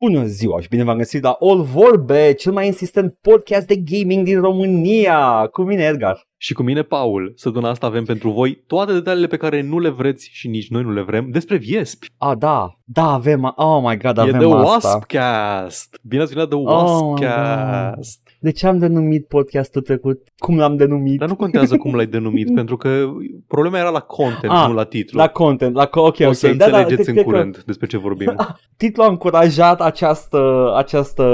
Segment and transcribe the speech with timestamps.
[0.00, 4.24] Bună ziua și bine v-am găsit la All Vorbe, cel mai insistent podcast de gaming
[4.24, 5.46] din România.
[5.52, 6.26] Cu mine Edgar.
[6.36, 9.88] Și cu mine, Paul, săptămâna asta avem pentru voi toate detaliile pe care nu le
[9.88, 12.06] vreți și nici noi nu le vrem despre Viespi.
[12.18, 14.88] Ah, da, da, avem, oh my god, e avem The asta.
[14.88, 15.98] Waspcast.
[16.02, 18.25] Bine ați venit la The Oh, Waspcast.
[18.40, 20.28] De ce am denumit podcastul trecut?
[20.38, 21.18] Cum l-am denumit?
[21.18, 23.08] Dar nu contează cum l-ai denumit, pentru că
[23.46, 25.18] problema era la content, Ah, nu la titlu.
[25.18, 26.34] La content, la co- ok, o ok.
[26.34, 28.36] să da, da, înțelegeți cred- în cred că curând despre ce vorbim.
[28.76, 31.24] Titlul a încurajat această, această,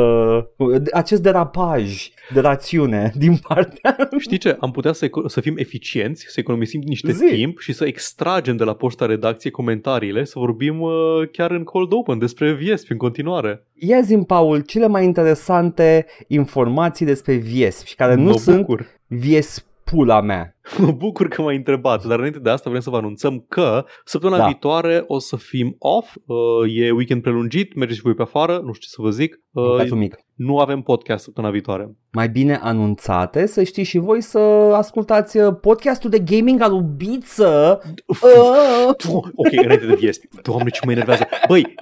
[0.92, 3.96] acest derapaj de rațiune din partea...
[4.18, 4.56] Știi ce?
[4.60, 7.24] Am putea să, eco- să fim eficienți, să economisim niște Zi.
[7.34, 10.92] timp și să extragem de la poșta redacție comentariile, să vorbim uh,
[11.32, 13.66] chiar în cold open despre Viespi în continuare.
[13.74, 18.86] Ia zi Paul, cele mai interesante informații despre Viesp și care nu mă sunt bucur.
[19.06, 20.56] Viespula mea.
[20.78, 24.38] Mă bucur că m-ai întrebat, dar înainte de asta vrem să vă anunțăm că săptămâna
[24.38, 24.44] Da.
[24.46, 26.36] viitoare o să fim off, uh,
[26.76, 29.40] e weekend prelungit, mergeți și voi pe afară, nu știu ce să vă zic.
[29.50, 30.18] Mâncați un Uh, mic.
[30.34, 31.96] Nu avem podcast săptămâna viitoare.
[32.12, 34.38] Mai bine anunțate, să știți și voi să
[34.74, 37.80] ascultați uh, podcastul de gaming al lui Biță.
[38.06, 38.88] Uh,
[39.34, 40.28] Ok, înainte de viesti.
[40.42, 41.26] Doamne, ce mă enervează.
[41.48, 41.74] Băi,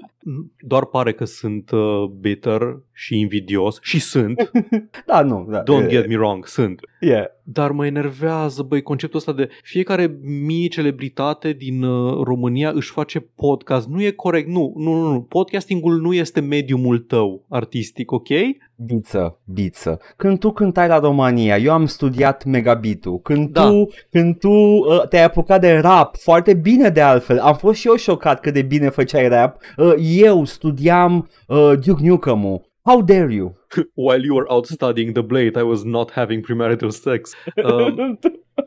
[0.60, 2.60] doar pare că sunt uh, bitter
[2.92, 4.50] și invidios și sunt,
[5.06, 5.46] da, nu.
[5.50, 6.80] Da, don't e- get me wrong, sunt.
[7.00, 7.24] Yeah.
[7.42, 13.20] Dar mă enervează, băi, conceptul ăsta de fiecare mie celebritate din uh, România își face
[13.20, 13.88] podcast.
[13.88, 15.22] Nu e corect, nu, nu, nu, nu.
[15.22, 18.28] Podcastingul nu este mediumul tău artistic, ok?
[18.76, 19.98] Biță, biță.
[20.16, 23.18] Când tu cântai la România, eu am studiat megabitul.
[23.20, 23.66] Când Da.
[23.68, 27.86] tu, când tu uh, te-ai apucat de rap, foarte bine de altfel, am fost și
[27.88, 29.56] eu șocat cât de bine făceai rap.
[29.76, 32.68] Uh, eu studiam uh, Duke Nukem-ul.
[32.82, 33.54] How dare you?
[33.94, 37.30] While you were out studying the blade, I was not having premarital sex.
[37.64, 38.18] Um,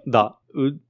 [0.06, 0.34] Da, uh,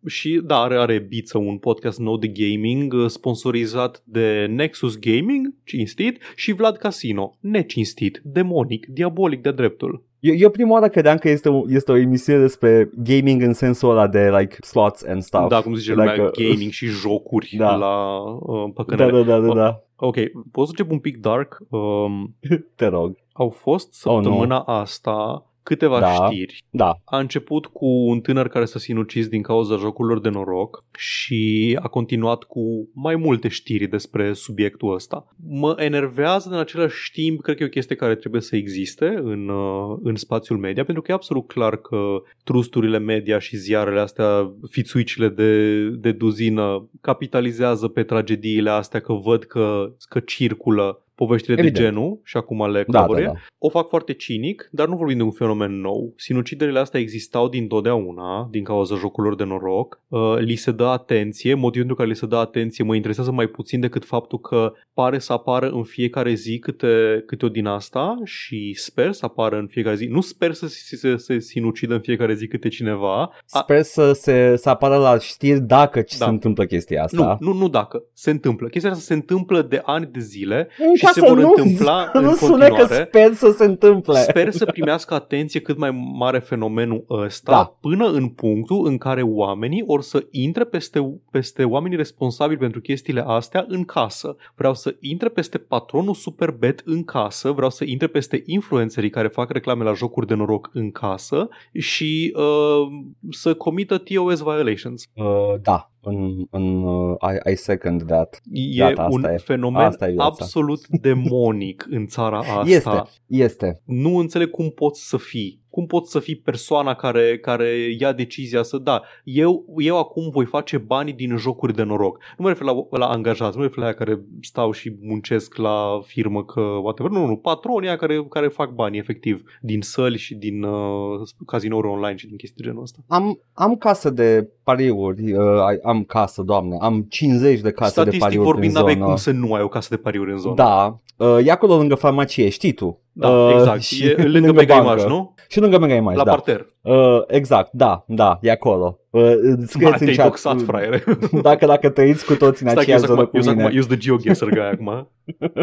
[0.06, 5.54] și da, are, are Biță un podcast nou de gaming uh, sponsorizat de Nexus Gaming,
[5.64, 10.04] cinstit, și Vlad Casino, necinstit, demonic, diabolic de dreptul.
[10.20, 13.90] Eu, eu prima oară credeam că este o, este o emisiune despre gaming în sensul
[13.90, 15.48] ăla de like slots and stuff.
[15.48, 17.76] Da, cum zice Like, lumea, uh, gaming și jocuri Da.
[17.76, 19.12] la uh, Da, păcănele.
[19.24, 19.84] da, da, da, da.
[19.96, 20.16] Ok,
[20.52, 21.58] pot să încep un pic dark.
[21.70, 22.36] Um,
[22.76, 23.16] Te rog.
[23.34, 24.22] au fost Oh, nu.
[24.24, 26.08] săptămâna asta câteva Da.
[26.08, 27.00] știri Da.
[27.04, 31.88] A început cu un tânăr care s-a sinucis din cauza jocurilor de noroc și a
[31.88, 35.36] continuat cu mai multe știri despre subiectul ăsta.
[35.48, 39.50] Mă enervează în același timp, cred că e o chestie care trebuie să existe în,
[39.50, 44.54] uh, în spațiul media, pentru că e absolut clar că trusturile media și ziarele astea,
[44.70, 51.76] fițuicile de, de duzină, capitalizează pe tragediile astea, că văd că, că circulă poveștile Evident.
[51.78, 53.22] de genul și acum le Da, da, colaboră.
[53.26, 53.40] da.
[53.58, 56.14] O fac foarte cinic, dar nu vorbim de un fenomen nou.
[56.18, 60.02] Sinuciderile astea existau din totdeauna, din cauza jocurilor de noroc.
[60.08, 63.48] Uh, li se dă atenție, motivul pentru care li se dă atenție mă interesează mai
[63.48, 68.16] puțin decât faptul că pare să apară în fiecare zi câte, câte o din asta
[68.24, 70.06] și sper să apară în fiecare zi.
[70.06, 73.22] Nu sper să se, se, se sinucidă în fiecare zi câte cineva.
[73.22, 76.06] A, Sper să, se, să apară la știri dacă da.
[76.18, 76.26] Da.
[76.26, 77.38] se întâmplă chestia asta.
[77.40, 78.04] nu, nu, nu dacă.
[78.14, 78.68] Se întâmplă.
[78.68, 81.54] Chestia asta se întâmplă de ani de zile Mm, și ca se să vor nu,
[81.56, 83.08] întâmpla să în nu sune că continuare.
[83.10, 84.20] sper să se întâmple.
[84.20, 87.78] Sper să primească atenție cât mai mare fenomenul ăsta Da.
[87.82, 93.24] până în punctul în care oamenii or să intre peste, peste oamenii responsabili pentru chestiile
[93.28, 94.36] astea în casă.
[94.56, 99.52] Vreau să intre peste patronul Superbet în casă, vreau să intre peste influencerii care fac
[99.52, 102.88] reclame la jocuri de noroc în casă și uh,
[103.30, 105.10] să comită TOS violations.
[105.16, 105.26] Uh,
[105.62, 107.16] da, în, în, uh,
[107.46, 108.42] I, I second that.
[108.52, 109.38] E Gata, asta un e.
[109.38, 110.26] fenomen Asta e viața.
[110.26, 112.64] absolut demonic în țara asta.
[112.66, 113.82] Este, este.
[113.86, 115.62] nu înțeleg cum poți să fii.
[115.70, 120.46] Cum poți să fii persoana care, care ia decizia să, da, eu, eu acum voi
[120.46, 122.18] face banii din jocuri de noroc.
[122.38, 125.56] Nu mă refer la, la angajați, nu mă refer la aia care stau și muncesc
[125.56, 127.12] la firmă că whatever.
[127.12, 131.22] Nu, nu, nu, patronii aia care, care fac bani efectiv din săli și din uh,
[131.46, 133.00] cazinouri online și din chestii de genul ăsta.
[133.08, 138.00] Am, am casă de pariuri, uh, ai- am casă, doamne, am 50 de case de
[138.00, 139.06] Statistic pariuri vorbind, în n-aveai zonă.
[139.06, 140.56] cum să nu ai o casă de pariuri în zonă.
[140.56, 143.00] Da, uh, e acolo lângă farmacie, știi tu.
[143.12, 143.82] da Uh, exact.
[143.82, 144.90] și E lângă Mega bancă.
[144.92, 145.34] Image, nu?
[145.48, 146.32] Și lângă Mega Image, La da.
[146.32, 146.66] parter.
[146.82, 148.98] Uh, exact, da, da, e acolo.
[149.14, 149.22] Uh,
[149.58, 151.04] Ma, scrieți în te-ai chat, doxat, fraiere.
[151.42, 153.42] Dacă, dacă trăiți cu toți în Stai că aceeași eu zic zonă acum, cu eu
[153.42, 153.64] zic mine.
[153.64, 155.10] acum, eu sunt the geoguesser guy acum.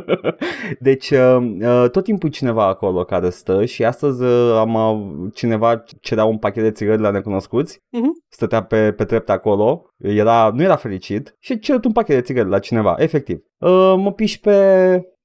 [0.88, 5.30] Deci uh, uh, tot timpul e cineva acolo care stă și astăzi uh, am uh,
[5.34, 8.10] cineva cerea un pachet de țigări la necunoscuți, Mhm.
[8.28, 12.22] stătea pe, pe trepte acolo, era, nu era fericit și a cerut un pachet de
[12.22, 13.38] țigări la cineva, efectiv.
[13.58, 14.54] Uh, mă piși pe...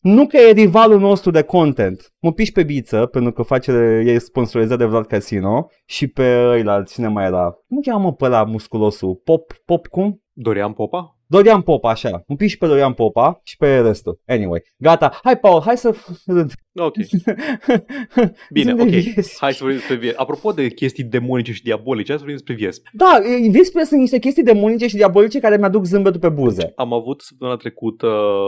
[0.05, 3.71] Nu că e rivalul nostru de content, mă piși pe Biță, pentru că face,
[4.05, 7.55] e sponsorizat de Vlad Casino și pe ăila, cine mai era?
[7.67, 9.21] Cum cheamă pe ăla musculosul?
[9.23, 10.23] Pop, Pop cum?
[10.31, 11.17] Dorian Popa?
[11.27, 12.23] Dorian Popa, așa.
[12.27, 14.21] Un pic și pe Dorian Popa și pe restul.
[14.25, 15.19] Anyway, gata.
[15.23, 15.95] Hai, Paul, hai să...
[16.77, 16.95] Ok.
[18.53, 18.89] Bine, Zi-mi ok.
[18.89, 19.37] de Viesp.
[19.39, 20.19] Hai să vorbim despre Viesp.
[20.19, 22.87] Apropo de chestii demonice și diabolice, hai să vorbim despre Viesp.
[22.93, 23.19] Da,
[23.49, 26.73] Viespile sunt niște chestii demonice și diabolice care mi-aduc zâmbetul pe buze.
[26.75, 28.07] Am avut săptămâna trecută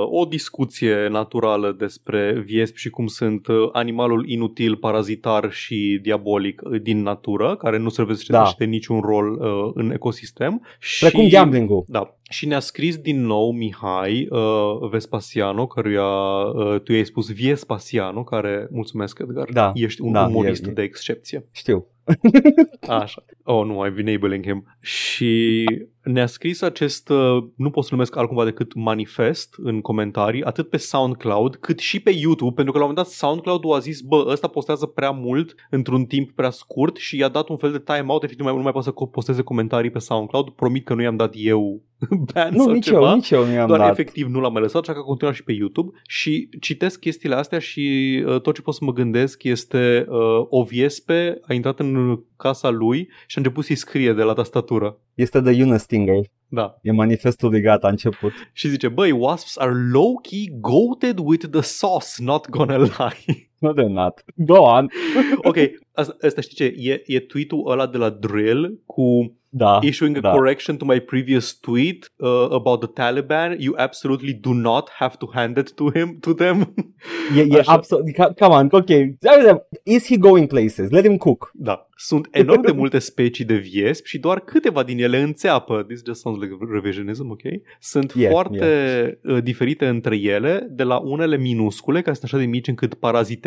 [0.10, 6.82] o discuție naturală despre Viesp și cum sunt uh, animalul inutil, parazitar și diabolic uh,
[6.82, 8.52] din natură, care nu servește Da.
[8.58, 8.66] da.
[8.66, 10.62] niciun rol uh, în ecosistem.
[11.00, 11.30] Precum și...
[11.30, 11.84] gambling-ul.
[11.88, 12.12] Da.
[12.30, 18.68] Și ne-a scris din nou Mihai uh, Vespasiano, căruia uh, tu i-ai spus Viespasiano, care,
[18.72, 21.48] mulțumesc Edgar, Da, ești un da, umorist e- e- de excepție.
[21.52, 21.88] Știu.
[22.88, 23.26] Așa.
[23.44, 24.66] Oh, nu, I'm enabling him.
[24.80, 25.64] Și
[26.04, 30.78] ne-a scris acest, uh, nu pot să numesc altcumva decât manifest în comentarii, atât pe
[30.78, 34.26] SoundCloud, cât și pe YouTube, pentru că la un moment dat SoundCloud a zis, bă,
[34.28, 38.24] ăsta postează prea mult într-un timp prea scurt și i-a dat un fel de time-out,
[38.24, 40.50] efectiv nu mai, nu mai poate să co- posteze comentarii pe SoundCloud.
[40.50, 41.82] Promit că nu i-am dat eu
[42.34, 43.10] ban Nu, sau nici ceva.
[43.10, 43.92] eu, nici eu nu i-am doar dat.
[43.92, 47.36] efectiv nu l-am mai lăsat, așa că a continuat și pe YouTube și citesc chestiile
[47.36, 50.18] astea și uh, tot ce pot să mă gândesc este uh,
[50.50, 54.98] o viespe a intrat în casa lui și a început să-i scrie de la tastatură.
[55.14, 56.22] Este de Yuna Stinger.
[56.50, 56.78] Da.
[56.82, 58.32] E manifestul de gata, a început.
[58.54, 63.50] Și zice, băi, wasps are low-key goated with the sauce, not gonna lie.
[63.60, 64.24] Nu de not.
[64.36, 64.88] Go on.
[65.44, 65.58] ok,
[65.94, 66.90] asta, asta știi ce?
[66.90, 69.80] E, e tweet-ul ăla de la Drill cu Da.
[69.82, 70.32] issuing a da.
[70.32, 73.56] correction to my previous tweet uh, about the Taliban.
[73.60, 76.74] You absolutely do not have to hand it to him, to them.
[77.38, 77.72] E, e Așa.
[77.72, 78.14] absolut.
[78.14, 78.88] ca- Come on, ok.
[79.26, 79.68] Hai vedem.
[79.84, 80.90] Is he going places?
[80.90, 81.52] Let him cook.
[81.54, 81.88] Da.
[82.00, 85.84] Sunt enorm de multe specii de viesp și doar câteva din ele înțeapă.
[85.88, 87.42] This just sounds like revisionism, ok?
[87.80, 92.50] Sunt Yeah, foarte uh, diferite între ele, de la unele minuscule, care sunt așa de
[92.50, 92.94] mici încât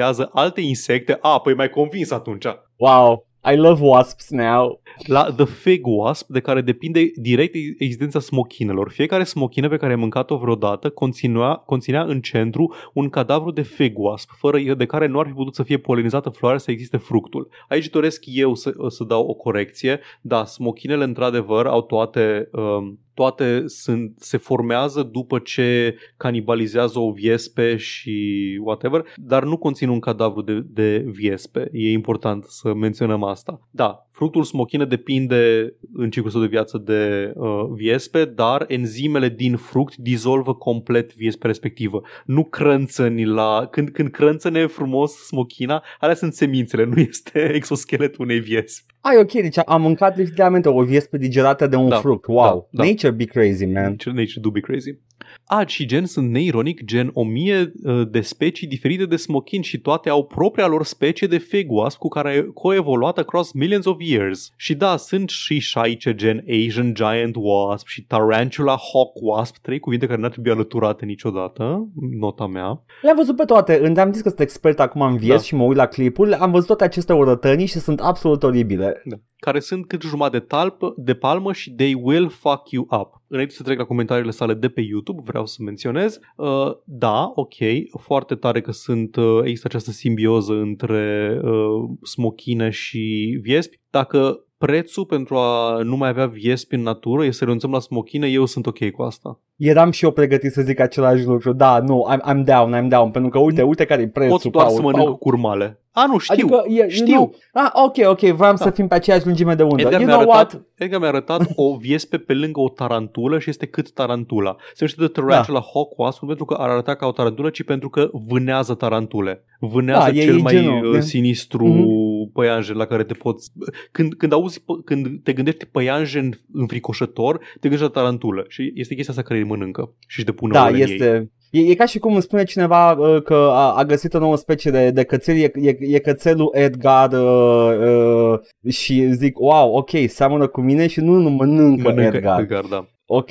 [0.01, 1.19] parazitează alte insecte.
[1.21, 2.47] A, păi mai convins atunci.
[2.77, 3.29] Wow.
[3.53, 4.83] I love wasps now.
[5.07, 8.91] La The Fig Wasp, de care depinde direct existența smochinelor.
[8.91, 13.99] Fiecare smochină pe care ai mâncat-o vreodată conținea, conținea în centru un cadavru de fig
[13.99, 17.49] wasp, fără de care nu ar fi putut să fie polinizată floarea să existe fructul.
[17.69, 20.01] Aici doresc eu să, să dau o corecție.
[20.21, 22.49] Da, smochinele într-adevăr au toate...
[22.53, 29.89] Um, toate sunt, se formează după ce canibalizează o viespe și whatever, dar nu conțin
[29.89, 31.69] un cadavru de, de viespe.
[31.73, 33.61] E important să menționăm asta.
[33.71, 39.57] Da, fructul smochină depinde în ciclul său de viață de uh, viespe, dar enzimele din
[39.57, 42.03] fruct dizolvă complet viespe respectivă.
[42.25, 43.69] Nu crânțăni la...
[43.71, 48.93] Când, când crânțăne frumos smochina, alea sunt semințele, nu este exoscheletul unei viespe.
[49.01, 52.27] Ai, ok, deci am mâncat literalmente o viespă digerată de un Da, fruct.
[52.27, 52.69] Wow.
[52.71, 52.89] da, da.
[52.89, 53.83] Nature be crazy, man.
[53.83, 54.99] Nature, nature do be crazy.
[55.45, 59.79] A, și gen sunt neironic, gen o mie uh, de specii diferite de smochin și
[59.81, 63.97] toate au propria lor specie de fig wasp cu care a coevoluat across millions of
[63.99, 64.53] years.
[64.57, 70.07] Și da, sunt și șaice gen Asian Giant Wasp și Tarantula Hawk Wasp, trei cuvinte
[70.07, 71.89] care n-ar trebui alăturate niciodată,
[72.19, 72.83] nota mea.
[73.03, 73.79] Le-am văzut pe toate.
[73.83, 75.43] Îmi am zis că sunt expert acum în vies Da.
[75.43, 76.35] și mă uit la clipuri.
[76.35, 79.03] Am văzut toate aceste urătănii și sunt absolut oribile.
[79.05, 79.17] Da.
[79.37, 83.20] Care sunt cât jumătate de, talpă, de palmă și they will fuck you up.
[83.33, 87.55] Înainte să trec la comentariile sale de pe YouTube, vreau să menționez, uh, da, ok,
[88.01, 93.81] foarte tare că sunt, uh, există această simbioză între uh, smochine și viespi.
[93.91, 98.29] Dacă prețul pentru a nu mai avea viespi în natură e să renunțăm la smochine,
[98.29, 99.41] eu sunt ok cu asta.
[99.57, 101.53] Eram și eu pregătit să zic același lucru.
[101.53, 103.11] Da, nu, I'm, I'm down, I'm down.
[103.11, 104.33] Pentru că uite, uite care e prețul.
[104.33, 105.17] Poți doar Paul, să mănânc Paul.
[105.17, 105.81] curmale.
[105.93, 107.07] A, nu, știu, Adică, e, știu.
[107.07, 108.57] You know, ah, ok, ok, vreau Da.
[108.57, 109.81] să fim pe aceeași lungime de undă.
[109.83, 110.67] Edgar you mi-a, know arătat, what?
[110.75, 114.57] Edgar mi-a arătat o viespe pe lângă o tarantulă și este cât tarantula.
[114.59, 115.67] Se numește The Tarantula da.
[115.73, 119.45] Hawk Wasp nu pentru că ar arăta ca o tarantulă, ci pentru că vânează tarantule.
[119.61, 122.33] Vânează Da, e- cel e mai genul, uh, e- sinistru Mhm.
[122.33, 123.51] păianjen la care te poți...
[123.93, 128.45] Când, când auzi, pă- când te gândești păianjen înfricoșător, te gândești la tarantulă.
[128.49, 131.31] Și este chestia asta care îi mănâncă și își depune Da, ouăle în ei.
[131.51, 131.67] Este...
[131.67, 134.37] E, e ca și cum îmi spune cineva uh, că a, a găsit o nouă
[134.37, 139.91] specie de, de cățel, e, e, e cățelul Edgar uh, uh, și zic, wow, ok,
[140.07, 142.41] seamănă cu mine și nu, nu mănâncă, Mănâncă Edgar.
[142.41, 142.87] Edgar, da.
[143.07, 143.31] Ok,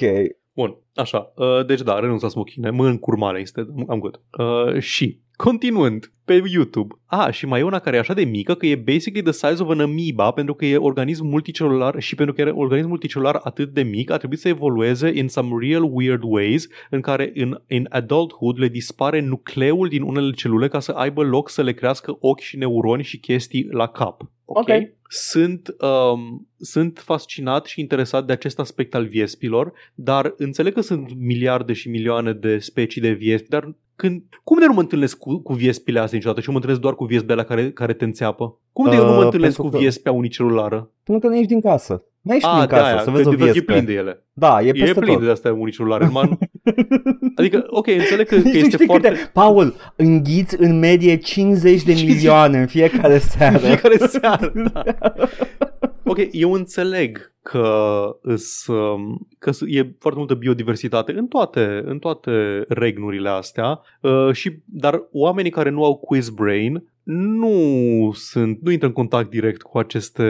[0.60, 1.34] Bun, așa.
[1.36, 3.68] Uh, deci da, renunț la smochine, mănânc curmale instead.
[3.88, 4.22] Am good.
[4.38, 6.96] Uh, și, continuând, pe YouTube.
[7.06, 9.64] Ah, și mai e una care e așa de mică că e basically the size
[9.64, 13.74] of an amoeba pentru că e organism multicelular și pentru că e organism multicelular atât
[13.74, 17.86] de mic a trebuit să evolueze in some real weird ways în care în, in
[17.90, 22.40] adulthood le dispare nucleul din unele celule ca să aibă loc să le crească ochi
[22.40, 24.22] și neuroni și chestii la cap.
[24.46, 24.58] Ok.
[24.58, 24.70] Ok.
[25.08, 31.14] Sunt, um, sunt fascinat și interesat de acest aspect al viespilor, dar înțeleg că sunt
[31.18, 35.38] miliarde și milioane de specii de viespi, dar când, cum de nu mă întâlnesc cu,
[35.42, 38.04] cu viespile astea niciodată și eu mă întâlnesc doar cu viespile alea care, care te
[38.06, 38.60] înțeapă?
[38.74, 40.90] Cum de eu nu mă Uh, întâlnesc cu pentru că- viespea unicelulară?
[41.04, 42.04] pentru că nu ești din casă.
[42.22, 43.74] N-ai și Ah, în de casă, aia, să vezi că o de fapt e viespre.
[43.74, 44.24] plin de ele.
[44.34, 45.24] Da, e E peste plin tot.
[45.24, 46.06] de astea unicelulare.
[46.12, 46.38] Man...
[47.40, 49.08] Adică, ok, înțeleg că, că Știi, este știi foarte...
[49.08, 49.30] câte?
[49.34, 52.16] Paul, înghiți în medie 50 de 50.
[52.16, 53.58] milioane în fiecare În seară.
[53.58, 54.84] fiecare seară, da.
[56.06, 57.70] Ok, eu înțeleg că,
[58.22, 64.30] îs, um, că s- e foarte multă biodiversitate în toate, în toate regnurile astea, uh,
[64.32, 67.52] și, dar oamenii care nu au quiz brain nu
[68.14, 70.24] sunt, nu intră în contact direct cu aceste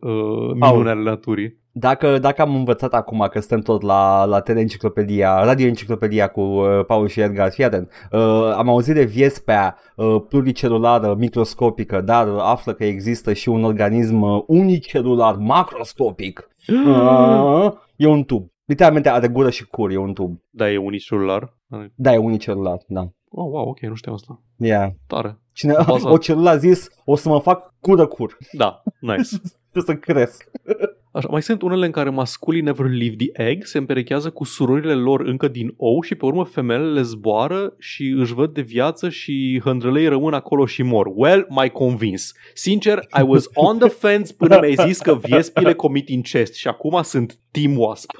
[0.00, 1.58] uh, minuni ale naturii.
[1.72, 7.08] Dacă, dacă am învățat acum că stăm tot la, la teleenciclopedia, radioenciclopedia cu uh, Paul
[7.08, 7.92] și Edgar, fii atent.
[8.12, 13.64] Uh, am auzit de viespea uh, pluricelulară, microscopică, dar uh, află că există și un
[13.64, 16.48] organism uh, unicelular, macroscopic.
[16.70, 18.50] Uh, e un tub.
[18.64, 20.40] Literalmente are gură și cur, e un tub.
[20.50, 21.56] Da, e unicelular.
[21.94, 23.00] Da, e unicelular, da.
[23.30, 24.42] Oh, wow, ok, nu știam asta.
[24.56, 24.90] Yeah.
[25.06, 25.38] Tare.
[25.52, 26.12] Cine, Bazat.
[26.12, 28.36] o celulă a zis, o să mă fac cură-cur.
[28.52, 29.36] Da, nice.
[29.72, 30.50] Trebuie să cresc.
[31.12, 34.94] Așa, mai sunt unele în care masculii never leave the egg, se împerechează cu surorile
[34.94, 39.60] lor încă din ou și pe urmă femelele zboară și își văd de viață și
[39.64, 41.10] hândrălei rămân acolo și mor.
[41.14, 42.32] Well, mai convins.
[42.54, 47.02] Sincer, I was on the fence până mi-ai zis că viespile comit incest și acum
[47.02, 48.10] sunt Team Wasp.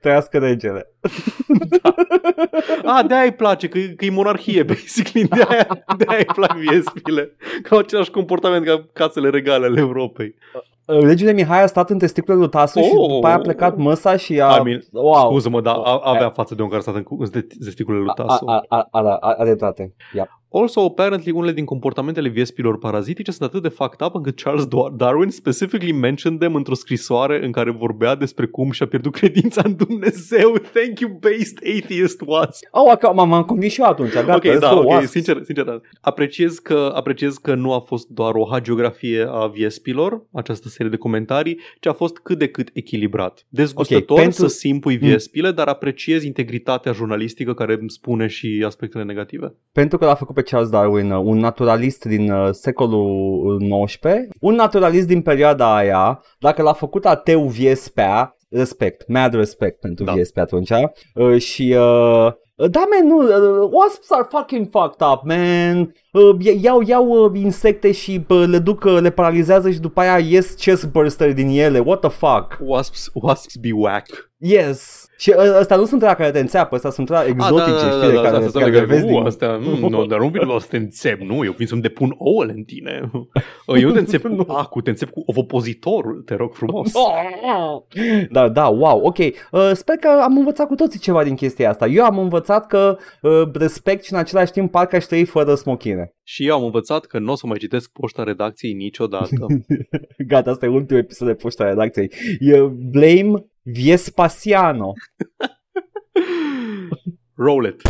[0.00, 0.92] Trăiască regele.
[2.84, 5.28] Ah, de-aia îi place, că, că e monarhie, basically.
[5.28, 7.36] De-aia, de-aia îi plac viespile.
[7.62, 10.34] Că au același comportament ca casele regale ale Europei.
[10.88, 13.08] Regele Mihai a stat în testiculele lui Tasu și Oh.
[13.14, 14.56] după aia a plecat măsa și a...
[14.56, 15.14] I mean, wow.
[15.14, 17.28] Scuză-mă, dar a- avea față de un care a stat în cu- în
[17.64, 18.44] testiculele lui A, Tasu.
[18.46, 19.94] a, a, a, a, are dreptate.
[20.12, 20.40] Yep.
[20.50, 24.90] Also, apparently, unele din comportamentele viespilor parazitice sunt atât de fucked up încât Charles Dar-
[24.96, 29.76] Darwin specifically mentioned them într-o scrisoare în care vorbea despre cum și-a pierdut credința în
[29.76, 30.52] Dumnezeu.
[30.74, 32.58] Thank you, based atheist was.
[32.70, 34.12] Oh, că m-am am convins și eu atunci.
[34.12, 35.10] Gata, ok, let's da, go, ok, wasps.
[35.10, 35.80] sincer, sincer, da.
[36.00, 40.96] apreciez că, apreciez că nu a fost doar o hagiografie a viespilor, această serie de
[40.96, 43.46] comentarii, ci a fost cât de cât echilibrat.
[43.48, 49.04] Dezgustător Ok, pentru- să simpui viespile, dar apreciez integritatea jurnalistică care îmi spune și aspectele
[49.04, 49.54] negative.
[49.72, 54.06] Pentru că l-a făcut pe Charles Darwin, uh, un naturalist din uh, secolul XIX,
[54.40, 60.10] un naturalist din perioada aia, dacă l-a făcut ateu viespea, respect, mad respect pentru Da.
[60.10, 60.16] da.
[60.16, 60.70] viespea atunci,
[61.14, 61.74] uh, și...
[61.78, 62.32] Uh,
[62.70, 65.94] da, man, nu, uh, wasps are fucking fucked up, man.
[66.12, 70.18] Uh, iau, iau uh, insecte și uh, le duc, uh, le paralizează și după aia
[70.18, 71.78] ies chest burster din ele.
[71.78, 72.58] What the fuck?
[72.60, 74.30] Wasps, wasps be whack.
[74.36, 75.07] Yes.
[75.18, 77.90] Și uh, ăsta nu sunt la care te înțeapă, ăsta sunt la exotice, Ah, da,
[77.90, 79.26] știi, de da, da, care, asta care care le vezi uh, din...
[79.26, 82.14] astea, mm, nu, dar nu vin la să te înțep, nu, eu vin să-mi depun
[82.18, 83.10] ouăle în tine.
[83.82, 86.92] Eu te înțep cu acu, te înțep cu ovopozitorul, te rog frumos.
[88.30, 89.18] Da, da, wow, ok.
[89.18, 91.86] Uh, sper că am învățat cu toții ceva din chestia asta.
[91.86, 96.14] Eu am învățat că uh, respect și în același timp parcă aș trăi fără smochine.
[96.22, 99.46] Și eu am învățat că nu o să mai citesc poșta redacției niciodată.
[100.28, 102.10] Gata, asta e ultimul episod de poșta redacției.
[102.38, 102.60] E
[102.90, 104.94] Blame Viespasiano.
[107.36, 107.82] Roll it.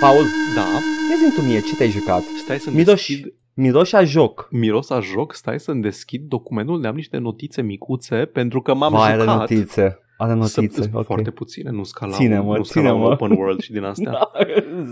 [0.00, 0.80] Paul, Da,
[1.22, 2.22] ia zi tu mie ce te-ai jucat.
[2.44, 3.34] stai să Miroși, deschid...
[3.54, 4.48] miroși a joc.
[4.50, 8.92] Miros a joc, stai să-mi deschid documentul unde am niște notițe micuțe pentru că m-am
[8.92, 9.38] Vai, are jucat.
[9.38, 9.98] notițe.
[10.20, 11.04] Are notițe, Săp- ok.
[11.04, 13.10] Foarte puține, nu scala, Ține-mă, nu scala ține-mă.
[13.10, 14.18] open world și din astea.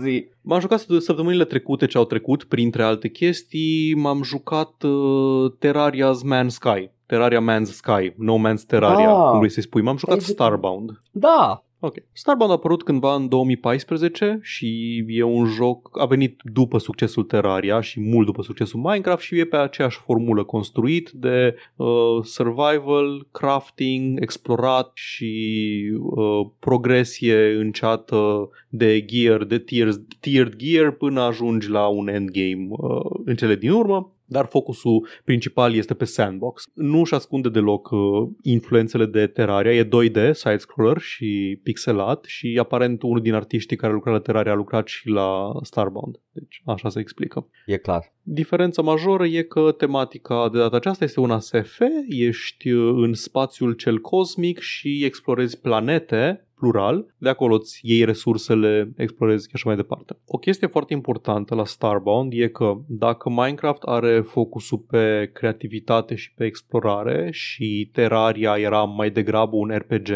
[0.03, 0.27] zi.
[0.41, 6.47] M-am jucat săptămânile trecute ce au trecut, printre alte chestii, m-am jucat uh, Terraria's Man's
[6.47, 6.89] Sky.
[7.05, 9.29] Terraria Man's Sky, No Man's Terraria, Ah.
[9.29, 9.81] cum vrei să-i spui.
[9.81, 10.35] M-am jucat Ai jucat.
[10.35, 11.01] Starbound.
[11.11, 11.95] Da, Ok.
[12.11, 17.81] Starbound a apărut cândva în 2014 și e un joc, a venit după succesul Terraria
[17.81, 21.87] și mult după succesul Minecraft și e pe aceeași formulă construit de uh,
[22.23, 31.69] survival, crafting, explorat și uh, progresie înceată de gear, de tiers, tiered gear până ajungi
[31.69, 36.63] la un endgame uh, în cele din urmă dar focusul principal este pe sandbox.
[36.73, 37.99] Nu își ascunde deloc uh,
[38.41, 44.11] influențele de Terraria, e 2D, side-scroller și pixelat și aparent unul din artiștii care lucra
[44.11, 46.19] la Terraria a lucrat și la Starbound.
[46.31, 47.49] Deci așa se explică.
[47.65, 48.15] e clar.
[48.21, 53.73] Diferența majoră e că tematica de data aceasta este una SF, ești uh, în spațiul
[53.73, 59.75] cel cosmic și explorezi planete plural, de acolo îți iei resursele, explorezi și așa mai
[59.75, 60.17] departe.
[60.25, 66.33] O chestie foarte importantă la Starbound e că dacă Minecraft are focusul pe creativitate și
[66.33, 70.09] pe explorare și Terraria era mai degrabă un RPG,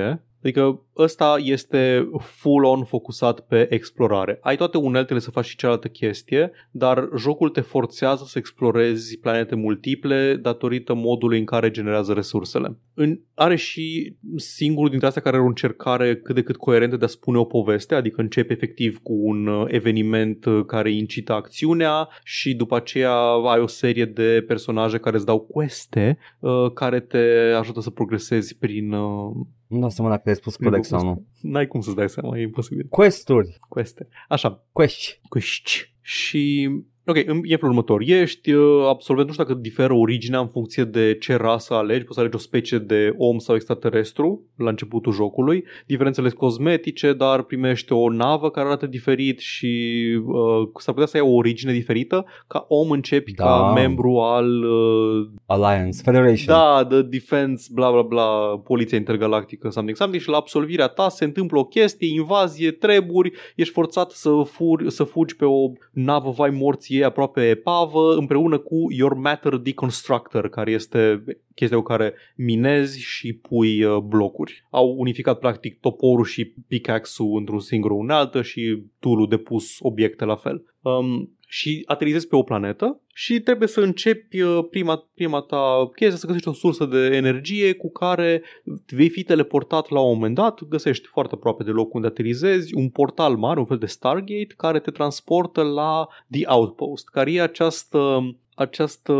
[0.44, 4.40] Adică ăsta este full-on focusat pe explorare.
[4.42, 9.56] Ai toate uneltele să faci și cealaltă chestie, dar jocul te forțează să explorezi planete
[9.56, 12.78] multiple datorită modului în care generează resursele.
[12.94, 17.06] În, are și singurul dintre astea care are o încercare cât de cât coerentă de
[17.06, 22.10] a spune o poveste, adică începe efectiv cu un uh, eveniment uh, care incită acțiunea
[22.24, 23.16] și după aceea
[23.52, 28.58] ai o serie de personaje care îți dau queste uh, care te ajută să progresezi
[28.58, 29.36] prin uh,
[29.72, 31.26] nu dau seama dacă ai spus corect sau nu.
[31.42, 32.88] N-ai cum să-ți dai seama, e imposibil.
[32.90, 33.60] Questuri.
[33.70, 34.08] Queste.
[34.28, 34.64] Așa.
[34.72, 35.20] Quest.
[35.30, 35.94] Questi.
[36.02, 36.70] Și
[37.06, 38.02] Ok, în e felul următor.
[38.06, 42.04] Ești uh, absolvent, nu știu dacă diferă originea în funcție de ce rasă alegi.
[42.04, 45.64] Poți să alegi o specie de om sau extraterestru la începutul jocului.
[45.86, 51.18] Diferențele sunt cosmetice, dar primești o navă care arată diferit și uh, s-ar putea să
[51.18, 52.26] ai o origine diferită.
[52.48, 53.44] Ca om începi Da.
[53.44, 56.02] ca membru al uh, Alliance.
[56.04, 56.56] Federation.
[56.56, 61.24] da, The Defense, bla bla bla, Poliția Intergalactică, something, something și la absolvirea ta se
[61.24, 66.50] întâmplă o chestie, invazie, treburi, ești forțat să, furi, să fugi pe o navă vai
[66.50, 71.24] morții ei aproape epavă împreună cu Your Matter Deconstructor, care este
[71.56, 74.66] chestia cu care minezi și pui uh, blocuri.
[74.70, 80.36] Au unificat practic toporul și pickaxe-ul într-un singur unealtă și tool de pus obiecte la
[80.36, 80.64] fel.
[80.82, 86.18] Um, și aterizezi pe o planetă și trebuie să începi uh, prima, prima ta chestie,
[86.18, 88.44] să găsești o sursă de energie cu care
[88.88, 92.90] vei fi teleportat la un moment dat, găsești foarte aproape de locul unde aterizezi un
[92.90, 98.22] portal mare, un fel de Stargate, care te transportă la The Outpost, care e această
[98.56, 99.14] această,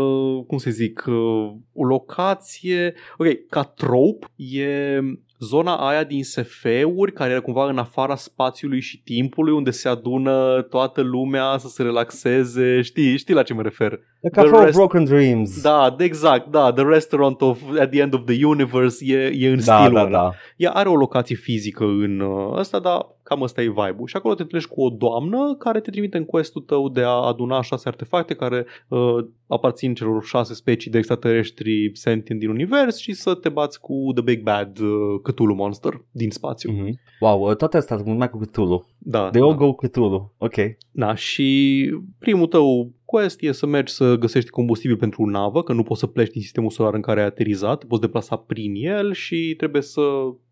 [0.46, 5.00] cum să zic, uh, o locație, ok, ca trope e
[5.44, 10.62] zona aia din SF-uri care era cumva în afara spațiului și timpului unde se adună
[10.70, 13.90] toată lumea să se relaxeze, știi, știi la ce mă refer?
[14.20, 15.62] The Cafe The of rest- Broken Dreams.
[15.62, 19.60] Da, exact, da, The Restaurant of At the End of the Universe e, e în
[19.64, 20.10] da, stilul da, ăla.
[20.10, 20.30] da.
[20.56, 24.06] Ea are o locație fizică în uh, ăsta, dar cam ăsta e vibe-ul.
[24.06, 27.08] Și acolo te întâlnești cu o doamnă care te trimite în quest-ul tău de a
[27.08, 33.12] aduna șase artefacte care uh, aparțin celor șase specii de extraterestri sentient din univers și
[33.12, 36.72] să te bați cu The Big Bad uh, Cthulhu Monster din spațiu.
[36.72, 37.00] Mhm.
[37.20, 38.86] Wow, uh, toate astea sunt mult mai cu Cthulhu.
[38.98, 39.46] Da, They da.
[39.46, 40.32] all go Cthulhu.
[40.38, 40.54] Ok.
[40.90, 45.72] Da, și primul tău quest e să mergi să găsești combustibil pentru o navă, că
[45.72, 48.74] nu poți să pleci din sistemul solar în care ai aterizat, te poți deplasa prin
[48.74, 50.00] el și trebuie să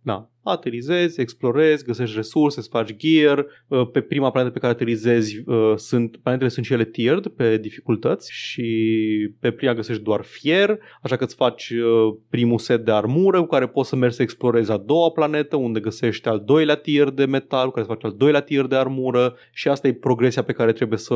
[0.03, 3.47] na, aterizezi, explorezi, găsești resurse, să faci gear.
[3.69, 7.57] Uh, Pe prima planetă pe care aterizezi uh, sunt, planetele sunt și ele tiered pe
[7.57, 8.65] dificultăți și
[9.41, 13.47] pe prima găsești doar fier, așa că îți faci uh, primul set de armură cu
[13.47, 17.25] care poți să mergi să explorezi a doua planetă unde găsești al doilea tier de
[17.25, 20.53] metal cu care să faci al doilea tier de armură și asta e progresia pe
[20.53, 21.15] care trebuie să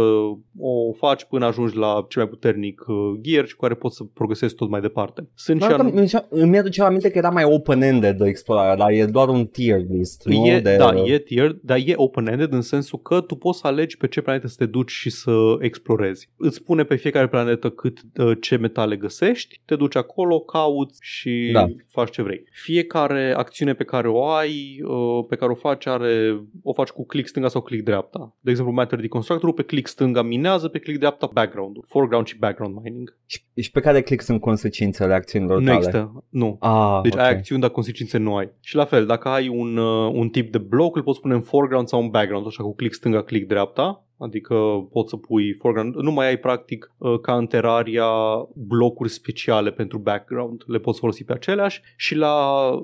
[0.59, 4.05] o faci până ajungi la cel mai puternic uh, gear și cu care poți să
[4.05, 5.29] progresezi tot mai departe.
[5.35, 8.77] Sunt și Doar că anum- mi- îmi aduce aminte că era mai open-ended de explorare,
[8.79, 10.47] dar e doar un tier list, nu?
[10.47, 13.97] E, de, Da, e tier, dar e open-ended în sensul că tu poți să alegi
[13.97, 16.31] pe ce planetă să te duci și să explorezi.
[16.37, 21.51] Îți spune pe fiecare planetă cât uh, ce metale găsești, te duci acolo, cauți și
[21.53, 21.67] Da.
[21.89, 22.45] faci ce vrei.
[22.53, 27.07] Fiecare acțiune pe care o ai, uh, pe care o faci, are, o faci cu
[27.07, 28.37] click stânga sau click dreapta.
[28.41, 32.75] De exemplu, Matter Deconstructor pe click stânga minează, pe click dreapta background foreground și background
[32.83, 33.17] mining.
[33.27, 35.77] Și, și pe care click sunt consecințele acțiunilor Nu tale?
[35.77, 36.57] există, nu.
[36.61, 37.19] Ah, Deci ok.
[37.19, 38.51] ai acțiuni, dar consecințe nu ai.
[38.61, 41.41] Și la fel, dacă ai un, uh, un tip de bloc, îl poți pune în
[41.41, 44.05] foreground sau în background, așa cu click stânga, click dreapta.
[44.19, 44.55] Adică
[44.93, 45.95] poți să pui foreground.
[45.95, 48.07] Nu mai ai practic uh, ca în Terraria
[48.55, 50.63] blocuri speciale pentru background.
[50.67, 52.35] Le poți folosi pe aceleași și la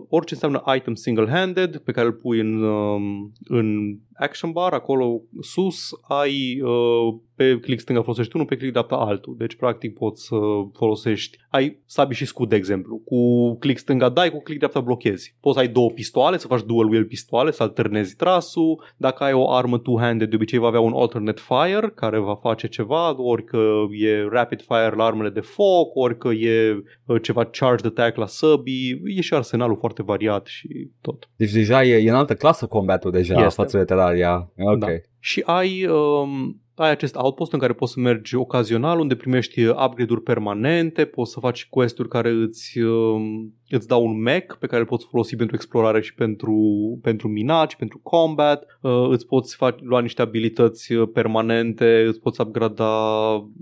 [0.09, 5.91] orice înseamnă item single-handed pe care îl pui în, um, în action bar, acolo sus
[6.09, 9.35] ai uh, pe click stânga folosești unul, pe click dreapta altul.
[9.39, 10.37] Deci practic poți să
[10.73, 12.97] folosești, ai sabi și scut de exemplu.
[13.05, 15.35] Cu click stânga dai, cu click dreapta blochezi.
[15.41, 18.85] Poți să ai două pistoale, să faci dual wheel pistoale, să alternezi trasul.
[18.97, 22.69] Dacă ai o armă two-handed, de obicei va avea un alternate fire care va face
[22.69, 27.45] ceva, ori că e rapid fire la armele de foc, ori că e uh, ceva
[27.45, 29.03] charged attack la săbii.
[29.05, 31.29] E și arsenalul foarte variat și tot.
[31.37, 33.63] Deci deja e, e în altă clasă combatul deja Este.
[33.63, 34.53] față de Terraria.
[34.57, 34.79] Ok.
[34.79, 34.87] Da.
[35.19, 40.23] Și ai, um, ai acest outpost în care poți să mergi ocazional, unde primești upgrade-uri
[40.23, 44.87] permanente, poți să faci quest-uri care îți, um, îți dau un mech pe care îl
[44.87, 46.55] poți folosi pentru explorare și pentru,
[47.03, 52.21] pentru minat și pentru combat, uh, îți poți face, lua niște abilități uh, permanente, îți
[52.21, 52.95] poți upgrada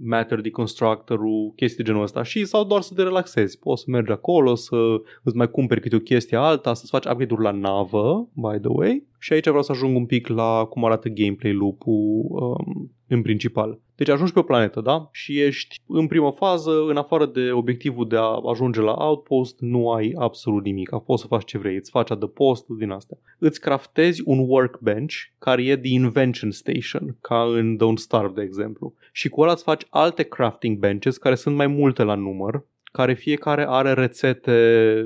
[0.05, 3.59] Matter Deconstructor-ul, chestii de genul ăsta și sau doar să te relaxezi.
[3.59, 4.77] Poți să mergi acolo, să
[5.23, 9.07] îți mai cumperi câte o chestie alta, să-ți faci upgrade-uri la navă, by the way.
[9.19, 13.81] Și aici vreau să ajung un pic la cum arată gameplay loop-ul um, în principal.
[13.99, 15.09] Deci ajungi pe o planetă, da?
[15.13, 19.91] Și ești în primă fază, în afară de obiectivul de a ajunge la outpost, nu
[19.91, 20.91] ai absolut nimic.
[21.07, 23.19] Poți să faci ce vrei, îți faci adăpost din astea.
[23.39, 28.95] Îți craftezi un workbench care e de invention station, ca în Don't Starve, de exemplu.
[29.13, 33.15] Și cu ăla îți faci alte crafting benches care sunt mai multe la număr care
[33.15, 34.57] fiecare are rețete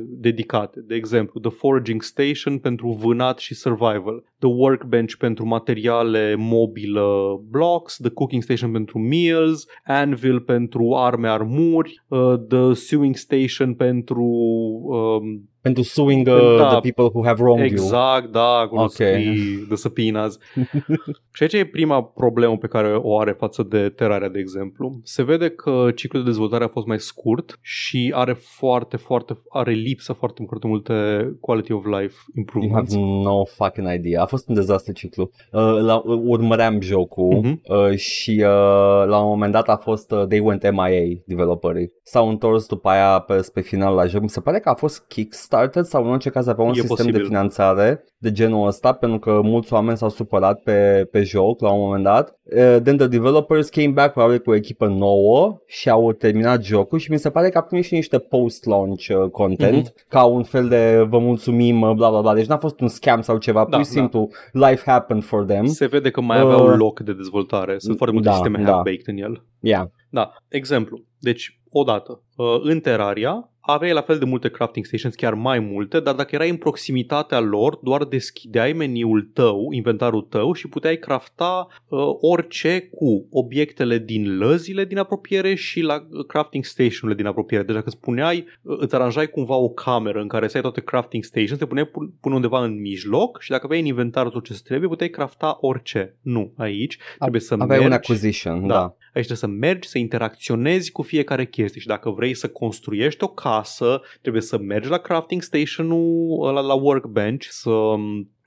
[0.08, 0.80] dedicate.
[0.80, 7.96] De exemplu, The Foraging Station pentru vânat și survival, The Workbench pentru materiale mobilă blocks,
[7.96, 15.51] The Cooking Station pentru meals, Anvil pentru arme armuri, uh, The Sewing Station pentru um,
[15.62, 18.32] pentru suing uh, da, the people who have wronged exact, you.
[18.32, 19.36] da, acolo okay.
[19.68, 20.38] de săpinaz.
[21.34, 25.00] și aici e prima problemă pe care o are față de Terraria, de exemplu.
[25.02, 29.72] Se vede că ciclul de dezvoltare a fost mai scurt și are foarte, foarte, are
[29.72, 30.94] lipsă foarte, foarte multe
[31.40, 32.94] quality of life improvements.
[32.94, 34.22] You have no fucking idea.
[34.22, 35.30] A fost un dezastru ciclu.
[35.52, 37.90] Uh, la, urmăream jocul uh-huh.
[37.90, 41.92] uh, și uh, la un moment dat a fost uh, They Went MIA, developerii.
[42.02, 44.22] S-au întors după aia pe, pe final la joc.
[44.22, 46.74] Mi se pare că a fost Kickstarter Kickstarter sau în orice caz avea un e
[46.74, 47.20] sistem posibil.
[47.20, 51.72] de finanțare de genul ăsta pentru că mulți oameni s-au supărat pe, pe joc la
[51.72, 52.38] un moment dat.
[52.42, 56.98] Uh, then the developers came back probabil cu o echipă nouă și au terminat jocul
[56.98, 60.08] și mi se pare că a primit și niște post-launch uh, content mm-hmm.
[60.08, 62.34] ca un fel de vă mulțumim, bla bla bla.
[62.34, 64.00] Deci n-a fost un scam sau ceva, da, pur și da.
[64.00, 65.66] simplu life happened for them.
[65.66, 67.78] Se vede că mai aveau uh, loc de dezvoltare.
[67.78, 68.72] Sunt foarte multe da, sisteme da.
[68.72, 69.44] half-baked în el.
[69.60, 69.86] Yeah.
[70.10, 71.00] Da, exemplu.
[71.18, 76.00] Deci, odată, uh, în Terraria aveai la fel de multe crafting stations, chiar mai multe,
[76.00, 81.66] dar dacă erai în proximitatea lor, doar deschideai meniul tău, inventarul tău și puteai crafta
[81.88, 87.64] uh, orice cu obiectele din lăzile din apropiere și la uh, crafting stationurile din apropiere.
[87.64, 91.24] Deci dacă spuneai, uh, îți aranjai cumva o cameră în care să ai toate crafting
[91.24, 94.88] stations, te puneai pune undeva în mijloc și dacă aveai în inventar tot ce trebuie,
[94.88, 96.16] puteai crafta orice.
[96.20, 97.86] Nu, aici trebuie să aveai mergi.
[97.86, 98.74] un acquisition, da.
[98.74, 98.96] da.
[99.14, 103.28] Aici trebuie să mergi, să interacționezi cu fiecare chestie și dacă vrei să construiești o
[103.52, 107.70] casă, trebuie să mergi la crafting station-ul, la, la workbench, să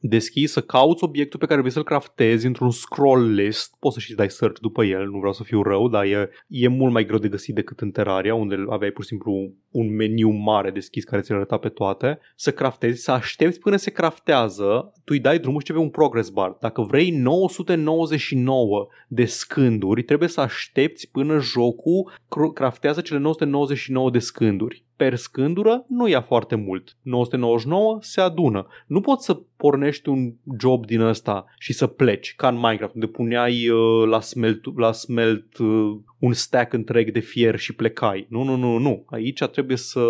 [0.07, 4.15] deschizi, să cauți obiectul pe care vrei să-l craftezi într-un scroll list, poți să și
[4.15, 7.19] dai search după el, nu vreau să fiu rău, dar e, e mult mai greu
[7.19, 11.21] de găsit decât în Terraria, unde aveai pur și simplu un meniu mare deschis care
[11.21, 15.61] ți-l arăta pe toate, să craftezi, să aștepți până se craftează, tu îi dai drumul
[15.65, 16.57] și pe un progress bar.
[16.59, 22.11] Dacă vrei 999 de scânduri, trebuie să aștepți până jocul
[22.53, 26.97] craftează cele 999 de scânduri per scândură nu ia foarte mult.
[27.01, 28.67] 999 se adună.
[28.87, 33.07] Nu poți să pornești un job din ăsta și să pleci, ca în Minecraft, unde
[33.07, 38.25] puneai uh, la smelt, la smelt uh, un stack întreg de fier și plecai.
[38.29, 39.05] Nu, nu, nu, nu.
[39.05, 40.01] Aici trebuie să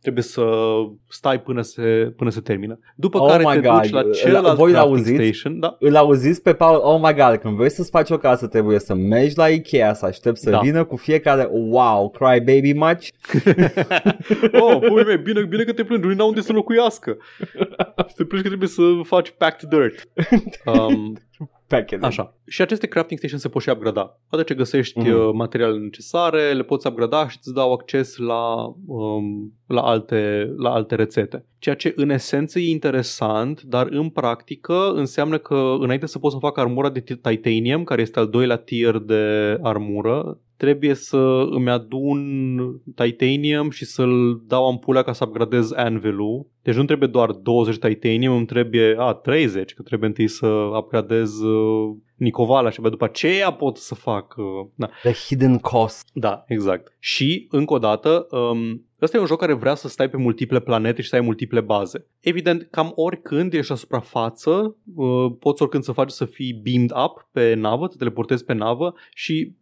[0.00, 0.44] trebuie să
[1.08, 2.78] stai până se, până se termină.
[2.96, 3.80] După oh care te God.
[3.80, 5.60] duci la celălalt Voi crafting station.
[5.60, 5.76] Da?
[5.78, 8.94] Îl auziți pe Paul, oh my God, când vrei să-ți faci o casă trebuie să
[8.94, 10.58] mergi la Ikea, să aștepți să da.
[10.58, 13.08] vină cu fiecare, wow, cry baby much?
[14.60, 17.16] oh, pui mei, bine, bine că te plângi, nu unde să locuiască.
[18.16, 20.08] te plângi că trebuie să faci packed dirt.
[20.64, 21.18] Um,
[21.70, 22.04] packaging.
[22.04, 22.34] Așa.
[22.46, 24.18] Și aceste crafting station se pot și upgrada.
[24.30, 25.32] Odată ce găsești mm-hmm.
[25.32, 30.94] materialele necesare, le poți upgrada și îți dau acces la, um, la, alte, la alte
[30.94, 31.44] rețete.
[31.58, 36.38] Ceea ce în esență e interesant, dar în practică înseamnă că înainte să pot să
[36.38, 42.20] fac armura de titanium, care este al doilea tier de armură, trebuie să îmi adun
[42.94, 46.46] titanium și să-l dau ampulea ca să upgradez anvil-ul.
[46.62, 51.40] Deci nu trebuie doar 20 titanium, îmi trebuie a, 30, că trebuie întâi să upgradez
[51.40, 54.34] uh, Nicovala și după aceea pot să fac...
[54.36, 54.44] Uh,
[54.74, 54.88] da.
[55.02, 56.08] The hidden cost.
[56.12, 56.96] Da, exact.
[56.98, 60.60] Și, încă o dată, um, Ăsta e un joc care vrea să stai pe multiple
[60.60, 62.06] planete și să ai multiple baze.
[62.20, 67.28] Evident, cam oricând ești la suprafață, uh, poți oricând să faci să fii beamed up
[67.32, 69.52] pe navă, te teleportezi pe navă și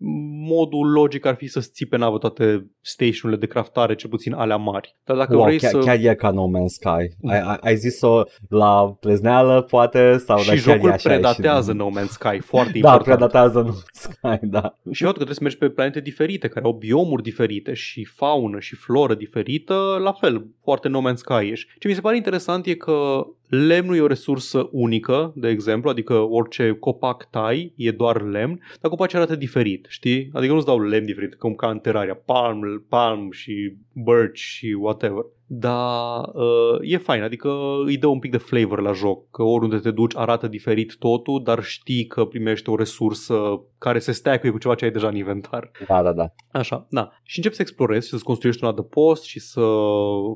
[0.46, 4.56] modul logic ar fi să-ți ții pe navă toate stationurile de craftare, cel puțin alea
[4.56, 4.96] mari.
[5.04, 5.78] Dar dacă wow, vrei chiar, să...
[5.78, 7.16] chiar e ca No Man's Sky.
[7.28, 10.16] Ai, ai, ai zis-o la prezneală, poate?
[10.16, 13.06] Sau și jocul predatează No Man's Sky, foarte da, important.
[13.06, 14.74] Da, predatează No Man's Sky, da.
[14.92, 18.58] Și eu că trebuie să mergi pe planete diferite, care au biomuri diferite și faună
[18.58, 22.74] și floră diferită, la fel, foarte No Man's Sky Ce mi se pare interesant e
[22.74, 28.60] că lemnul e o resursă unică, de exemplu, adică orice copac tai e doar lemn,
[28.80, 30.30] dar copacii arată diferit, știi?
[30.32, 35.24] Adică nu-ți dau lemn diferit, cum ca în teraria, palm, palm și birch și whatever.
[35.50, 37.50] Dar uh, e fain, adică
[37.84, 41.40] îi dă un pic de flavor la joc, că oriunde te duci arată diferit totul,
[41.44, 45.16] dar știi că primești o resursă care se steacă cu ceva ce ai deja în
[45.16, 45.70] inventar.
[45.88, 46.32] Da, da, da.
[46.52, 47.10] Așa, da.
[47.22, 49.60] Și începi să explorezi și să-ți construiești un adăpost și să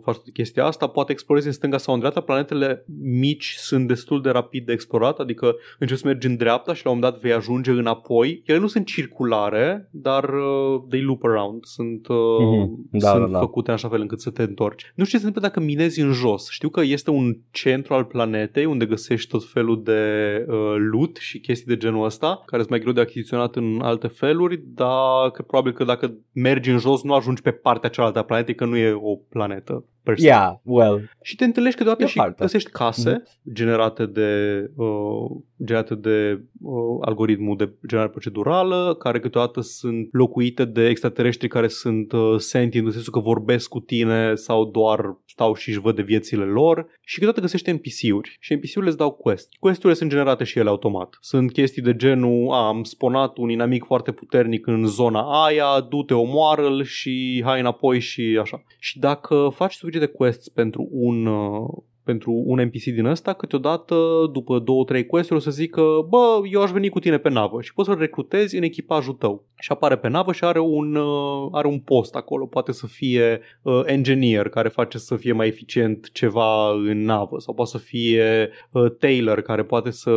[0.03, 0.87] faci toată chestia asta.
[0.87, 2.21] Poate explorezi în stânga sau în dreapta.
[2.21, 6.85] Planetele mici sunt destul de rapid de explorat, adică începi să mergi în dreapta și
[6.85, 8.43] la un moment dat vei ajunge înapoi.
[8.47, 11.65] Ele nu sunt circulare, dar uh, they loop around.
[11.65, 12.89] Sunt, uh, Mhm.
[12.91, 13.39] Da, sunt da, da.
[13.39, 14.93] făcute în așa fel încât să te întorci.
[15.03, 16.51] Nu știu ce se întâmplă dacă minezi în jos.
[16.51, 20.01] Știu că este un centru al planetei unde găsești tot felul de
[20.49, 24.07] uh, loot și chestii de genul ăsta, care sunt mai greu de achiziționat în alte
[24.07, 28.23] feluri, dar că probabil că dacă mergi în jos nu ajungi pe partea cealaltă a
[28.23, 29.85] planetei, că nu e o planetă.
[30.03, 30.27] Per se.
[30.27, 32.43] Yeah, well, Și te întâlnești câteodată E o și parte.
[32.43, 35.31] găsești case generate de, uh,
[35.65, 42.13] generate de uh, algoritmul de generare procedurală, care câteodată sunt locuite de extraterestri care sunt
[42.13, 46.03] uh, sentient, în sensul că vorbesc cu tine sau doar stau și își văd de
[46.03, 46.87] viețile lor.
[47.05, 49.49] Și câteodată găsești NPC-uri și NPC-urile îți dau quest.
[49.59, 51.17] Quest-urile sunt generate și ele automat.
[51.21, 56.15] Sunt chestii de genul, a, am sponat un inamic foarte puternic în zona aia, du-te,
[56.15, 58.63] omoară-l și hai înapoi și așa.
[58.79, 63.97] Și dacă faci suficient de quests pentru un uh, pentru un NPC din ăsta, câteodată,
[64.33, 67.61] după două, trei quest-uri, o să zică, bă, eu aș veni cu tine pe navă
[67.61, 69.45] și poți să-l recrutezi în echipajul tău.
[69.59, 72.47] Și apare pe navă și are un, uh, are un post acolo.
[72.47, 77.55] Poate să fie uh, engineer, care face să fie mai eficient ceva în navă, sau
[77.55, 80.13] poate să fie uh, tailor, care poate să,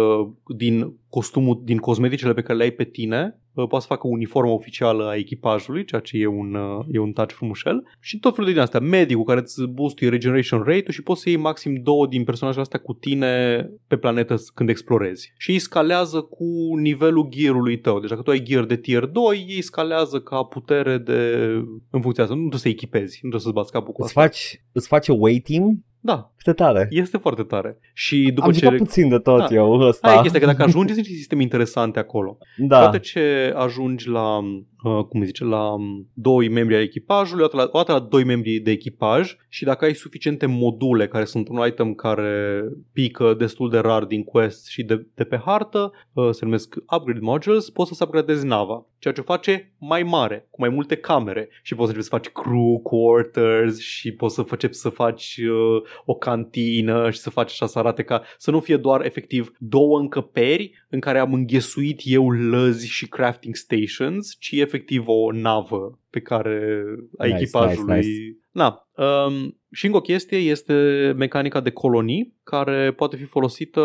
[0.55, 4.51] din costumul, din cosmeticele pe care le ai pe tine, uh, poate să facă uniformă
[4.51, 7.83] oficială a echipajului, ceea ce e un, uh, e un touch frumușel.
[7.99, 8.79] Și tot felul din astea.
[8.79, 12.79] Medicul care îți boostuie regeneration rate-ul și poți să iei maxim două din personajele astea
[12.79, 15.33] cu tine pe planetă când explorezi.
[15.37, 17.99] Și îi scalează cu nivelul gear-ului tău.
[17.99, 21.41] Deci dacă tu ai gear de tier 2, ei scalează ca putere de...
[21.89, 22.35] în funcție asta.
[22.35, 24.21] Nu trebuie să echipezi, nu trebuie să-ți bați capul cu îți, asta.
[24.21, 25.77] faci, îți face waiting?
[26.05, 26.87] Da, Câte tare.
[26.89, 27.77] este foarte tare.
[27.93, 28.59] Și după Am ce...
[28.59, 29.55] jucat puțin de tot Da.
[29.55, 30.07] eu ăsta.
[30.07, 32.37] Aia e chestia, că dacă ajungi, sunt niște sisteme interesante acolo.
[32.57, 32.77] da.
[32.79, 37.47] Odată ce ajungi la, uh, cum îi zice, la um, doi membri ai echipajului, o
[37.47, 41.25] dată, la, o dată la doi membri de echipaj și dacă ai suficiente module care
[41.25, 45.91] sunt un item care pică destul de rar din quest și de, de pe hartă,
[46.13, 50.47] uh, se numesc upgrade modules, poți să-ți upgradezi nava, ceea ce o face mai mare,
[50.49, 54.41] cu mai multe camere și poți să începi să faci crew quarters și poți să
[54.41, 58.59] faci, să faci uh, o cantină și să faci așa să arate ca să nu
[58.59, 64.51] fie doar efectiv două încăperi în care am înghesuit eu lăzi și crafting stations, ci
[64.51, 66.83] efectiv o navă pe care
[67.17, 67.95] a Nice, echipajului.
[67.95, 68.37] nice, nice.
[68.55, 70.73] Na, um, și încă o chestie este
[71.17, 73.81] mecanica de colonii care poate fi folosită,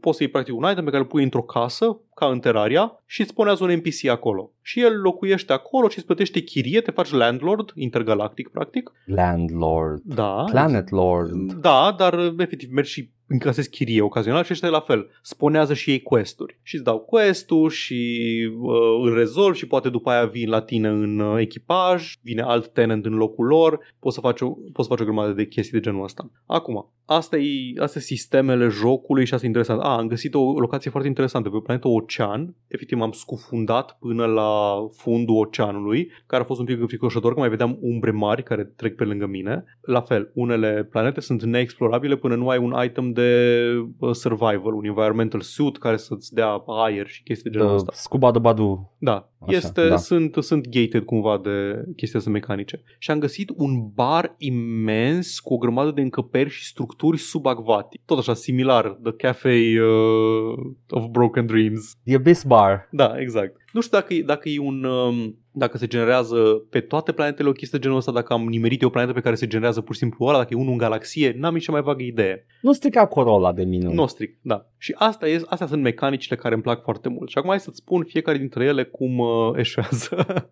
[0.00, 3.02] poți să iei practic un item pe care îl pui într-o casă, ca în Terraria,
[3.06, 4.50] și îți spunează un NPC acolo.
[4.62, 8.92] Și el locuiește acolo și îți plătește chirie, te faci landlord, intergalactic practic.
[9.04, 10.02] Landlord.
[10.04, 10.44] Da.
[10.50, 11.52] Planet Lord.
[11.52, 15.10] Da, dar efectiv mergi și încasezi chirie ocazional și ăștia la fel.
[15.22, 16.58] Sponează și ei quest-uri.
[16.62, 18.28] Și îți dau quest-ul și
[18.60, 22.72] uh, îl rezolvi și poate după aia vin la tine în uh, echipaj, vine alt
[22.72, 25.72] tenant în locul lor, poți să faci o, poți să faci o grămadă de chestii
[25.72, 26.30] de genul ăsta.
[26.46, 29.80] Acum, asta e, astea sunt sistemele jocului și asta e interesant.
[29.80, 32.54] A, am găsit o locație foarte interesantă pe o planetă ocean.
[32.66, 37.48] Efectiv m-am scufundat până la fundul oceanului, care a fost un pic înfricoșător, că mai
[37.48, 39.64] vedeam umbre mari care trec pe lângă mine.
[39.80, 43.62] La fel, unele planete sunt neexplorabile până nu ai un item de
[43.98, 47.92] uh, survival, un environmental suit care să-ți dea aer și chestii de genul Uh, ăsta.
[47.94, 48.92] Scuba de Badu.
[48.98, 49.96] Da, Așa, este, da.
[49.96, 52.82] Sunt, sunt gated cumva de chestii astea mecanice.
[52.98, 58.00] Și am găsit un bar imens cu o grămadă de încăperi și structuri subacvatic.
[58.04, 61.96] Tot așa, similar, The Cafe uh, of Broken Dreams.
[62.04, 62.88] The Abyss Bar.
[62.90, 63.56] Da, exact.
[63.78, 64.84] Nu știu dacă, e- dacă e un...
[64.84, 66.36] Um, dacă se generează
[66.70, 69.20] pe toate planetele o chestie de genul ăsta, dacă am nimerit eu o planetă pe
[69.20, 71.72] care se generează pur și simplu ăla, dacă e unul în galaxie, n-am nici cea
[71.72, 72.46] mai vagă idee.
[72.62, 73.94] Nu strica Corolla de minune.
[73.94, 74.66] Nu stric, da.
[74.76, 77.28] Și asta e, astea sunt mecanicile care îmi plac foarte mult.
[77.28, 80.16] Și acum hai să-ți spun fiecare dintre ele cum uh, eșuează.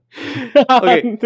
[0.81, 1.23] Ok.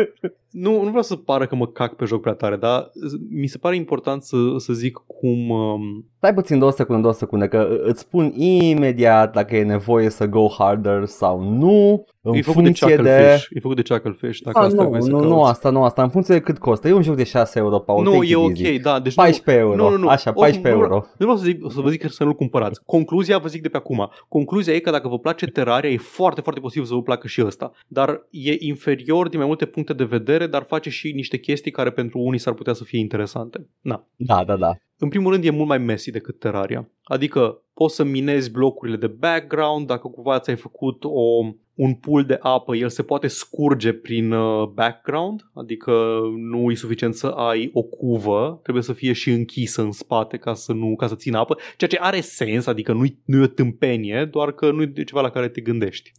[0.50, 2.90] nu, nu vreau să pară că mă cac pe joc prea tare, dar
[3.30, 5.48] mi se pare important să, să zic cum...
[5.48, 10.26] Um, Stai puțin două secunde, două secunde, că îți spun imediat dacă e nevoie să
[10.26, 12.94] go harder sau nu, people în e făcut de funcție de...
[13.02, 13.46] Chucklefish.
[13.50, 15.28] E făcut de Chucklefish, dacă Ah, asta nu, vrei să nu, cauți.
[15.32, 16.88] nu asta, nu asta, în funcție de cât costă.
[16.88, 18.78] E un joc de 6 euro, Paul, Nu, take e it ok, easy.
[18.78, 19.00] da.
[19.00, 20.08] Deci nu, 14 euro, Nu, nu, nu.
[20.08, 20.94] așa, Oricum, 14 nu, euro.
[20.94, 22.80] Nu vreau să, zic, să vă zic să nu-l cumpărați.
[22.86, 24.10] Concluzia vă zic de pe acum.
[24.28, 27.42] Concluzia e că dacă vă place Terraria, e foarte, foarte posibil să vă placă și
[27.44, 27.70] ăsta.
[27.86, 31.90] Dar e inferior din mai multe puncte de vedere, dar face și niște chestii care
[31.90, 33.66] pentru unii s-ar putea să fie interesante.
[33.80, 34.06] Na.
[34.16, 34.70] Da, da, da.
[34.98, 36.88] În primul rând e mult mai messy decât Terraria.
[37.02, 42.38] Adică poți să minezi blocurile de background dacă cumva ți-ai făcut o, un pool de
[42.40, 47.82] apă, el se poate scurge prin uh, background, adică nu e suficient să ai o
[47.82, 51.56] cuvă, trebuie să fie și închisă în spate ca să nu ca să țină apă,
[51.76, 55.20] ceea ce are sens, adică nu nu e o tâmpenie, doar că nu e ceva
[55.20, 56.12] la care te gândești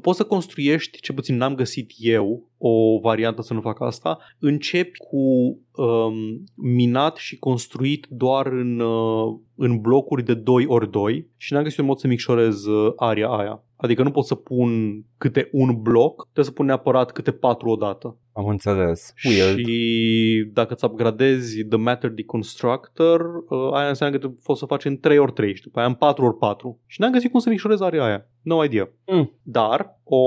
[0.00, 4.98] poți să construiești, ce puțin n-am găsit eu, o variantă să nu fac asta, începi
[4.98, 11.52] cu um, minat și construit doar în, uh, în blocuri de 2 ori 2 și
[11.52, 13.62] n-am găsit un mod să micșorez uh, area aia.
[13.80, 18.16] Adică nu pot să pun câte un bloc, trebuie să pun neapărat câte patru odată.
[18.32, 19.12] Am înțeles.
[19.24, 19.58] Weird.
[19.58, 24.98] Și dacă îți upgradezi The Matter Deconstructor, uh, aia înseamnă că poți să faci în
[24.98, 26.80] 3 ori 3 și după aia în 4 ori 4.
[26.86, 28.28] Și n-am găsit cum să micșorez area aia.
[28.42, 28.90] No idea.
[29.06, 29.32] Mm.
[29.42, 30.20] Dar o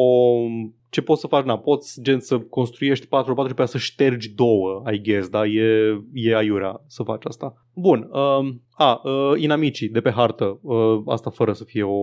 [0.92, 1.46] ce poți să faci?
[1.46, 5.30] Na, poți gen să construiești 4 4 și pe aia să ștergi două, I guess,
[5.30, 5.46] da?
[5.46, 7.66] E, e aiurea să faci asta.
[7.74, 12.00] Bun, um, a, uh, inamicii de pe hartă, uh, asta fără să fie o,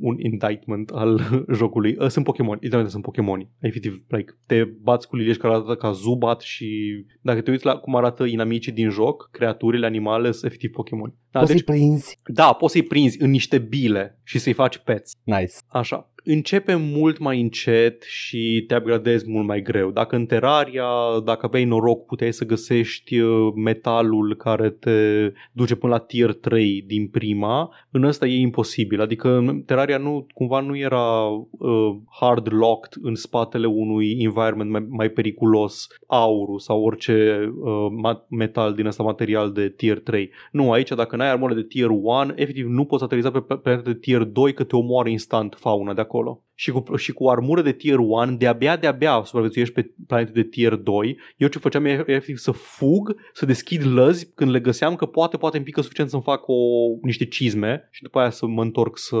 [0.00, 1.20] un indictment al
[1.58, 3.48] jocului, uh, sunt Pokémon, literalmente sunt Pokémon.
[3.58, 7.76] Efectiv, like, te bați cu liliești care arată ca Zubat și dacă te uiți la
[7.76, 11.14] cum arată inamicii din joc, creaturile, animale, sunt efectiv Pokémon.
[11.30, 12.18] Da, poți deci, să-i prinzi?
[12.26, 15.12] Da, poți să-i prinzi în niște bile și să-i faci pets.
[15.24, 15.54] Nice.
[15.66, 19.90] Așa începe mult mai încet și te upgradezi mult mai greu.
[19.90, 20.86] Dacă în Terraria,
[21.24, 26.84] dacă aveai noroc, puteai să găsești uh, metalul care te duce până la tier 3
[26.86, 29.00] din prima, în ăsta e imposibil.
[29.00, 35.08] Adică Terraria nu, cumva nu era uh, hard locked în spatele unui environment mai, mai
[35.08, 40.30] periculos, aurul sau orice uh, metal din ăsta material de tier 3.
[40.50, 43.94] Nu, aici dacă n-ai armură de tier 1, efectiv nu poți ateriza pe planeta de
[43.94, 46.45] tier 2 că te omoară instant fauna de acolo acolo.
[46.58, 50.74] Și cu, și cu armură de tier 1, de-abia, de-abia supraviețuiești pe planete de tier
[50.74, 51.18] 2.
[51.36, 55.36] Eu ce făceam e efectiv să fug, să deschid lăzi când le găseam că poate,
[55.36, 56.54] poate îmi pică suficient să-mi fac o,
[57.02, 59.16] niște cizme și după aia să mă întorc să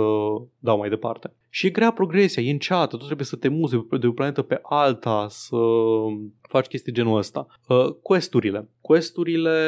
[0.58, 1.32] dau mai departe.
[1.56, 4.58] Și e grea progresia, e înceată, tu trebuie să te muzi de o planetă pe
[4.62, 5.56] alta, să
[6.48, 7.46] faci chestii genul ăsta.
[7.68, 8.68] Uh, questurile.
[8.80, 9.58] Questurile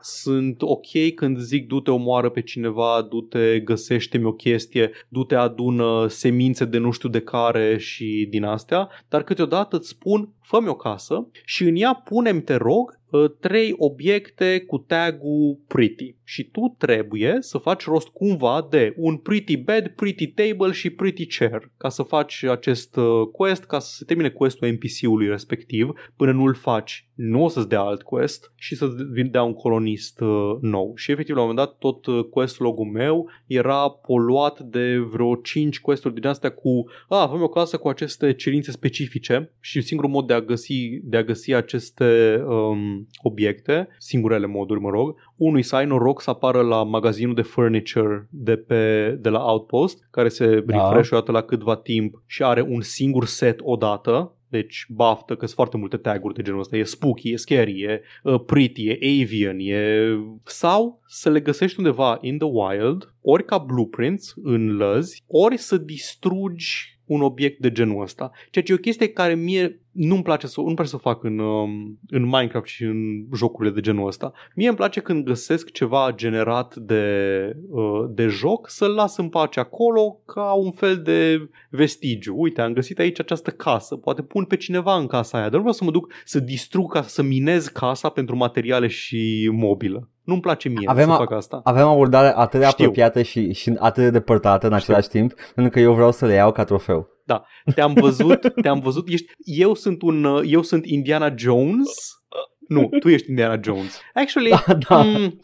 [0.00, 6.64] sunt ok când zic du-te omoară pe cineva, du-te găsește-mi o chestie, du-te adună semințe
[6.64, 11.28] de nu știu de care și din astea, dar câteodată îți spun fă-mi o casă
[11.44, 16.16] și în ea punem, te rog, ă, trei obiecte cu tagul pretty.
[16.24, 21.26] Și tu trebuie să faci rost cumva de un pretty bed, pretty table și pretty
[21.26, 25.92] chair ca să faci acest ă, quest, ca să se termine questul NPC-ului respectiv.
[26.16, 28.94] Până nu-l faci nu o să-ți dea alt quest și să-ți
[29.30, 30.92] dea un colonist uh, nou.
[30.96, 35.34] Și efectiv la un moment dat tot uh, quest logul meu era poluat de vreo
[35.34, 39.52] 5 questuri din astea cu a, avem o casă cu aceste cerințe specifice.
[39.60, 44.90] Și singurul mod de a găsi, de a găsi aceste um, obiecte, singurele moduri mă
[44.90, 49.44] rog, unul să ai noroc să apară la magazinul de furniture de, pe, de la
[49.44, 50.88] Outpost, care se da.
[50.88, 55.44] refresh o dată la câtva timp și are un singur set odată deci baftă, că
[55.44, 56.76] sunt foarte multe taguri de genul ăsta.
[56.76, 60.08] E spooky, e scary, e uh, pretty, e avian, e...
[60.44, 65.76] Sau să le găsești undeva in the wild, ori ca blueprints în lăzi, ori să
[65.76, 68.30] distrugi un obiect de genul ăsta.
[68.50, 71.38] Ceea ce e o chestie care mie nu-mi place să, nu place să fac în,
[71.38, 74.32] um, în Minecraft și în jocurile de genul ăsta.
[74.54, 77.04] Mie îmi place când găsesc ceva generat de,
[77.70, 82.34] uh, de joc să-l las în pace acolo ca un fel de vestigiu.
[82.36, 85.60] Uite, am găsit aici această casă, poate pun pe cineva în casa aia, dar nu
[85.60, 90.08] vreau să mă duc să distrug ca să minez casa pentru materiale și mobilă.
[90.24, 91.60] Nu-mi place mie avem să fac asta.
[91.64, 92.84] Avem abordare atât de Știu.
[92.84, 95.18] apropiată și, și atât de depărtată în același Știu.
[95.18, 97.13] timp, pentru că eu vreau să le iau ca trofeu.
[97.24, 102.22] Da, te-am văzut, te-am văzut, ești, eu sunt un, eu sunt Indiana Jones
[102.68, 104.00] nu, tu ești Indiana Jones.
[104.14, 105.02] Actually, da, da.
[105.02, 105.40] Mm,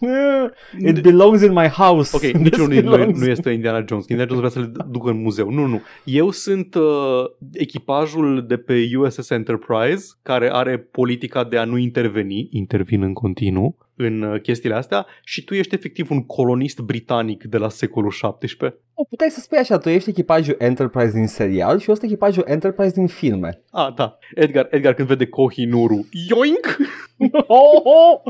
[0.89, 2.17] it belongs in my house.
[2.17, 4.07] Ok, niciunul nu, nu este Indiana Jones.
[4.09, 5.51] Indiana Jones vrea să le ducă în muzeu.
[5.51, 5.81] Nu, nu.
[6.05, 12.49] Eu sunt uh, echipajul de pe USS Enterprise care are politica de a nu interveni,
[12.51, 17.57] intervin în continuu în uh, chestiile astea și tu ești efectiv un colonist britanic de
[17.57, 18.79] la secolul 17.
[18.95, 22.45] O, puteai să spui așa, tu ești echipajul Enterprise din serial și eu sunt echipajul
[22.47, 23.63] Enterprise din filme.
[23.71, 24.19] Ah, da.
[24.35, 26.77] Edgar, Edgar când vede Kohinoru, yoink!
[27.47, 28.21] oh, oh,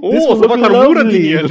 [0.00, 1.50] oh, o să fac armură din el.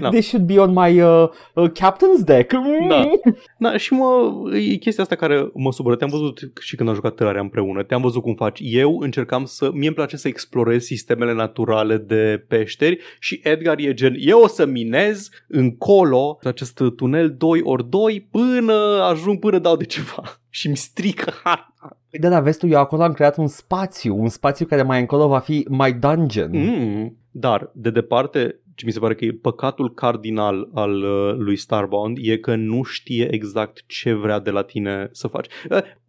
[0.00, 0.08] No.
[0.08, 2.52] They should be on my uh, uh, captain's deck.
[2.88, 3.10] Da.
[3.70, 3.76] da.
[3.76, 5.96] Și mă, e chestia asta care mă supără.
[5.96, 7.82] Te-am văzut și când am jucat Terraria împreună.
[7.82, 8.60] Te-am văzut cum faci.
[8.62, 9.70] Eu încercam să...
[9.72, 14.46] Mie îmi place să explorez sistemele naturale de peșteri și Edgar e gen, eu o
[14.46, 18.72] să minez încolo acest tunel 2x2 până
[19.10, 21.98] ajung, până dau de ceva și mi strică harta.
[22.20, 25.28] Da, da, vezi tu, eu acolo am creat un spațiu, un spațiu care mai încolo
[25.28, 26.50] va fi my dungeon.
[26.52, 31.56] Mm, dar, de departe, ce mi se pare că e păcatul cardinal al uh, lui
[31.56, 35.46] Starbound e că nu știe exact ce vrea de la tine să faci.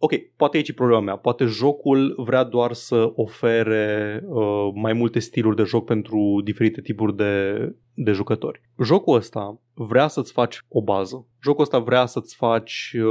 [0.02, 1.16] Uh, ok, poate aici e problema mea.
[1.16, 7.16] Poate jocul vrea doar să ofere uh, mai multe stiluri de joc pentru diferite tipuri
[7.16, 8.60] de, de jucători.
[8.82, 11.26] Jocul ăsta vrea să-ți faci o bază.
[11.42, 13.04] Jocul ăsta vrea să-ți faci uh,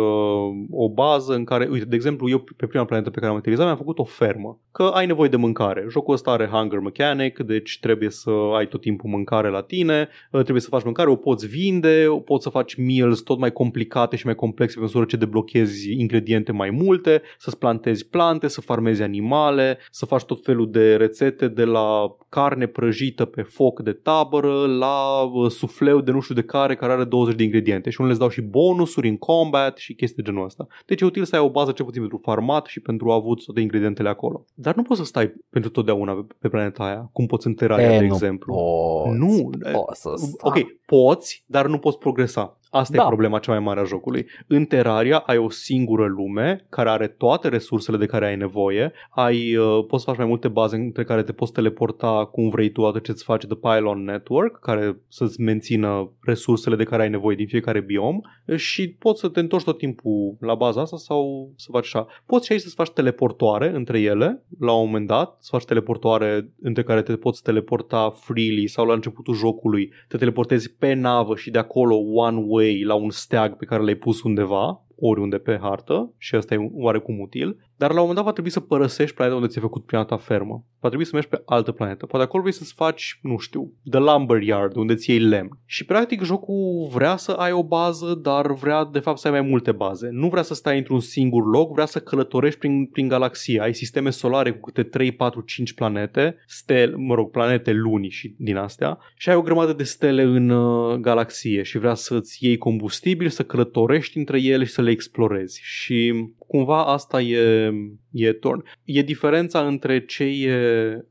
[0.69, 3.65] o bază în care, uite, de exemplu, eu pe prima planetă pe care am utilizat
[3.65, 5.85] mi-am făcut o fermă, că ai nevoie de mâncare.
[5.89, 10.41] Jocul ăsta are hunger mechanic, deci trebuie să ai tot timpul mâncare la tine, uh,
[10.41, 14.15] trebuie să faci mâncare, o poți vinde, o poți să faci meals tot mai complicate
[14.15, 19.01] și mai complexe pe măsură ce deblochezi ingrediente mai multe, să-ți plantezi plante, să farmezi
[19.01, 24.65] animale, să faci tot felul de rețete de la carne prăjită pe foc de tabără
[24.65, 28.13] la uh, sufleu de nu știu de care care are 20 de ingrediente și unele
[28.13, 30.67] îți dau și bonusuri în combat și chestii de genul ăsta.
[30.85, 33.45] Deci e util să ai o bază cel puțin pentru farmat și pentru a avut
[33.45, 34.45] toate ingredientele acolo.
[34.53, 37.99] Dar nu poți să stai pentru totdeauna pe planeta aia, cum poți în Terraria, E,
[37.99, 38.53] de nu exemplu.
[38.53, 40.29] Poți, Nu, poți să stai.
[40.41, 42.59] Ok, poți, dar nu poți progresa.
[42.71, 43.03] Asta Da.
[43.03, 44.25] e problema cea mai mare a jocului.
[44.47, 48.91] În Terraria ai o singură lume care are toate resursele de care ai nevoie.
[49.09, 52.69] Ai, uh, poți să faci mai multe baze între care te poți teleporta cum vrei
[52.69, 57.09] tu atât ce îți face The Pylon Network, care să-ți mențină resursele de care ai
[57.09, 58.19] nevoie din fiecare biom
[58.55, 62.07] și poți să te întorci tot timpul la baza asta sau să faci așa.
[62.25, 66.49] Poți și aici să-ți faci teleportoare între ele la un moment dat, să faci teleportoare
[66.61, 71.51] între care te poți teleporta freely sau la începutul jocului te teleportezi pe navă și
[71.51, 74.65] de acolo one way la un steag pe care l-ai pus undeva
[75.01, 78.51] oriunde pe hartă și asta e oarecum util, dar la un moment dat va trebui
[78.51, 80.65] să părăsești planeta unde ți-ai făcut prima ta fermă.
[80.79, 82.05] Va trebui să mergi pe altă planetă.
[82.05, 85.59] Poate acolo vrei să-ți faci, nu știu, The Lumber Yard, unde ți iei lemn.
[85.65, 89.49] Și practic jocul vrea să ai o bază, dar vrea de fapt să ai mai
[89.49, 90.09] multe baze.
[90.11, 93.61] Nu vrea să stai într-un singur loc, vrea să călătorești prin, prin galaxie.
[93.61, 98.35] Ai sisteme solare cu câte 3, 4, 5 planete, stele, mă rog, planete luni și
[98.37, 102.57] din astea, și ai o grămadă de stele în uh, galaxie și vrea să-ți iei
[102.57, 105.59] combustibil, să călătorești între ele și să le explorezi.
[105.63, 107.71] Și cumva asta e,
[108.11, 108.63] e Torn.
[108.83, 110.55] E diferența între ce e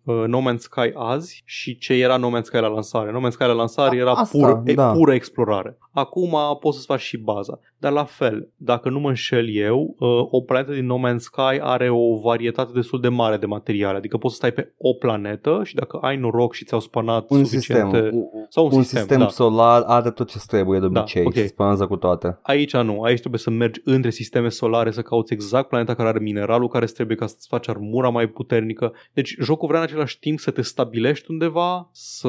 [0.05, 3.11] uh, No Man's Sky azi și ce era No Man's Sky la lansare.
[3.12, 4.91] No Man's Sky la lansare A- era asta, pur, e, da.
[4.91, 5.78] pură explorare.
[5.93, 7.61] Acum poți să-ți faci și baza.
[7.78, 11.59] Dar la fel, dacă nu mă înșel eu, uh, o planetă din No Man's Sky
[11.61, 13.97] are o varietate destul de mare de materiale.
[13.97, 17.45] Adică poți să stai pe o planetă și dacă ai noroc și ți-au spănat un
[17.45, 17.97] suficiente...
[17.97, 19.28] sistem, un, Sau un, un sistem, sistem da.
[19.28, 21.32] solar are tot ce trebuie de Da, obicei ok.
[21.34, 22.38] și spănează cu toate.
[22.43, 26.18] Aici nu, aici trebuie să mergi între sisteme solare să cauți exact planeta care are
[26.18, 28.93] mineralul care îți trebuie ca să-ți faci armura mai puternică.
[29.12, 32.28] Deci jocul vrea în același timp să te stabilești undeva, să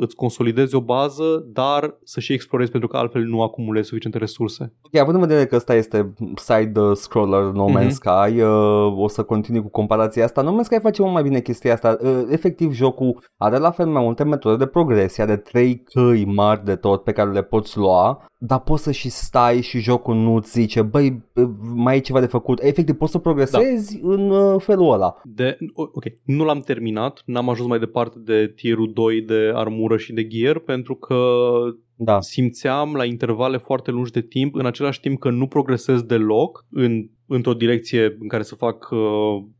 [0.00, 4.72] îți consolidezi o bază, dar să și explorezi pentru că altfel nu acumulezi suficiente resurse.
[4.82, 7.90] Ok, având în vedere că ăsta este side-scroller No Man's Mhm.
[7.90, 10.42] Sky, uh, o să continui cu comparația asta.
[10.42, 11.96] No Man's Sky face mult mai bine chestia asta.
[12.00, 16.64] Uh, efectiv, jocul are la fel mai multe metode de progresie, are trei căi mari
[16.64, 20.50] de tot pe care le poți lua, dar poți să și stai și jocul nu-ți
[20.50, 22.62] zice, băi, uh, mai e ceva de făcut.
[22.62, 24.12] Efectiv, poți să progresezi Da.
[24.12, 25.20] în uh, felul ăla.
[25.24, 30.12] De, ok, nu l-am terminat, n-am ajuns mai departe de tierul 2 de armură și
[30.12, 31.16] de gear pentru că
[31.94, 32.20] Da.
[32.20, 37.08] simțeam la intervale foarte lungi de timp, în același timp că nu progresez deloc în,
[37.26, 38.98] într-o direcție în care să fac uh,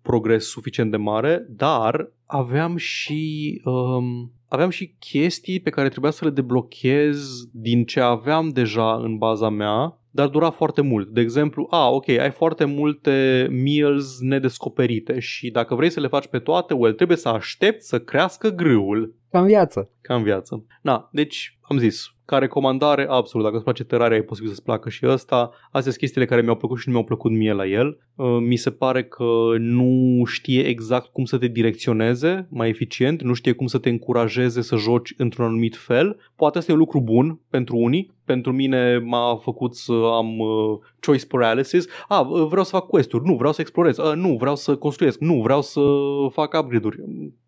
[0.02, 6.24] progres suficient de mare, dar aveam și um, aveam și chestii pe care trebuia să
[6.24, 11.08] le deblochez din ce aveam deja în baza mea, dar dura foarte mult.
[11.08, 16.26] De exemplu, a, ok, ai foarte multe meals nedescoperite și dacă vrei să le faci
[16.26, 19.14] pe toate, well, trebuie să aștepți să crească grâul.
[19.30, 19.90] Ca în viață.
[20.06, 20.64] Ca în viață.
[20.82, 24.88] Na, deci am zis, ca recomandare, absolut, dacă îți place Terraria, e posibil să-ți placă
[24.88, 25.50] și ăsta.
[25.64, 27.98] Astea sunt chestiile care mi-au plăcut și nu mi-au plăcut mie la el.
[28.14, 29.24] Uh, Mi se pare că
[29.58, 34.62] nu știe exact cum să te direcționeze mai eficient, nu știe cum să te încurajeze
[34.62, 36.16] să joci într-un anumit fel.
[36.36, 40.78] Poate asta e un lucru bun pentru unii, pentru mine m-a făcut să am uh,
[41.00, 41.86] choice paralysis.
[42.08, 45.18] A, uh, vreau să fac quest-uri, nu, vreau să explorez, uh, nu, vreau să construiesc,
[45.18, 45.80] nu, vreau să
[46.32, 46.98] fac upgrade-uri.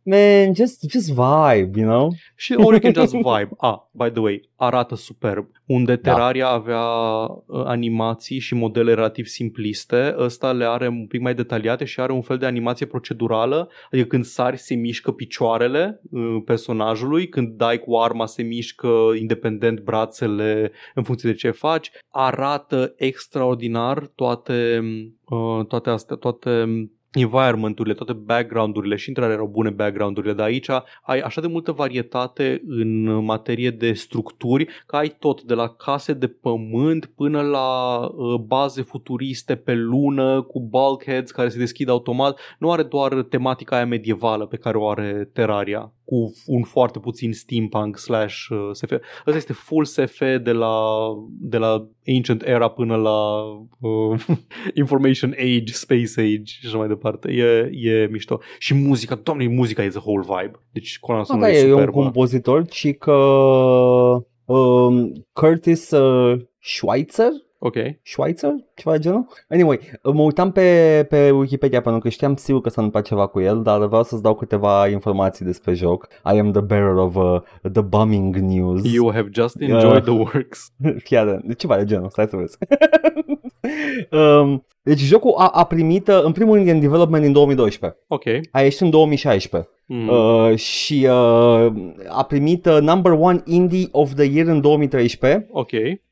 [0.02, 2.12] Man, just, just vibe, you know?
[2.48, 3.50] Și or you can just vibe.
[3.58, 5.46] Ah, by the way, arată superb.
[5.66, 11.34] Unde Terraria avea uh, animații și modele relativ simpliste, ăsta le are un pic mai
[11.34, 16.42] detaliate și are un fel de animație procedurală, adică când sari se mișcă picioarele uh,
[16.44, 18.88] personajului, când dai cu arma se mișcă
[19.18, 21.90] independent brațele în funcție de ce faci.
[22.10, 24.80] Arată extraordinar toate,
[25.24, 26.66] uh, toate astea, toate
[27.12, 30.68] environment-urile, toate background-urile și între erau bune background-urile, dar aici
[31.02, 36.12] ai așa de multă varietate în materie de structuri că ai tot de la case
[36.12, 42.40] de pământ până la uh, baze futuriste pe lună cu bulkheads care se deschid automat.
[42.58, 47.32] Nu are doar tematica aia medievală pe care o are Terraria cu un foarte puțin
[47.32, 48.92] steampunk slash uh, SF.
[49.24, 50.76] Asta este full SF de la,
[51.40, 53.42] de la Ancient Era până la
[53.80, 54.20] uh,
[54.74, 57.32] Information Age, Space Age și așa mai departe.
[57.32, 58.40] E, e mișto.
[58.58, 60.58] Și muzica, doamne, muzica e the whole vibe.
[60.72, 62.00] Deci coloana Da, sonoră da, e e un superbă.
[62.00, 63.12] compozitor, ci că
[64.44, 67.30] um, Curtis uh, Schweitzer
[67.60, 67.74] Ok.
[68.02, 68.54] Schweitzer?
[68.74, 69.26] Ceva de genul?
[69.48, 73.40] Anyway, mă uitam pe, pe Wikipedia pentru că știam sigur că s-a întâmplat ceva cu
[73.40, 76.06] el, dar vreau să-ți dau câteva informații despre joc.
[76.34, 77.40] I am the bearer of uh,
[77.72, 78.92] the bombing news.
[78.92, 80.72] You have just enjoyed the works.
[81.08, 82.58] Chiar, ceva de genul, stai să vezi.
[84.40, 87.98] um, deci jocul a, a primit, uh, în primul rând, e în development din 2012.
[88.08, 88.24] Ok.
[88.50, 90.08] A ieșit în 2016 Mm.
[90.08, 91.72] uh, și uh,
[92.08, 95.70] a primit uh, number one indie of the year în 2013, Ok.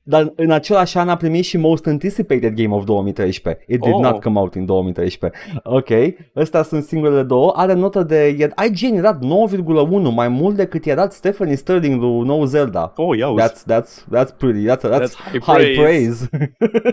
[0.08, 3.64] Dar în același an a primit și most anticipated game of 2013.
[3.68, 4.00] It did Oh.
[4.00, 5.40] not come out in 2013.
[5.64, 5.88] Ok,
[6.34, 7.52] astea sunt singurele două.
[7.56, 8.26] Are notă de...
[8.26, 12.92] e- IGN era 9,1, mai mult decât i-a dat Stephanie Sterling lui nou Zelda.
[12.96, 13.44] Oh, ia uzi.
[13.48, 16.28] That's, that's, that's pretty, that's, that's, That's high high praise.
[16.28, 16.28] praise.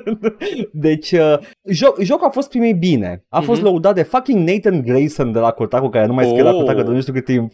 [0.71, 3.23] deci, uh, joc, jocul a fost primit bine.
[3.29, 3.69] A fost Mhm.
[3.69, 6.59] lăudat de fucking Nathan Grayson de la Kotaku, care nu mai scrie la Oh.
[6.59, 7.51] Kotaku de nu știu cât timp.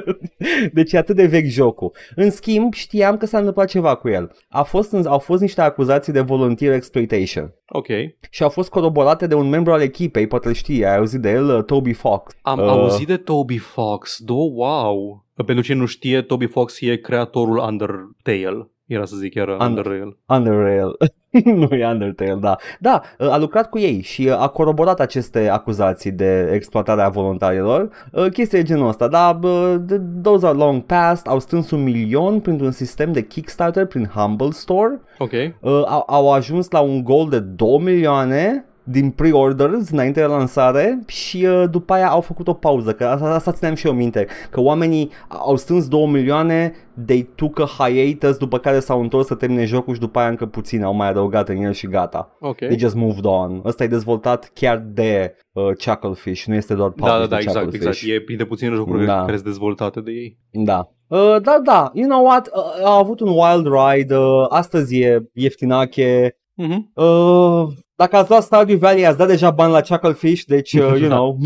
[0.72, 1.92] deci e atât de vechi jocul.
[2.16, 4.30] În schimb, știam că s-a întâmplat ceva cu el.
[4.48, 7.54] A fost, au fost niște acuzații de volunteer exploitation.
[7.68, 7.86] Ok.
[8.30, 11.30] Și au fost coroborate de un membru al echipei, poate îl știi, ai auzit de
[11.30, 12.34] el, uh, Toby Fox.
[12.42, 14.18] Am Uh, auzit de Toby Fox.
[14.20, 15.24] Do, wow.
[15.46, 18.70] Pentru cine nu știe, Toby Fox e creatorul Undertale.
[18.86, 20.16] Era să zic, era Un- Underrail.
[20.26, 20.96] Underrail.
[21.44, 22.56] nu e Undertale, da.
[22.80, 27.88] Da, a lucrat cu ei și a coroborat aceste acuzații de exploatare a voluntarilor.
[28.32, 32.40] Chestia e genul ăsta, dar bă, th- those are long past, au strâns un milion
[32.40, 35.00] printr-un sistem de Kickstarter prin Humble Store.
[35.18, 35.32] Ok.
[35.32, 41.02] Uh, au, au ajuns la un goal de 2 milioane din pre-orders înainte de lansare
[41.06, 44.26] și uh, după aia au făcut o pauză, că asta, asta țineam și eu minte,
[44.50, 46.74] că oamenii au strâns 2 milioane,
[47.06, 50.46] they took a hiatus, după care s-au întors să termine jocul și după aia încă
[50.46, 52.36] puțin au mai adăugat în el și gata.
[52.40, 52.56] Ok.
[52.56, 53.60] They just moved on.
[53.64, 57.42] Ăsta e dezvoltat chiar de uh, Chucklefish, nu este doar Da, da, published da, de
[57.42, 58.00] exact, Chucklefish.
[58.02, 58.20] exact.
[58.20, 59.18] E printre puține jocuri Da.
[59.20, 60.38] care sunt dezvoltate de ei.
[60.50, 60.88] Da.
[61.06, 65.30] Uh, da, da, you know what, uh, a avut un wild ride, uh, astăzi e
[65.32, 66.90] ieftinache, Mhm.
[66.94, 67.68] Uh,
[68.02, 71.14] dacă ați luat Stardew Valley, ați dat deja bani la Chucklefish, deci, uh, you Da.
[71.16, 71.38] know.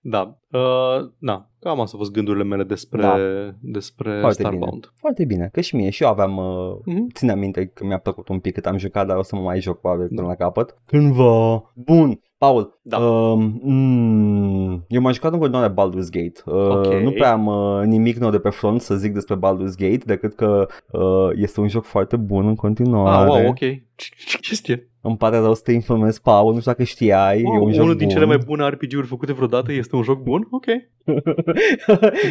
[0.00, 0.36] Da.
[0.54, 3.16] Uh, na, cam astea au fost gândurile mele despre, Da.
[3.60, 4.92] despre Foarte Starbound.
[4.96, 7.06] Foarte bine, că și mie, și eu aveam, uh, Mhm.
[7.14, 9.60] țineam minte că mi-a plăcut un pic cât am jucat, dar o să mă mai
[9.60, 10.26] joc probabil până Da.
[10.26, 10.74] la capăt.
[10.86, 11.72] Cândva.
[11.74, 12.98] Bun, Paul, Da.
[12.98, 16.40] um, mm, eu m-am jucat în continuare Baldur's Gate.
[16.44, 16.92] Uh, Ok.
[17.02, 20.34] Nu prea am uh, nimic nou de pe front să zic despre Baldur's Gate, decât
[20.34, 23.16] că uh, este un joc foarte bun în continuare.
[23.16, 23.58] Ah, wow, ok.
[23.58, 24.88] Ce, ce chestie?
[25.00, 27.82] Îmi pare rău să te informez, Paul, nu știu dacă știai, Wow, e un joc
[27.82, 28.16] unul din bun.
[28.16, 30.46] cele mai bune RPG-uri făcute vreodată este un joc bun?
[30.50, 30.64] Ok.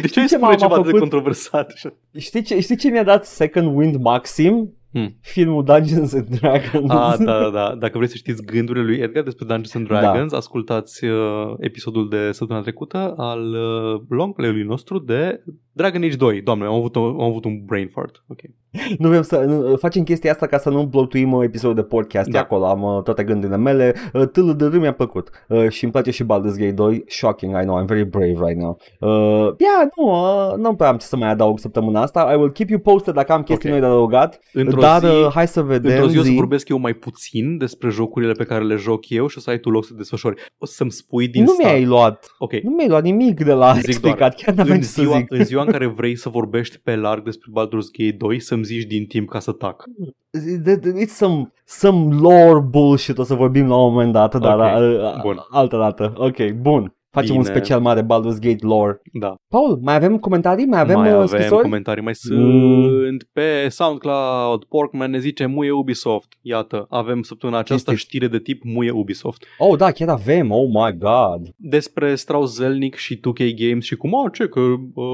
[0.00, 0.98] ce Știi ai ce spune m-a ceva de făcut?
[0.98, 1.70] controversat?
[1.74, 1.94] așa?
[2.18, 4.74] Știi ce, știi ce mi-a dat Second Wind Maxim?
[4.94, 5.16] Hmm.
[5.20, 6.90] Filmul Dungeons and Dragons.
[6.90, 7.74] Ah, da, da, da.
[7.78, 10.36] Dacă vreți să știți gândurile lui Edgar despre Dungeons and Dragons, da.
[10.36, 16.40] ascultați uh, episodul de săptămâna trecută al uh, longplay-ului nostru de Dragon Age 2.
[16.42, 18.24] Doamne, am avut, am avut un brain fart.
[18.28, 18.38] Ok.
[18.98, 22.28] Nu vrem să nu, facem chestia asta ca să nu blotuim uh, episodul de podcast
[22.28, 22.32] Da.
[22.38, 22.40] da.
[22.44, 22.66] acolo.
[22.66, 23.94] Am uh, toate gândurile mele.
[24.12, 25.30] Uh, Tâlă de rând mi-a plăcut.
[25.48, 27.04] Uh, și îmi place și Baldur's Gate 2.
[27.06, 28.78] Shocking, I know, I'm very brave right now.
[29.00, 32.30] Uh, yeah, nu, uh, nu prea am ce să mai adaug săptămâna asta.
[32.32, 33.78] I will keep you posted dacă am chestii Ok.
[33.78, 34.40] noi de adăugat.
[34.52, 35.90] Într-o Dar zi, uh, hai să vedem.
[35.90, 36.34] într-o zi o să zi.
[36.34, 39.58] vorbesc eu mai puțin despre jocurile pe care le joc eu și o să ai
[39.58, 40.42] tu loc să desfășori.
[40.58, 41.68] O să-mi spui din Nu start.
[41.68, 42.34] mi-ai luat.
[42.38, 42.52] Ok.
[42.52, 44.34] Nu mi-ai luat nimic de la Zic explicat.
[44.34, 45.26] Chiar n-aveam În ce să ziua, zic.
[45.32, 48.84] în ziua în care vrei să vorbești pe larg despre Baldur's Gate 2, să-mi zici
[48.86, 49.84] din timp ca să tac.
[51.04, 54.80] It's some, some lore bullshit, o să vorbim la un moment dat, dar Ok,
[55.16, 55.38] uh, bun.
[55.50, 56.12] altă dată.
[56.16, 56.94] Ok, bun.
[57.14, 57.54] Facem un Bine.
[57.54, 59.00] special mare Baldur's Gate lore.
[59.12, 59.34] Da.
[59.48, 60.64] Paul, mai avem comentarii?
[60.66, 61.62] Mai avem, mai uh, avem scrisori?
[61.62, 63.16] comentarii, mai sunt Mm.
[63.32, 64.64] pe SoundCloud.
[64.64, 66.32] Porkman ne zice muie Ubisoft.
[66.40, 69.44] Iată, avem săptămâna aceasta Este- știre de tip muie Ubisoft.
[69.58, 70.50] Oh, da, chiar avem.
[70.50, 71.54] Oh my god.
[71.56, 75.04] Despre Strauss Zelnick și 2K Games și cum, a, ce, că uh,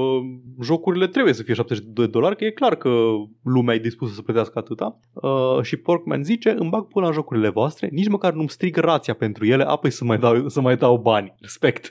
[0.61, 2.89] jocurile trebuie să fie 70 de dolari, că e clar că
[3.43, 4.99] lumea e dispusă să plătească atâta.
[5.13, 9.13] Uh, și Porkman zice, îmi bag pula în jocurile voastre, nici măcar nu-mi strig rația
[9.13, 11.33] pentru ele, apoi să mai dau, să mai dau bani.
[11.39, 11.90] Respect.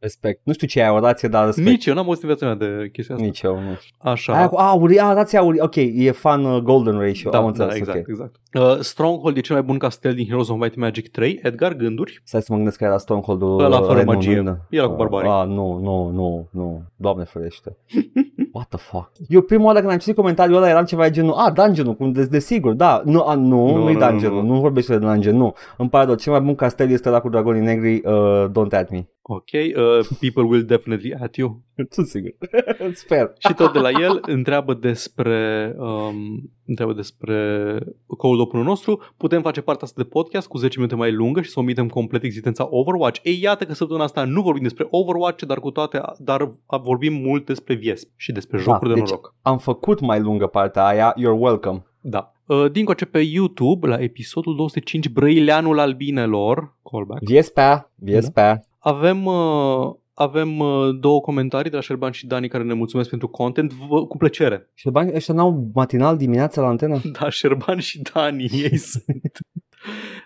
[0.00, 0.40] Respect.
[0.44, 1.68] Nu știu ce e aia, o rație, dar respect.
[1.68, 3.26] Nici eu n-am auzit în viața mea de chestia asta.
[3.26, 3.78] Nici eu, nu.
[3.98, 4.32] Așa.
[4.32, 5.60] Aia cu auri, a, rația auri.
[5.60, 7.30] Ok, e fan uh, golden ratio.
[7.30, 8.06] Da, Am da, înțeles, exact, ok.
[8.08, 8.34] exact.
[8.58, 11.38] Uh, Stronghold e cel mai bun castel din Heroes of Might and Magic 3.
[11.42, 12.20] Edgar, gânduri?
[12.24, 14.40] Stai să mă gândesc că era Stronghold-ul Ăla fără Red magie.
[14.40, 14.60] Moon.
[14.70, 15.30] Era cu barbarii.
[15.30, 16.82] Ah, nu, nu, nu, nu.
[16.96, 17.76] Doamne ferește.
[18.52, 19.10] What the fuck?
[19.28, 22.12] Eu prima oară când am citit comentariul ăla eram ceva de genul, a, dungeon-ul, cum
[22.12, 23.02] de, desigur, da.
[23.04, 24.52] Nu, a, nu, Nu, nu, nu-i nu, nu, dungeon-ul, nu.
[24.54, 25.54] nu, vorbește de dungeon, nu.
[25.76, 28.90] Îmi pare rău, cel mai bun castel este la cu dragonii negri, uh, don't at
[28.90, 29.06] me.
[29.22, 29.72] Ok, uh,
[30.20, 31.62] people will definitely at you.
[31.90, 32.30] Sunt sigur.
[32.92, 33.32] Sper.
[33.38, 39.00] Și tot de la el întreabă despre um, întreabă despre cold open nostru.
[39.16, 42.22] Putem face partea asta de podcast cu 10 minute mai lungă și să omitem complet
[42.22, 43.20] existența Overwatch.
[43.22, 46.50] Ei, iată că săptămâna asta nu vorbim despre Overwatch, dar cu toate, dar
[46.82, 49.34] vorbim mult despre Viesp și despre jocuri da, de deci noroc.
[49.42, 51.14] am făcut mai lungă partea aia.
[51.14, 51.84] You're welcome.
[52.00, 52.32] Da.
[52.46, 58.64] Uh, din coace pe YouTube, la episodul 205, Brăileanul albinelor, callback, Viespea, Viespea.
[58.82, 63.28] Avem, uh, avem uh, două comentarii de la Șerban și Dani care ne mulțumesc pentru
[63.28, 64.70] content, vă, cu plăcere.
[64.74, 67.00] Și banii ăștia n-au matinal dimineața la antenă?
[67.20, 69.38] Da, Șerban și Dani, ei sunt.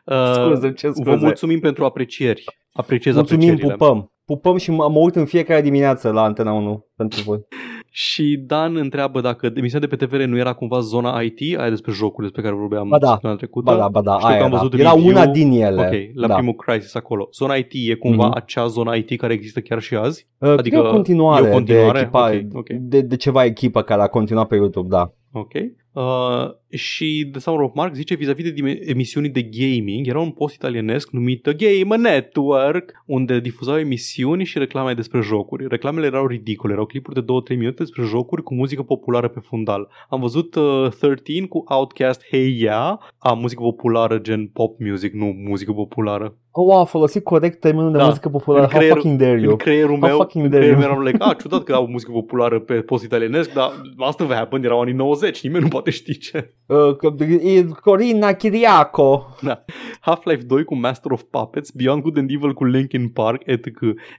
[0.04, 1.16] Uh, Scuze, ce Vă scuze.
[1.16, 2.44] mulțumim pentru aprecieri.
[2.72, 3.76] Apreciez Mulțumim, aprecierile.
[3.76, 4.12] pupăm.
[4.24, 7.38] Pupăm și mă, mă uit în fiecare dimineață la Antena 1 pentru voi.
[7.96, 11.92] Și Dan întreabă dacă emisiunea de pe TVR nu era cumva zona IT, aia despre
[11.92, 13.06] jocuri despre care vorbeam Ba da.
[13.10, 13.70] săptămâna trecută.
[13.72, 14.58] Ba da, ba da, Știu aia că am era.
[14.60, 15.08] văzut Era review.
[15.10, 15.80] una din ele.
[15.80, 16.34] Ok, la da.
[16.34, 17.28] primul crisis acolo.
[17.32, 18.34] Zona IT e cumva Mhm.
[18.36, 20.26] acea zona IT care există chiar și azi?
[20.38, 21.92] Uh, Adică adică e o continuare, e o continuare?
[21.92, 22.68] De, echipa, Ok, ok.
[22.80, 25.12] De, de ceva echipă care a continuat pe YouTube, da.
[25.36, 25.52] Ok.
[25.92, 30.30] Uh, și The Sound of Mark zice vis-a-vis de dime- emisiuni de gaming, era un
[30.30, 35.66] post italienesc numit The Game Network, unde difuzau emisiuni și reclame despre jocuri.
[35.68, 37.20] Reclamele erau ridicole, erau clipuri de
[37.54, 39.88] 2-3 minute despre jocuri cu muzică populară pe fundal.
[40.08, 45.26] Am văzut uh, 13 cu Outcast Hey Yeah, a muzică populară gen pop music, nu
[45.48, 46.36] muzică populară.
[46.56, 48.04] Oh, wow, a folosit corect termenul de Da.
[48.04, 48.62] muzică populară.
[48.64, 49.56] În How creierul- fucking dare În you.
[49.56, 50.90] creierul How meu, fucking în dare creierul you.
[50.92, 54.34] meu eram like, ah, ciudat că au muzică populară pe post italienesc, dar asta va
[54.34, 56.54] happen, erau anii 90, nimeni nu poate ști ce.
[56.66, 59.26] Uh, că- e Corina Chiriaco.
[59.42, 59.64] Da.
[60.00, 63.66] Half-Life 2 cu Master of Puppets, Beyond Good and Evil cu Linkin Park, etc.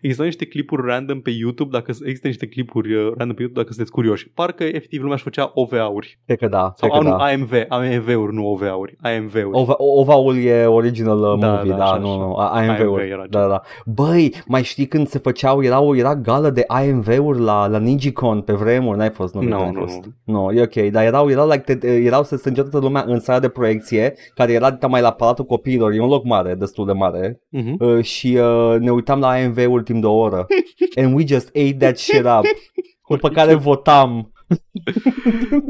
[0.02, 3.74] Există niște clipuri random pe YouTube, dacă există niște clipuri uh, random pe YouTube dacă
[3.74, 4.30] sunteți curioși.
[4.30, 6.20] Parcă efectiv lumea își făcea OVA-uri.
[6.26, 6.74] Cred că da.
[6.76, 7.24] Sau cred că nu, da.
[7.24, 8.98] AMV, AMV-uri, nu OVA-uri.
[9.02, 9.50] AMV-uri.
[9.52, 12.18] Ova, Ovaul e original uh, Da, movie, da, da, așa, nu, așa.
[12.18, 13.10] nu, A- AMV AMV-uri.
[13.10, 13.62] era Da, da.
[13.86, 18.54] Băi, mai știi când se făceau, erau, era gală de AMV-uri la, la Nigicon pe
[18.54, 19.42] vremuri, n-ai fost, nu?
[19.42, 20.00] Nu, n-ai nu, fost.
[20.24, 20.34] nu.
[20.34, 23.40] Nu, e ok, dar erau, erau, like, te, erau să strângea toată lumea în sala
[23.40, 27.42] de proiecție, care era mai la Palatul Copiilor, e un loc mare, destul de mare,
[27.50, 27.76] Mhm.
[27.80, 30.46] uh, și uh, ne uitam la AMV-uri timp de o oră.
[31.02, 32.46] And we just ate that shit up.
[33.10, 34.32] După care votam.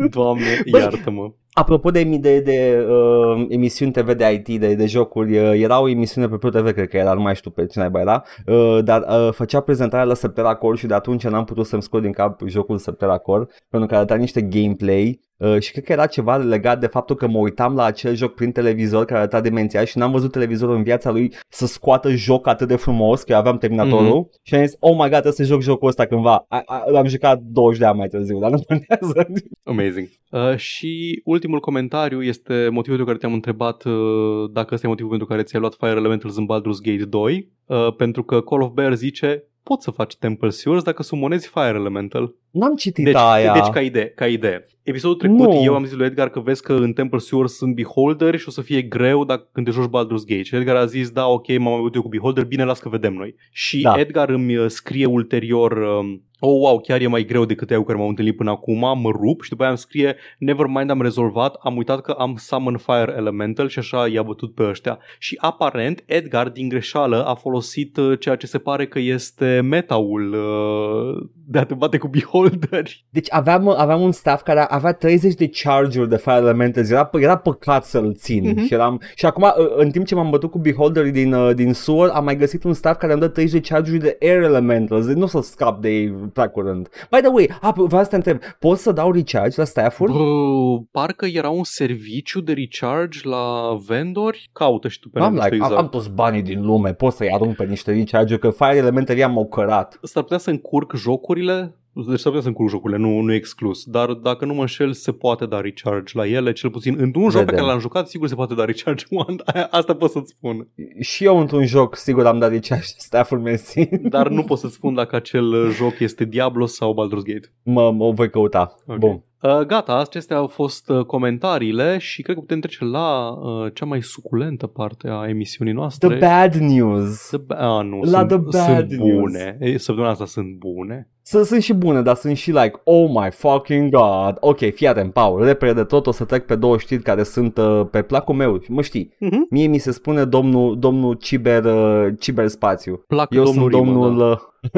[0.10, 1.32] Doamne, Băi, iartă-mă.
[1.58, 5.90] Apropo de, de, de uh, emisiuni TV de IT, de, de jocuri, uh, era o
[5.90, 8.84] emisiune pe Pro TV, cred că era, nu mai știu pe ce naiba era, uh,
[8.84, 12.42] dar uh, făcea prezentarea la Septeracor și de atunci n-am putut să-mi scot din cap
[12.46, 16.88] jocul Septeracor, pentru că arăta niște gameplay uh, și cred că era ceva legat de
[16.88, 20.32] faptul că mă uitam la acel joc prin televizor care arăta demențial și n-am văzut
[20.32, 24.30] televizorul în viața lui să scoată joc atât de frumos, că eu aveam terminatorul Mhm.
[24.42, 26.46] și am zis, oh my god, trebuie să joc jocul ăsta cândva.
[26.48, 29.28] A, a, l-am jucat 20 de ani mai târziu, dar nu contează.
[29.64, 30.08] Amazing.
[30.32, 35.10] Uh, și ultimul comentariu este motivul pentru care te-am întrebat uh, dacă ăsta e motivul
[35.10, 38.72] pentru care ți-ai luat Fire Elementals în Baldur's Gate 2, uh, pentru că Call of
[38.72, 42.36] Bear zice poți să faci Temple Sewers dacă sumonezi Fire Elemental.
[42.56, 43.54] N-am citit Deci, aia.
[43.54, 44.66] deci ca idee, ca idee.
[44.84, 45.64] Episodul trecut Nu.
[45.64, 48.52] eu am zis lui Edgar că vezi că în Temple Sewers sunt beholder și o
[48.52, 50.44] să fie greu dacă când te joci Baldur's Gate.
[50.44, 53.14] Și Edgar a zis, da, ok, m-am mai eu cu beholder, bine, las că vedem
[53.14, 53.36] noi.
[53.52, 54.00] Și Da.
[54.00, 57.98] Edgar îmi uh, scrie ulterior, um, oh, wow, chiar e mai greu decât eu care
[57.98, 61.56] m-am întâlnit până acum, mă rup și după aia îmi scrie, never mind, am rezolvat,
[61.60, 65.00] am uitat că am Summon Fire Elemental și așa i-a bătut pe ăștia.
[65.20, 70.34] Și aparent Edgar din greșeală a folosit uh, ceea ce se pare că este metaul
[70.34, 73.06] uh, de a te bate cu beholderi.
[73.10, 77.36] Deci aveam, aveam un staff care avea 30 de charge-uri de Fire Elementals, era, era
[77.38, 78.66] păcat să-l țin Mhm.
[78.66, 81.74] și, eram, și acum uh, în timp ce m-am bătut cu Beholderii din, uh, din
[81.74, 85.06] SUR am mai găsit un staff care îmi dă 30 de charge-uri de Air Elementals,
[85.06, 86.90] deci nu o să scap de ei prea curând.
[87.12, 90.12] By the way, ah, vreau să te întreb, pot să dau recharge la staff-uri?
[90.12, 94.50] Bă, parcă era un serviciu de recharge la vendori.
[94.54, 95.74] Caută și tu pe Am, net, like, exact.
[95.74, 99.24] am, am toți banii din lume, pot să-i arunc pe niște recharge că Fire Elementary
[99.24, 100.00] am cărat.
[100.02, 101.76] S-ar putea să încurc jocurile
[102.08, 103.84] deci s-ar putea să încurc jocurile, nu, nu e exclus.
[103.86, 107.32] Dar dacă nu mă înșel, se poate da recharge la ele, cel puțin într-un joc
[107.32, 107.56] pe Vedem.
[107.56, 109.36] care l-am jucat, sigur se poate da recharge one.
[109.54, 110.68] Aia- Asta pot să-ți spun.
[111.00, 113.90] Și eu într-un joc, sigur am dat recharge staff-uri mersi.
[114.02, 117.54] Dar nu pot să-ți spun dacă acel joc este Diablo sau Baldur's Gate.
[117.64, 118.76] mă, mă voi căuta.
[118.88, 118.98] Ok.
[118.98, 119.24] Bun.
[119.42, 123.86] Uh, gata, acestea au fost uh, comentariile și cred că putem trece la uh, cea
[123.86, 126.08] mai suculentă parte a emisiunii noastre.
[126.08, 127.28] The bad news.
[127.28, 129.20] The ba- ah, nu, La sunt, the bad sunt news.
[129.20, 129.58] bune.
[129.62, 131.10] Ei, Săptămâna asta sunt bune.
[131.28, 134.38] Sunt, sunt și bune, dar sunt și like, oh my fucking god.
[134.40, 137.58] Ok, fii atent, Paul, repede de tot o să trec pe două știri care sunt
[137.58, 138.62] uh, pe placul meu.
[138.68, 139.48] Mă știi, Mhm.
[139.50, 143.04] mie mi se spune domnul, domnul ciber, uh, ciberspațiu.
[143.08, 144.26] Plac Eu domnul sunt Rimă, domnul, da.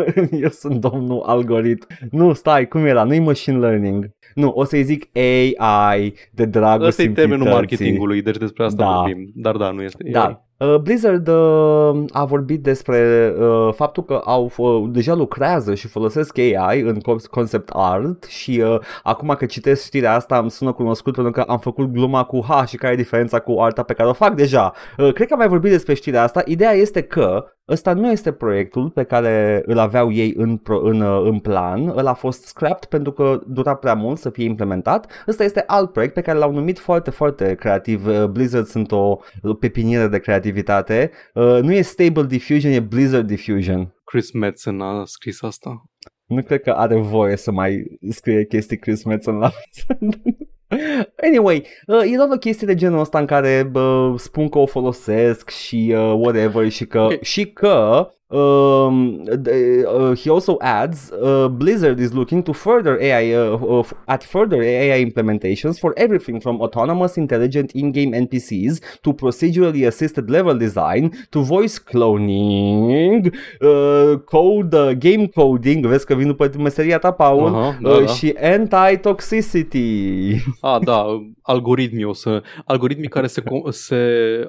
[0.05, 1.87] uh, eu sunt domnul algoritm.
[2.11, 3.03] Nu, stai, cum era?
[3.03, 4.09] Nu-i machine learning.
[4.35, 7.77] Nu, o să-i zic AI de dragul Ăsta e termenul simplității.
[7.77, 8.91] marketingului, deci despre asta Da.
[8.99, 9.31] vorbim.
[9.35, 10.23] Dar da, nu este Da.
[10.23, 10.31] AI.
[10.31, 10.37] Uh,
[10.81, 16.81] Blizzard uh, a vorbit despre uh, faptul că au uh, deja lucrează și folosesc AI
[16.81, 16.99] în
[17.31, 21.59] concept art și uh, acum că citesc știrea asta îmi sună cunoscut pentru că am
[21.59, 24.73] făcut gluma cu ha și care e diferența cu arta pe care o fac deja.
[24.97, 26.41] Uh, cred că am mai vorbit despre știrea asta.
[26.45, 31.01] Ideea este că Ăsta nu este proiectul pe care îl aveau ei în, pro, în,
[31.01, 35.23] uh, în plan, îl a fost scrapped pentru că dura prea mult să fie implementat.
[35.27, 38.07] Ăsta este alt proiect pe care l-au numit foarte, foarte creativ.
[38.07, 39.19] Uh, Blizzard sunt o
[39.59, 41.11] pepinieră de creativitate.
[41.33, 43.95] Uh, nu e Stable Diffusion, e Blizzard Diffusion.
[44.03, 45.86] Chris Metzen a scris asta.
[46.27, 49.51] Nu cred că are voie să mai scrie chestii Chris Metzen la
[51.23, 54.65] Anyway, uh, e doar o chestie de genul ăsta în care uh, spun că o
[54.65, 57.19] folosesc și uh, whatever și că, okay.
[57.21, 63.83] și că Um, uh, he also adds uh, Blizzard is looking to further AI uh,
[64.09, 70.57] at further AI implementations for everything from autonomous intelligent in-game NPCs to procedurally assisted level
[70.57, 77.11] design to voice cloning, uh, code uh, game coding, vezi că vin după meseria ta,
[77.11, 78.11] Paul, uh-huh, da, uh, da.
[78.11, 80.35] și anti-toxicity.
[80.61, 81.05] Ah, da,
[81.41, 83.97] algoritmii o să algoritmii care se se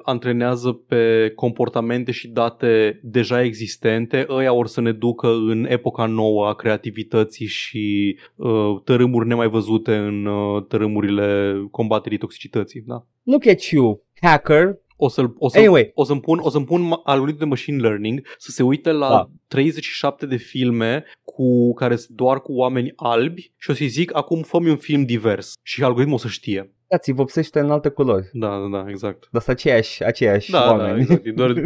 [0.02, 6.06] antrenează pe comportamente și date deja existente existente, ăia or să ne ducă în epoca
[6.06, 12.82] nouă a creativității și uh, tărâmuri nemai văzute în uh, tărâmurile combaterii toxicității.
[12.86, 13.06] Da?
[13.22, 15.90] Look at you, hacker, o să o să, anyway.
[15.94, 19.30] o să-mi pun, o să pun algoritmul de machine learning să se uite la da.
[19.48, 24.42] 37 de filme cu care sunt doar cu oameni albi și o să-i zic acum
[24.42, 26.72] fă un film divers și algoritmul o să știe.
[26.88, 28.28] Da, ți vopsește în alte culori.
[28.32, 29.28] Da, da, da, exact.
[29.30, 30.94] Dar sunt aceiași, aceiași da, da oameni.
[30.94, 31.26] Da, exact.
[31.26, 31.50] E doar...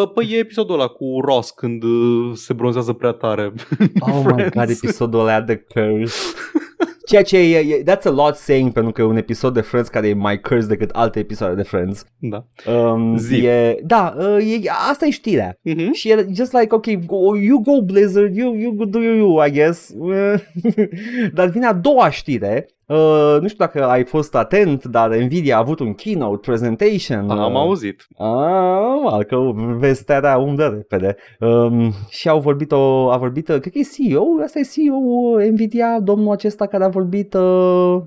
[0.00, 3.52] uh, păi e episodul ăla cu Ross când uh, se bronzează prea tare.
[4.00, 6.34] Oh my god, episodul ăla de Curse.
[7.08, 9.88] Ceea ce e, e, that's a lot saying pentru că e un episod de Friends
[9.88, 12.04] care e mai cursed decât alte episoade de Friends.
[12.18, 12.46] Da.
[12.72, 15.54] Um, E, da, uh, e, asta e știrea.
[15.54, 15.88] Uh-huh.
[15.92, 19.50] Și e just like, ok, go, you go Blizzard, you, you do you, you I
[19.50, 19.94] guess.
[21.34, 25.58] Dar vine a doua știre Uh, nu știu dacă ai fost atent, dar Nvidia a
[25.58, 27.30] avut un keynote presentation.
[27.30, 28.06] Am uh, auzit.
[28.16, 31.16] Ah, că vestea da umblă repede.
[31.40, 36.00] Um, și au vorbit, o, a vorbit, cred că e CEO, asta e CEO Nvidia,
[36.00, 38.02] domnul acesta care a vorbit uh,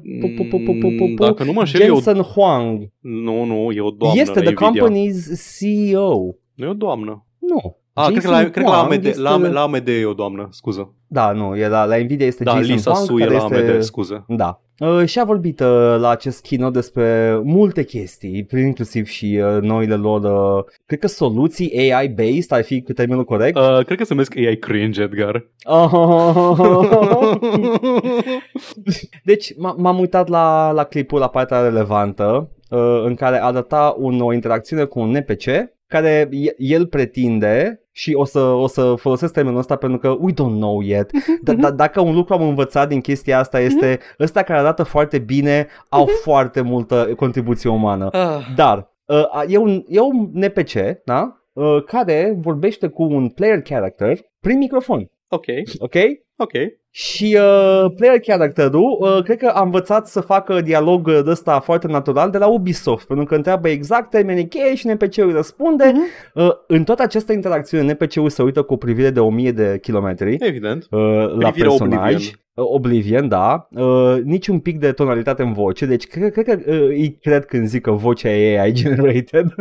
[1.15, 2.91] Dacă nu mă înșel, Jensen Huang.
[2.99, 6.35] Nu, nu, e o doamnă Este the company's CEO.
[6.53, 7.25] Nu e o doamnă.
[7.39, 7.79] Nu.
[7.93, 9.21] Ah, cred că, la, cred că la, AMD, este...
[9.21, 10.93] la, la AMD e o doamnă, scuză.
[11.07, 13.43] Da, nu, e la, la Nvidia este da, Jason Lisa Huang, Su care e la
[13.43, 13.71] este...
[13.71, 14.25] AMD, scuză.
[14.27, 14.61] Da.
[14.81, 19.61] Uh, și a vorbit uh, la acest keynote despre multe chestii, prin inclusiv și uh,
[19.61, 20.21] noile lor,
[20.57, 23.57] uh, cred că soluții AI-based, ar fi termenul corect?
[23.57, 25.45] Uh, cred că se numesc AI cringe, Edgar.
[29.23, 34.21] deci m- am uitat la, la clipul, la partea relevantă, uh, în care arăta un,
[34.21, 35.45] o interacțiune cu un NPC
[35.91, 40.35] care el pretinde și o să, o să folosesc termenul ăsta pentru că we don't
[40.57, 41.09] know yet.
[41.51, 45.19] D- d- dacă un lucru am învățat din chestia asta este ăsta care arată foarte
[45.19, 48.09] bine au foarte multă contribuție umană.
[48.11, 48.53] Ah.
[48.55, 50.71] Dar uh, e, un, e un NPC,
[51.05, 51.35] da?
[51.53, 55.09] Uh, care vorbește cu un player character prin microfon.
[55.29, 55.45] Ok.
[55.79, 55.95] Ok?
[56.37, 56.51] Ok.
[56.93, 61.87] Și uh, player character-ul, uh, cred că a învățat să facă dialog de ăsta foarte
[61.87, 65.91] natural de la Ubisoft, pentru că întreabă exact termenii cheie și NPC-ul răspunde.
[65.91, 66.33] Uh-huh.
[66.33, 70.37] Uh, în toată această interacțiune, NPC-ul se uită cu o privire de 1000 de kilometri
[70.39, 70.87] Evident.
[70.89, 70.99] uh,
[71.39, 72.13] la Privire personaj.
[72.13, 72.39] Oblivion.
[72.53, 73.67] Uh, Oblivion, da.
[73.71, 77.45] Uh, nici un pic de tonalitate în voce, deci cred, cred că uh, îi cred
[77.45, 79.53] când zic că vocea e AI generated.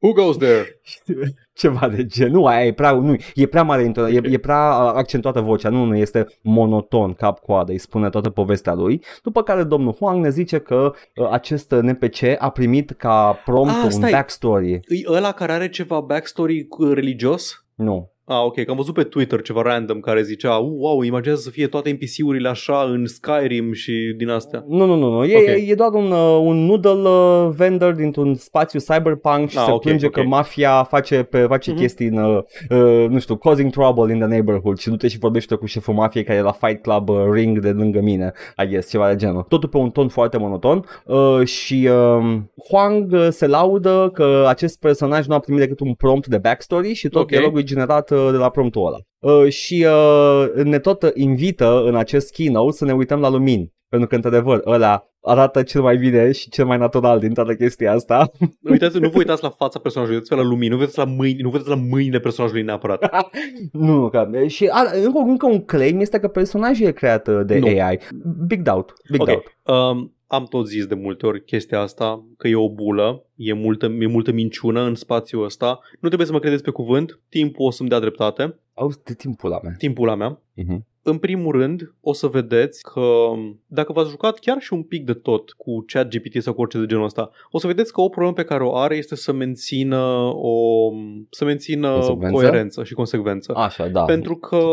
[0.00, 0.80] Who goes there?
[1.54, 2.30] Ceva de gen.
[2.30, 4.14] Nu, aia e prea, nu, e prea mare, okay.
[4.14, 6.26] e, e prea uh, accentuată vocea, nu, nu, este
[6.72, 9.02] monoton, cap-coadă, îi spune toată povestea lui.
[9.22, 13.80] După care domnul Huang ne zice că uh, acest NPC a primit ca prompt Ah,
[13.84, 14.10] un stai.
[14.10, 14.72] backstory.
[14.72, 17.64] E ăla care are ceva backstory uh, religios?
[17.74, 18.11] Nu.
[18.24, 21.50] Ah, ok, că am văzut pe Twitter ceva random care zicea "Uh, Wow, imaginează să
[21.50, 25.24] fie toate NPC-urile așa în Skyrim și din astea Nu, nu, nu, nu.
[25.24, 25.42] E, Ok.
[25.42, 25.66] okay.
[25.68, 29.80] e doar un, uh, un noodle uh, vendor dintr-un spațiu cyberpunk și Ah, se ok,
[29.82, 30.12] plânge ok.
[30.12, 31.80] că mafia face, pe, face Mhm.
[31.80, 35.54] chestii în, uh, uh, nu știu, causing trouble in the neighborhood și du-te și vorbește
[35.54, 38.32] cu șeful mafiei care e la Fight Club uh, ring de lângă mine,
[38.64, 39.42] I guess, ceva de genul.
[39.48, 42.36] Totul pe un ton foarte monoton uh, și uh,
[42.68, 46.92] Huang uh, se laudă că acest personaj nu a primit decât un prompt de backstory
[46.92, 47.28] și tot Ok.
[47.28, 48.98] dialogul e generat uh, de la promptul ăla.
[49.34, 53.72] Uh, și uh, ne tot invită în acest keynote să ne uităm la lumini.
[53.88, 57.92] Pentru că, într-adevăr, ăla arată cel mai bine și cel mai natural din toată chestia
[57.92, 58.30] asta.
[58.70, 61.40] Uitați, nu vă uitați la fața personajului, uitați la lumini, nu vă uitați la mâini,
[61.40, 63.30] nu vă uitați la mâinile personajului neapărat.
[63.72, 67.40] nu, nu, că, și a, încă, încă un claim este că personajul e creat uh,
[67.44, 67.66] de Nu.
[67.66, 67.98] AI.
[68.46, 69.26] Big doubt, big Ok.
[69.26, 69.56] doubt.
[69.62, 73.86] Um, am tot zis de multe ori chestia asta, că e o bulă, e multă,
[73.86, 75.80] e multă minciună în spațiul ăsta.
[76.00, 78.58] Nu trebuie să mă credeți pe cuvânt, timpul o să-mi dea dreptate.
[78.74, 79.74] Auzi, de timpul la mea.
[79.78, 80.40] Timpul la mea.
[80.56, 80.90] Uh-huh.
[81.02, 83.32] În primul rând, o să vedeți că
[83.66, 86.78] dacă v-ați jucat chiar și un pic de tot cu chat GPT sau cu orice
[86.78, 89.32] de genul ăsta, o să vedeți că o problemă pe care o are este să
[89.32, 90.90] mențină o
[91.30, 92.34] să mențină Consecvență?
[92.34, 93.52] coerență și consecvență.
[93.56, 94.04] Așa, da.
[94.04, 94.64] Pentru că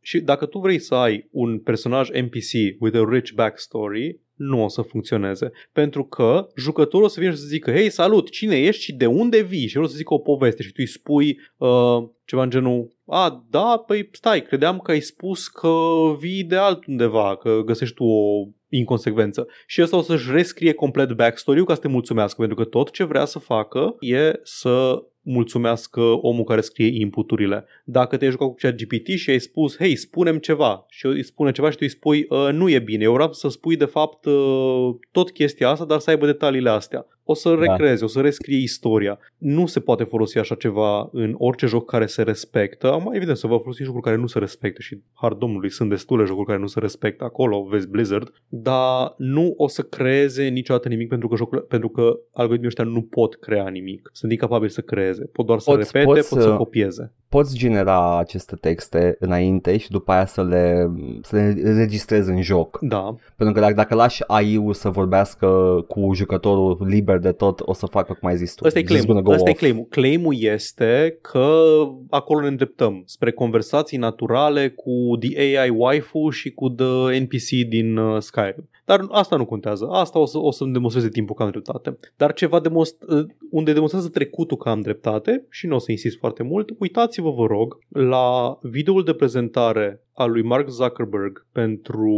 [0.00, 4.68] și dacă tu vrei să ai un personaj NPC with a rich backstory, nu o
[4.68, 5.50] să funcționeze.
[5.72, 9.06] Pentru că jucătorul o să vină și să zică, hei, salut, cine ești și de
[9.06, 9.66] unde vii?
[9.66, 12.96] Și el o să zică o poveste și tu îi spui uh, ceva în genul,
[13.06, 15.74] a, da, păi stai, credeam că ai spus că
[16.18, 19.46] vii de altundeva, că găsești tu o inconsecvență.
[19.66, 23.04] Și ăsta o să-și rescrie complet backstory-ul ca să te mulțumească, pentru că tot ce
[23.04, 27.64] vrea să facă e să mulțumească omul care scrie inputurile.
[27.84, 31.70] Dacă te-ai jucat cu ChatGPT și ai spus, hei, spunem ceva și îi spune ceva
[31.70, 34.94] și tu îi spui, "Uh, nu e bine, eu vreau să spui de fapt uh,
[35.12, 37.06] tot chestia asta, dar să aibă detaliile astea.
[37.24, 39.18] O să recrezi, o să rescrie istoria.
[39.38, 42.92] Nu se poate folosi așa ceva în orice joc care se respectă.
[42.92, 46.24] Am evident să vă folosiți jocuri care nu se respectă și har domnului sunt destule
[46.24, 51.08] jocuri care nu se respectă acolo, vezi Blizzard, dar nu o să creeze niciodată nimic
[51.08, 54.10] pentru că, jocul, pentru că algoritmii ăștia nu pot crea nimic.
[54.12, 55.24] Sunt incapabili să creeze.
[55.32, 57.12] Pot doar să Poți- repete, poți pot să să- copieze.
[57.28, 60.90] Poți genera aceste texte înainte și după aia să le,
[61.22, 62.78] să le registrezi în joc.
[62.80, 65.48] Da, Pentru că dacă, dacă lași AI-ul să vorbească
[65.88, 68.66] cu jucătorul liber de tot, o să facă cum ai zis tu.
[68.66, 69.06] Ăsta e It's claim-ul.
[69.06, 69.58] gonna go Ăsta e off.
[69.60, 69.86] claim-ul.
[69.90, 71.62] Claim-ul este că
[72.10, 77.96] acolo ne îndreptăm spre conversații naturale cu The AI waifu și cu The NPC din
[77.96, 78.68] uh, Skyrim.
[78.84, 79.88] Dar asta nu contează.
[79.90, 81.98] Asta o, să, o să-mi demonstreze timpul că am dreptate.
[82.16, 86.18] Dar ceva demonst- uh, unde demonstrează trecutul că am dreptate și nu o să insist
[86.18, 92.10] foarte mult, uitați-vă, vă rog, la videoul de prezentare al lui Mark Zuckerberg pentru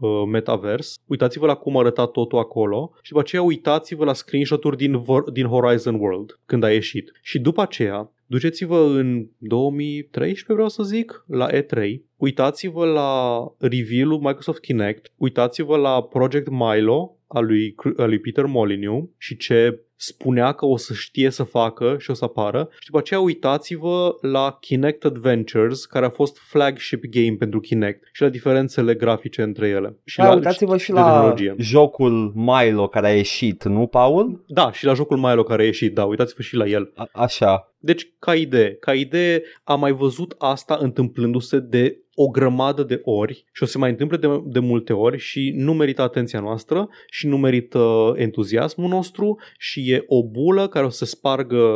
[0.00, 0.98] uh, Metaverse.
[1.06, 5.46] Uitați-vă la cum arăta totul acolo și după aceea uitați-vă la screenshot-uri din, Vor- din
[5.46, 7.12] Horizon World când a ieșit.
[7.22, 14.60] Și după aceea duceți-vă în 2013, vreau să zic, la E3, uitați-vă la reveal-ul Microsoft
[14.60, 20.66] Kinect, uitați-vă la Project Milo al lui, al lui Peter Molyneux și ce spunea că
[20.66, 25.04] o să știe să facă și o să apară și după aceea uitați-vă la Kinect
[25.04, 29.96] Adventures care a fost flagship game pentru Kinect și la diferențele grafice între ele.
[30.04, 31.54] Și Da, la, uitați-vă și de la tehnologie.
[31.58, 34.44] jocul Milo care a ieșit, nu, Paul?
[34.46, 36.92] Da, și la jocul Milo care a ieșit, da, uitați-vă și la el.
[36.94, 37.72] A- așa.
[37.78, 43.44] Deci, ca idee, ca idee, am mai văzut asta întâmplându-se de o grămadă de ori
[43.52, 46.88] și o să se mai întâmple de, de multe ori și nu merită atenția noastră
[47.10, 51.70] și nu merită entuziasmul nostru și e o bulă care o să se spargă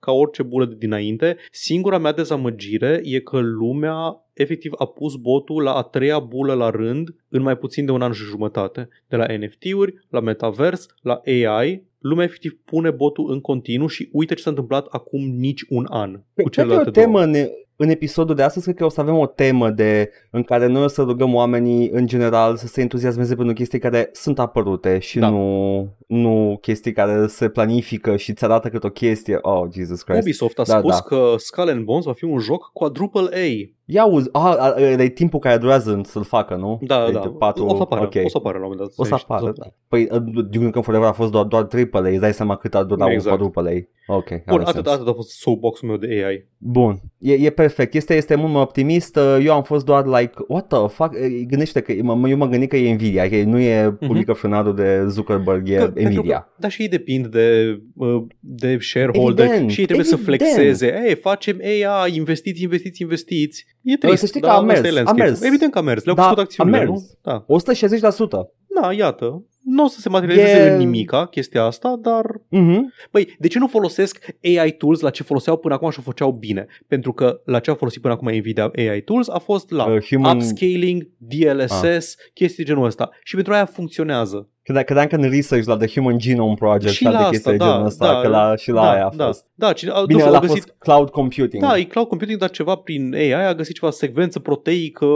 [0.00, 1.36] ca orice bulă de dinainte.
[1.50, 6.70] Singura mea dezamăgire e că lumea efectiv a pus botul la a treia bulă la
[6.70, 8.88] rând în mai puțin de un an și jumătate.
[9.08, 14.34] De la NFT-uri, la Metaverse, la AI, lumea efectiv pune botul în continuu și uite
[14.34, 17.46] ce s-a întâmplat acum nici un an cu Cred că e celelalte o temă două.
[17.76, 20.66] În, în episodul de astăzi, cred că o să avem o temă de, în care
[20.66, 24.98] noi o să rugăm oamenii în general să se entuziasmeze pentru chestii care sunt apărute
[24.98, 25.28] și Da.
[25.28, 29.38] nu, nu chestii care se planifică și ți arată cât o chestie.
[29.40, 30.20] Oh, Jesus Christ.
[30.20, 31.00] Ubisoft a Da, spus da.
[31.00, 33.70] că Skull and Bones va fi un joc quadruple A.
[33.84, 36.78] Ia uzi, a, a, e timpul care durează să-l facă, nu?
[36.82, 37.20] Da, E da.
[37.20, 38.14] de patru, O să apară, ok.
[38.24, 38.92] o să apară la un moment dat.
[38.96, 39.66] O să apară, da.
[39.88, 43.10] Păi Duke Nukem Forever a fost doar, doar AAA, îți dai seama cât a durat
[43.10, 43.40] Exact.
[43.40, 44.14] un quadruple A.
[44.14, 44.96] Ok, Bun, are atât, sens.
[44.96, 46.48] atât a fost soapbox-ul meu de AI.
[46.58, 47.94] Bun, e, e perfect.
[47.94, 49.18] Este, este mult mai optimist.
[49.42, 51.14] Eu am fost doar like, what the fuck?
[51.14, 54.74] E, Gândește că mă, eu mă gândit că e Nvidia, că nu e publică frânarul
[54.74, 55.84] de Zuckerberg, e Mhm.
[55.84, 56.38] Că- pentru Nvidia.
[56.40, 60.40] Că, dar și ei depind de, uh, de shareholder Evident, și ei trebuie să evident.
[60.40, 61.02] flexeze.
[61.06, 63.66] Ei, facem AI, investiți, investiți, investiți.
[63.82, 65.28] E Să trist, știi că dar a ăsta e mers, a landscape-ul.
[65.28, 65.42] mers.
[65.42, 66.90] Evident că a mers, le-au Da, crescut a acțiunile, mers.
[66.90, 67.06] nu?
[67.22, 67.44] Da.
[67.46, 68.48] 160%.
[68.80, 69.44] Da, iată.
[69.64, 72.92] Nu o să se materializeze E- în nimica chestia asta, dar Mhm.
[73.10, 76.32] Păi, de ce nu folosesc AI tools la ce foloseau până acum și o făceau
[76.32, 76.66] bine?
[76.88, 79.98] Pentru că la ce au folosit până acum Nvidia AI tools a fost la Uh,
[80.04, 83.10] human- upscaling, DLSS, chestii de genul ăsta.
[83.22, 84.48] Și pentru aia funcționează.
[84.62, 87.50] Credeam, credeam că în research la The Human Genome Project și la alte asta, chestii
[87.50, 89.46] de da, genul ăsta, da, că la, și la da, aia a da, fost.
[89.54, 91.62] Da, cine, a, Bine, nu, ăla au a găsit, fost cloud computing.
[91.62, 95.06] Da, e cloud computing, dar ceva prin AI a găsit ceva secvență proteică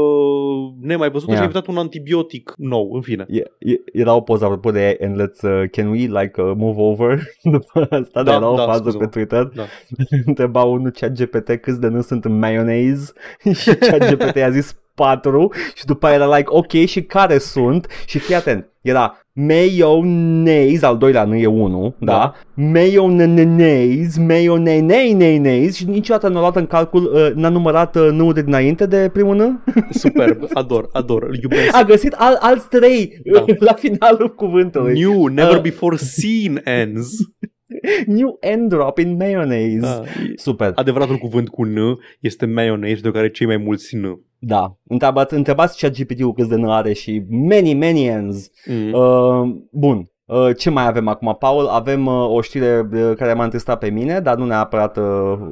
[0.80, 1.36] nemai văzută Yeah.
[1.36, 3.24] și a inventat un antibiotic nou, în fine.
[3.28, 6.52] E, e, era o poză apropo de AI and let's, uh, can we like uh,
[6.56, 9.02] move over după asta, Da, dar era o da, fază scuze-mă.
[9.02, 9.62] pe Twitter Da.
[10.26, 13.12] întreba unul chat GPT câți de nu sunt în mayonnaise
[13.60, 17.86] și chat GPT a zis 4 și după aia era like, ok, și care sunt?
[18.06, 22.12] Și fii atent, era mayonnaise, al doilea nu e 1, da?
[22.12, 22.34] Da.
[22.54, 28.42] Mayonnaise, mayonnaise și niciodată nu a luat în calcul, uh, n-a numărat uh, nu de
[28.42, 29.62] dinainte de primul N?
[30.02, 31.76] Superb, ador, ador, îl iubesc.
[31.76, 33.44] A găsit al, alți trei Da.
[33.66, 35.00] la finalul cuvântului.
[35.00, 37.10] New, never Uh, before seen ends.
[38.06, 39.80] New end drop in mayonnaise.
[39.80, 40.02] Da.
[40.36, 40.72] Super.
[40.74, 41.76] Adevăratul cuvânt cu N
[42.20, 44.20] este mayonnaise, de care cei mai mulți N.
[44.38, 44.76] Da.
[44.88, 48.50] Întrebați, întrebați chat GPT-ul câți de N are și many, many ends.
[48.66, 48.92] Mm.
[48.92, 50.10] Uh, bun.
[50.24, 51.66] Uh, ce mai avem acum, Paul?
[51.66, 55.04] Avem uh, o știre uh, care m-a întristat pe mine, dar nu neapărat uh,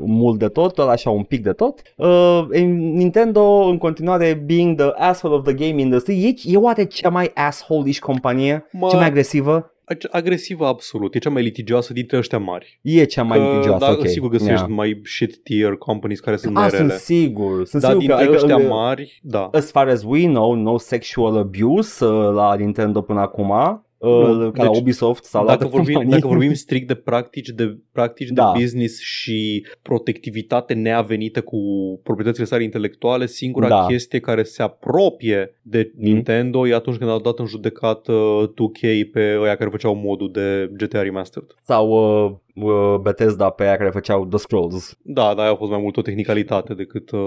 [0.06, 1.82] mult de tot, doar așa un pic de tot.
[1.96, 2.44] Uh,
[2.74, 7.30] Nintendo, în continuare, being the asshole of the game industry, e, e oare cea mai
[7.34, 8.66] asshole-ish companie?
[8.72, 9.73] Mă- Cea mai agresivă?
[9.84, 12.78] Ag- Agresivă absolut, e cea mai litigioasă dintre ăștia mari.
[12.82, 14.06] E cea mai Că, litigioasă, da, ok.
[14.08, 14.66] sigur găsești Yeah.
[14.68, 16.98] mai shit tier companies care sunt Ah, mai sunt rele.
[16.98, 17.66] sigur.
[17.66, 19.48] Sunt Dar sigur dintre că, ăștia adică, mari, da.
[19.52, 23.74] As far as we know, no sexual abuse uh, la Nintendo până acum, uh,
[24.08, 26.20] Nu, ca la deci, Ubisoft sau la Dacă alte vorbim, companii.
[26.20, 28.52] dacă vorbim strict de practici de practici Da.
[28.54, 31.58] de business și protectivitate neavenită cu
[32.02, 33.86] proprietățile sale intelectuale, singura Da.
[33.86, 36.02] chestie care se apropie de Mm.
[36.04, 38.12] Nintendo e atunci când au dat în judecată
[38.54, 41.48] 2K pe ăia care făceau modul de GTA Remastered.
[41.62, 41.88] Sau
[42.24, 44.96] uh, uh, Bethesda pe aia care făceau The Scrolls.
[45.02, 47.10] Da, dar aia a fost mai mult o tehnicalitate decât...
[47.10, 47.20] Uh...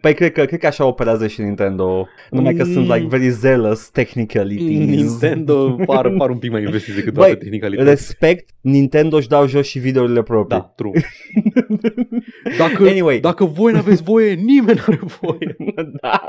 [0.00, 2.06] Păi cred că, cred că așa operează și Nintendo.
[2.30, 2.72] Numai că Mm.
[2.72, 4.78] sunt like very zealous technicalities.
[4.88, 7.88] Nintendo par, par un pic mai investiți decât Băi, toate tehnicalități.
[7.88, 10.58] Respect, Nintendo își dau jos și videourile proprii.
[10.58, 10.92] Da, true.
[12.58, 13.20] Dacă, Anyway.
[13.20, 15.56] dacă voi nu aveți voie, nimeni nu are voie.
[16.00, 16.20] da.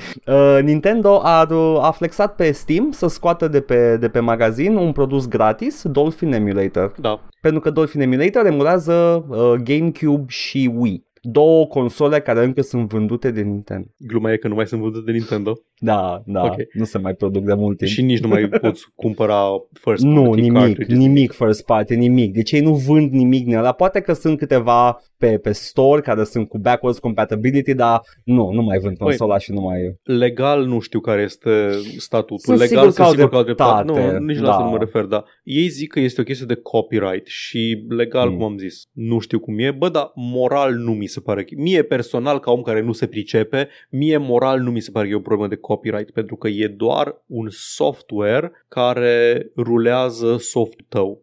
[0.26, 1.46] Uh, Nintendo a,
[1.80, 6.32] a flexat pe Steam să scoată de pe, de pe magazin un produs gratis, Dolphin
[6.32, 6.94] Emulator.
[6.98, 7.20] Da.
[7.40, 11.06] Pentru că Dolphin Emulator emulează uh, GameCube și Wii.
[11.22, 13.88] Două console care încă sunt vândute de Nintendo.
[13.98, 16.54] Gluma e că nu mai sunt vândute de Nintendo Da, da, Ok.
[16.72, 17.90] nu se mai produc de mult timp.
[17.90, 19.44] și nici nu mai poți cumpăra
[19.80, 20.96] first nu, party nimic, cartridges.
[20.98, 22.32] nimic first party, nimic.
[22.32, 23.72] Deci ei nu vând nimic din ăla.
[23.72, 28.62] Poate că sunt câteva pe, pe store care sunt cu backwards compatibility, dar nu, nu
[28.62, 29.78] mai vând Păi, consola și nu mai...
[30.02, 32.38] Legal nu știu care este statutul.
[32.38, 33.84] Sunt Legal sigur că au sunt sigur că au dreptate.
[33.92, 34.64] dreptate, Nu, nici la asta da.
[34.64, 38.36] nu mă refer, dar ei zic că este o chestie de copyright și legal, Mm.
[38.36, 39.70] cum am zis, nu știu cum e.
[39.70, 41.44] Bă, dar moral nu mi se pare.
[41.44, 45.06] că- Mie personal, ca om care nu se pricepe, mie moral nu mi se pare
[45.06, 45.69] că e o problemă de copyright,
[46.10, 51.22] pentru că e doar un software care rulează softul tău.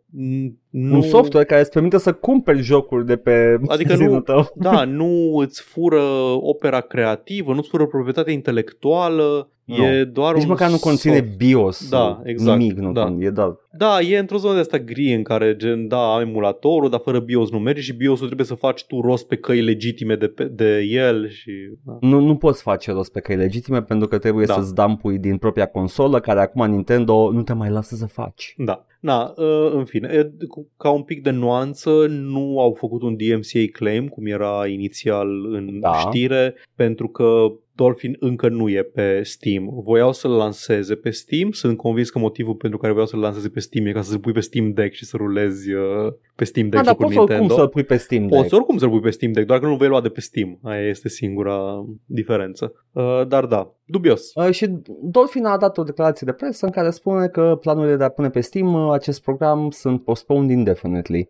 [0.78, 0.96] N- Nu...
[0.96, 4.52] Un software care îți permite să cumperi jocuri de pe Adică magazinul nu- tău.
[4.56, 6.02] Da, nu îți fură
[6.40, 9.76] opera creativă, nu îți fură proprietatea intelectuală, Nu.
[9.84, 11.38] e doar Nici un măcar nu conține soft.
[11.38, 11.90] BIOS.
[11.90, 13.06] Da, exact, Nimic nu da.
[13.10, 16.22] con- e doar Da, e într-o zonă de asta gri în care gen, da, am
[16.22, 19.62] emulatorul, dar fără BIOS nu merge și BIOS-ul trebuie să faci tu rost pe căi
[19.62, 21.52] legitime de, pe, de el și...
[21.86, 21.98] Da.
[22.02, 24.54] Nu, nu poți face rost pe căi legitime pentru că trebuie Da.
[24.54, 28.54] să-ți dampui din propria consolă care acum Nintendo nu te mai lasă să faci.
[28.58, 28.86] Da.
[29.08, 33.16] Na, uh, în fine, e, cu- ca un pic de nuanță, nu au făcut un
[33.16, 35.93] DMCA claim, cum era inițial în Da.
[35.93, 39.82] știre, pentru că Dolphin încă nu e pe Steam.
[39.84, 43.60] Voiau să-l lanseze pe Steam, sunt convins că motivul pentru care voiau să-l lanseze pe
[43.60, 46.84] Steam e ca să-l pui pe Steam Deck și să rulezi uh, pe Steam Deck
[46.84, 47.62] Da, dar jocul poți oricum Nintendo.
[47.62, 48.54] să-l pui pe Steam Poți Deck.
[48.54, 50.60] oricum să-l pui pe Steam Deck, doar că nu vei lua de pe Steam.
[50.64, 52.74] Aia este singura diferență.
[52.92, 54.32] Uh, dar da, dubios.
[54.36, 54.68] Uh, și
[55.02, 58.30] Dolphin a dat o declarație de presă în care spune că planurile de a pune
[58.30, 61.28] pe Steam uh, acest program sunt postponed indefinitely.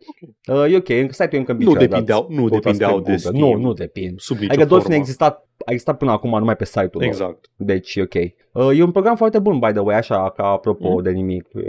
[0.54, 3.12] Uh, e ok, site-ul e încă în Nu picioare, depindeau, dați- nu căutați depindeau pe
[3.12, 3.40] de Google.
[3.40, 3.60] Steam.
[3.62, 4.20] Nu, nu depind.
[4.20, 5.02] Sub nicio Adică Dolphin a formă.
[5.02, 7.04] existat, a existat până acum numai pe site-ul lor.
[7.04, 7.50] Exact.
[7.56, 8.14] Deci e ok.
[8.14, 11.02] Uh, e un program foarte bun, by the way, așa, ca apropo Mm.
[11.04, 11.48] de nimic.
[11.54, 11.64] Uh,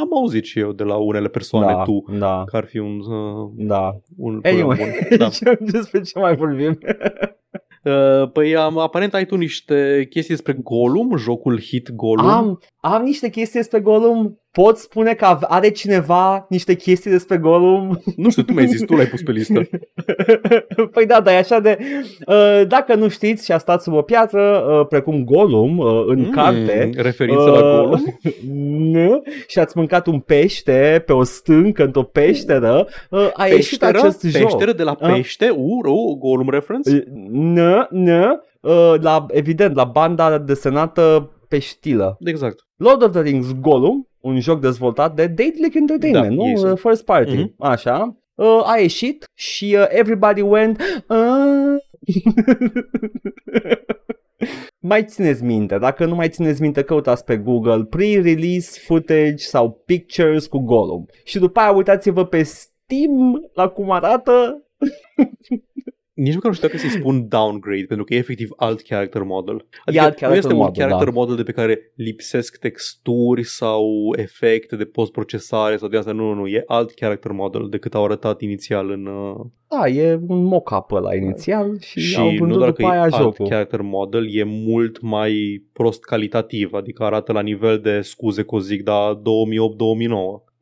[0.00, 2.98] Am auzit și eu de la unele persoane da, tu da, că ar fi un,
[2.98, 3.96] uh, da.
[4.18, 4.76] un program Anyway,
[5.08, 5.16] bun.
[5.18, 5.28] Da.
[5.28, 6.78] Ce- despre ce mai vorbim?
[7.84, 12.26] Uh, păi am, aparent ai tu niște chestii despre Golum, jocul hit Golum.
[12.26, 14.36] Am, am niște chestii despre Gollum.
[14.50, 18.02] Pot spune că ave- are cineva niște chestii despre Gollum?
[18.16, 19.60] Nu știu, tu mi-ai zis, tu l-ai pus pe listă.
[20.92, 21.78] păi da, dar e așa de...
[22.26, 26.18] Uh, dacă nu știți și a stat sub o piatră, uh, precum Gollum uh, în
[26.18, 26.90] Mm, carte...
[26.96, 28.18] Referință la uh, Golum.
[28.92, 29.22] Nu?
[29.46, 34.22] Și ați mâncat un pește pe o stâncă într-o peșteră, uh, a ieșit Peșteră, acest
[34.22, 34.42] joc.
[34.42, 35.12] peșteră de la Ah.
[35.14, 37.04] pește, uh, uh, Golum reference.
[37.30, 42.16] Nu, nu, uh, la, evident, la banda desenată peștilă.
[42.20, 42.56] Exact.
[42.76, 46.56] Lord of the Rings Gollum, un joc dezvoltat de Daedalic Entertainment, Da, ei nu?
[46.58, 46.72] sunt.
[46.72, 47.54] Uh, First party, Mhm.
[47.58, 48.16] așa.
[48.34, 51.76] Uh, a ieșit și uh, everybody went "Ah."
[54.80, 60.46] Mai țineți minte, dacă nu mai țineți minte, căutați pe Google pre-release footage sau pictures
[60.46, 61.06] cu Gollum.
[61.24, 64.62] Și după aia uitați-vă pe Steam la cum arată
[66.14, 69.66] Nici măcar nu știu dacă să-i spun downgrade, pentru că e efectiv alt character model.
[69.84, 71.20] Adică alt nu character este un model, character da.
[71.20, 73.86] model de pe care lipsesc texturi sau
[74.16, 76.12] efecte de post-procesare sau de asta.
[76.12, 76.46] Nu, nu, nu.
[76.46, 79.06] E alt character model decât au arătat inițial în...
[79.06, 82.94] Uh, Da, e un mock-up ăla inițial și, și au nu vândut doar că după
[82.94, 83.48] e aia alt jocul.
[83.48, 88.58] character model, e mult mai prost calitativ, adică arată la nivel de, scuze că o
[88.58, 89.22] zic, da 2008-2009.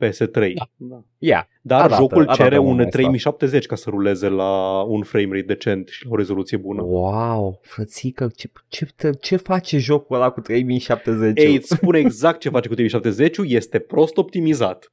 [0.05, 0.53] PS3.
[0.55, 0.69] Da.
[0.77, 1.05] Da.
[1.21, 1.43] Yeah.
[1.63, 5.27] Dar Arată- jocul arată cere mult un mai 3070 ca să ruleze la un frame
[5.31, 6.83] rate decent și la o rezoluție bună.
[6.83, 11.45] Wow, frățică, ce, ce, ce face jocul ăla cu 3070?
[11.45, 14.93] Ei, îți spune exact ce face cu 3070 este prost optimizat.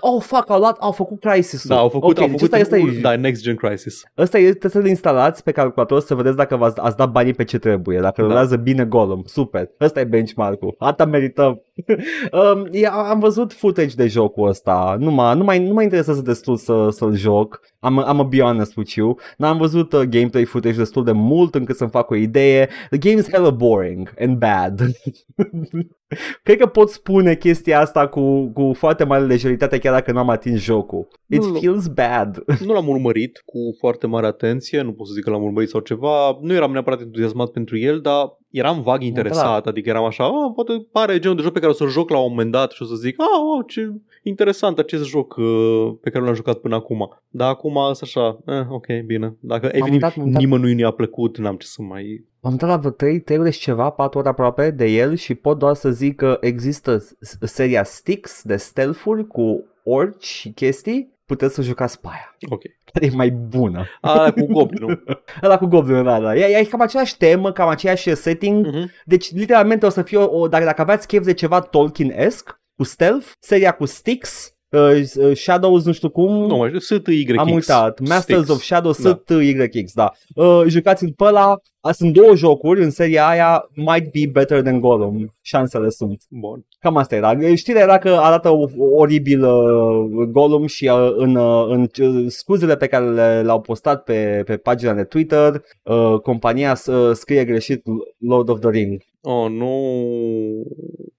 [0.00, 1.74] oh, fuck, au, luat, au făcut Crysis-ul.
[1.74, 4.02] Da, au făcut, ok, au deci făcut ăsta, ăsta, e, da, Next Gen Crisis.
[4.18, 7.44] ăsta e, trebuie să-l instalați pe calculator să vedeți dacă v-ați ați dat banii pe
[7.44, 8.26] ce trebuie, dacă Da.
[8.26, 9.22] rulează bine Gollum.
[9.26, 10.74] Super, ăsta e benchmark-ul.
[10.78, 11.62] Asta merităm.
[12.54, 16.20] um, e, am văzut footage de jocul ăsta, nu mă, nu mai, nu mă interesează
[16.20, 17.60] destul să, să-l joc.
[17.78, 19.18] Am, am a be honest with you.
[19.36, 22.68] N-am văzut uh, gameplay footage destul de mult încât să-mi fac o idee.
[22.90, 24.80] The game is hella boring and bad.
[26.42, 30.60] Cred că pot spune chestia asta cu, cu foarte mare lejeritate chiar dacă n-am atins
[30.60, 31.08] jocul.
[31.28, 31.58] It Nu, nu.
[31.58, 32.44] feels bad.
[32.66, 35.80] Nu l-am urmărit cu foarte mare atenție, nu pot să zic că l-am urmărit sau
[35.80, 36.38] ceva.
[36.40, 40.86] Nu eram neapărat entuziasmat pentru el, dar eram vag interesat, adică eram așa, oh, poate
[40.92, 42.84] pare genul de joc pe care o să-l joc la un moment dat și o
[42.84, 43.26] să zic, ah,
[43.58, 43.92] oh, ce
[44.22, 47.18] interesant acest joc uh, pe care l-am jucat până acum.
[47.28, 49.36] Dar acum sunt așa, eh, ok, bine.
[49.40, 52.24] Dacă efectiv dat- m-am dat- nimănui nu i-a plăcut, n-am ce să mai...
[52.44, 55.34] Am dat la vreo 3, 3 ore și ceva, 4 ore aproape de el și
[55.34, 61.12] pot doar să zic că există s- seria Sticks de stealth-uri cu orci și chestii.
[61.26, 62.36] Puteți să jucați pe aia.
[62.50, 62.62] Ok.
[62.92, 63.86] Care e mai bună.
[64.00, 65.02] Ala cu goblinul.
[65.42, 66.36] Ăla cu Goblin, da, da.
[66.36, 68.66] E, e cam aceeași temă, cam aceeași setting.
[68.66, 68.90] Mhm.
[69.04, 72.82] Deci, literalmente o să fie o, o dacă, dacă aveați chef de ceva Tolkien-esque, cu
[72.84, 76.46] stealth, seria cu Sticks, uh, uh, Shadows, nu știu cum.
[76.46, 77.36] Nu mai știu, STY.
[77.36, 78.00] Am uitat.
[78.00, 78.48] Masters Sticks.
[78.48, 79.20] of Shadow, Da.
[79.24, 80.10] STYX, da.
[80.34, 81.54] Uh, jucați-l pe ăla.
[81.80, 85.34] A, Sunt două jocuri în seria aia, might be better than Gollum.
[85.40, 86.22] Șansele sunt.
[86.28, 86.66] Bun.
[86.80, 87.32] Cam asta era.
[87.54, 92.76] Știrea era că arată o- oribil uh, Gollum și uh, în, uh, în uh, scuzele
[92.76, 97.82] pe care le, le-au postat pe, pe pagina de Twitter, uh, compania uh, scrie greșit
[98.18, 99.02] Lord of the Ring.
[99.26, 99.70] Oh, nu.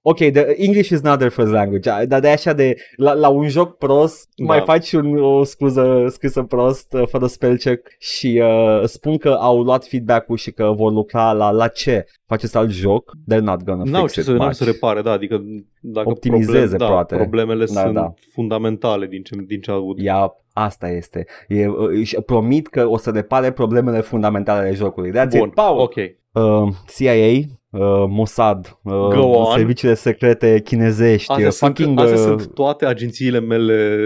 [0.01, 3.47] Ok, the English is not their first language, dar de așa de la, la un
[3.47, 4.45] joc prost Da.
[4.45, 9.29] mai faci un, o scuză scrisă prost uh, fără spell check și uh, spun că
[9.29, 13.63] au luat feedback-ul și că vor lucra la la ce faceți alt joc, they're not
[13.63, 14.55] gonna N-au fix ce it să, n-au much.
[14.55, 15.43] să repare, da, adică
[15.79, 17.15] dacă Optimizeze, problem, da, poate.
[17.15, 18.13] problemele Da, sunt da.
[18.33, 19.99] fundamentale din ce, din ce aud.
[19.99, 21.25] Ia, asta este.
[21.47, 25.11] E, uh, își promit că o să repare problemele fundamentale ale jocului.
[25.11, 25.79] That's Bun, it, Paul!
[25.79, 25.95] ok.
[26.31, 27.39] Uh, CIA,
[27.77, 29.57] uh, Mossad, uh, Go on.
[29.57, 33.99] serviciile secrete chinezești, Astea, uh, sunt, fucking astea uh, sunt toate agențiile mele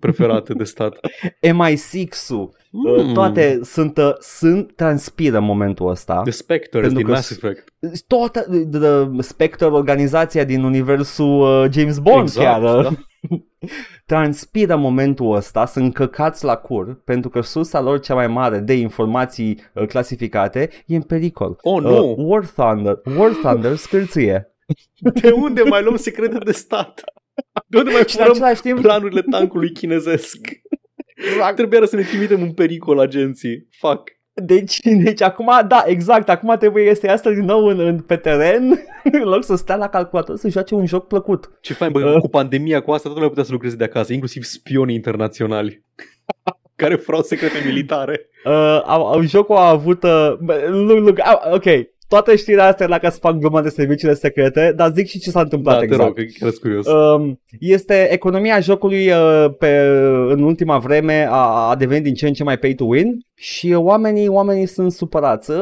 [0.00, 0.98] preferate de stat.
[1.54, 3.12] MI6-ul, uh, Mm.
[3.12, 6.20] toate sunt, uh, sunt, transpiră în momentul ăsta.
[6.22, 7.72] The Spectre Pentru din că Mass s- Effect.
[8.06, 8.40] Toată,
[8.70, 12.90] the, the Spectre, organizația din universul uh, James Bond Exact, chiar, uh, da.
[14.06, 18.58] transpiră în momentul ăsta, sunt căcați la cur, pentru că sursa lor cea mai mare
[18.58, 21.58] de informații uh, clasificate e în pericol.
[21.62, 22.10] Oh, nu!
[22.10, 24.54] Uh, War Thunder, War Thunder scârție.
[25.20, 27.04] De unde mai luăm secrete de stat?
[27.66, 30.38] De unde mai Și în furăm același timp, planurile tancului chinezesc?
[31.14, 33.66] exact, Trebuia să ne trimitem în pericol agenții.
[33.70, 34.19] Fuck.
[34.42, 38.62] Deci, deci acum, da, exact, acum trebuie să iasă din nou în, în, pe teren,
[39.12, 41.50] în loc să stea la calculator să joace un joc plăcut.
[41.60, 44.42] Ce fain, bă, cu pandemia, cu asta toată lumea putea să lucreze de acasă, inclusiv
[44.42, 45.84] spionii internaționali
[46.80, 48.28] care furau secrete militare.
[48.44, 51.64] Uh, au, au, jocul a avut, uh, bă, look, look, au, ok,
[52.10, 55.30] toată știrea asta era ca să fac gluma de serviciile secrete, dar zic și ce
[55.30, 56.04] s-a întâmplat Da, te exact.
[56.04, 56.86] rog, că chiar sunt curios.
[56.86, 59.86] Um, este economia jocului uh, pe,
[60.28, 63.72] în ultima vreme a, a devenit din ce în ce mai pay to win și
[63.72, 65.50] oamenii, oamenii sunt supărați.
[65.50, 65.58] Uh,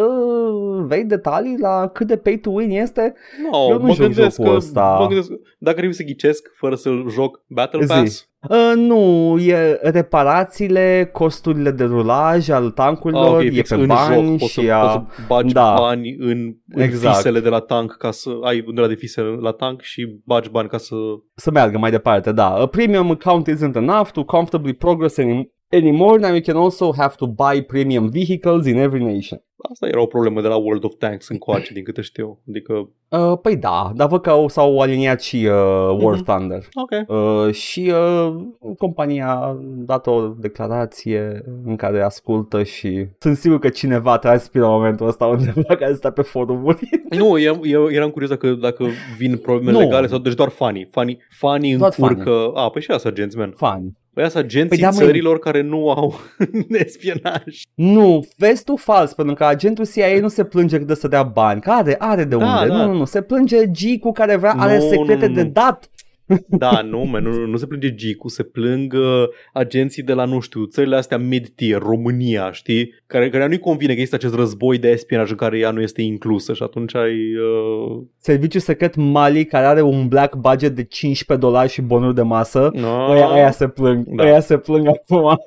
[0.86, 3.14] vei detalii la cât de pay to win este?
[3.50, 4.96] no, eu nu mă joc gândesc jocul că, ăsta.
[5.00, 8.27] mă gândesc, că dacă trebuie să ghicesc fără să-l joc Battle Zi.
[8.40, 13.74] Pass, Uh, nu, e reparațiile, costurile de rulaj al ah, tankurilor, ok, e fix pe
[13.74, 14.78] în bani joc poți să, și a...
[14.80, 15.74] poți să bagi Da.
[15.78, 17.16] bani în, în Exact.
[17.16, 20.50] fisele de la tank ca să ai de la de fisele la tank și bagi
[20.50, 20.94] bani ca să...
[21.34, 22.54] să meargă mai departe, da.
[22.54, 26.18] A premium account isn't enough to comfortably progress any, anymore.
[26.20, 29.42] Now you can also have to buy premium vehicles in every nation.
[29.70, 32.38] Asta era o problemă de la World of Tanks încoace, din câte știu.
[32.48, 36.24] Adică, Uh, păi da, dar văd că au, s-au aliniat și uh, War Mhm.
[36.24, 36.62] Thunder.
[36.74, 36.90] ok.
[37.08, 38.34] Uh, și uh,
[38.78, 44.70] compania a dat o declarație în care ascultă și sunt sigur că cineva transpiră în
[44.70, 46.88] momentul ăsta undeva care stă pe forumuri.
[47.18, 48.84] Nu, eu, eu eram curios dacă, dacă
[49.18, 49.78] vin probleme Nu.
[49.78, 50.88] legale sau deci doar fanii.
[50.90, 52.50] Fanii, fanii Doar încurcă...
[52.54, 53.52] A, păi și asta, agenți, man.
[53.56, 53.97] Fani.
[54.18, 55.06] Ăia sunt agenții Păi da, măi.
[55.06, 56.14] țărilor care nu au
[56.84, 57.42] espionaj.
[57.74, 61.60] Nu, vezi tu fals, pentru că agentul CIA nu se plânge că să dea bani,
[61.60, 62.68] că are, are de Da, unde.
[62.68, 62.76] da.
[62.84, 65.48] Nu, nu, nu, se plânge G cu care vrea, are Nu, secrete nu, de nu.
[65.48, 65.90] dat.
[66.48, 70.40] Da, nu, man, nu, nu se plânge Gicu, se plâng uh, agenții de la, nu
[70.40, 72.94] știu, țările astea mid-tier, România, știi?
[73.06, 76.02] Care, care nu-i convine că există acest război de espionaj în care ea nu este
[76.02, 77.14] inclusă și atunci ai...
[77.36, 78.02] Uh...
[78.18, 82.70] Serviciul secret Mali care are un black budget de 15 dolari și bonuri de masă.
[82.74, 83.10] No.
[83.10, 84.22] Aia, aia se plâng, Da.
[84.22, 85.24] aia se plâng acum.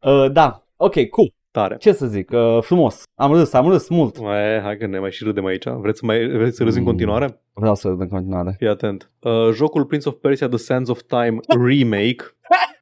[0.00, 1.32] uh, da, ok, cool.
[1.54, 1.76] Tare.
[1.76, 3.02] Ce să zic, uh, frumos.
[3.14, 4.20] Am râs, am râs mult.
[4.20, 5.64] Mai, hai că ne mai și râdem aici.
[5.64, 6.88] Vreți să, mai, vreți să râzi în Mm.
[6.88, 7.40] continuare?
[7.52, 8.54] Vreau să râd în continuare.
[8.58, 9.10] Fii atent.
[9.20, 11.36] Uh, jocul Prince of Persia The Sands of Time
[11.68, 12.24] Remake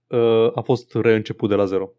[0.06, 1.90] uh, a fost reînceput de la zero.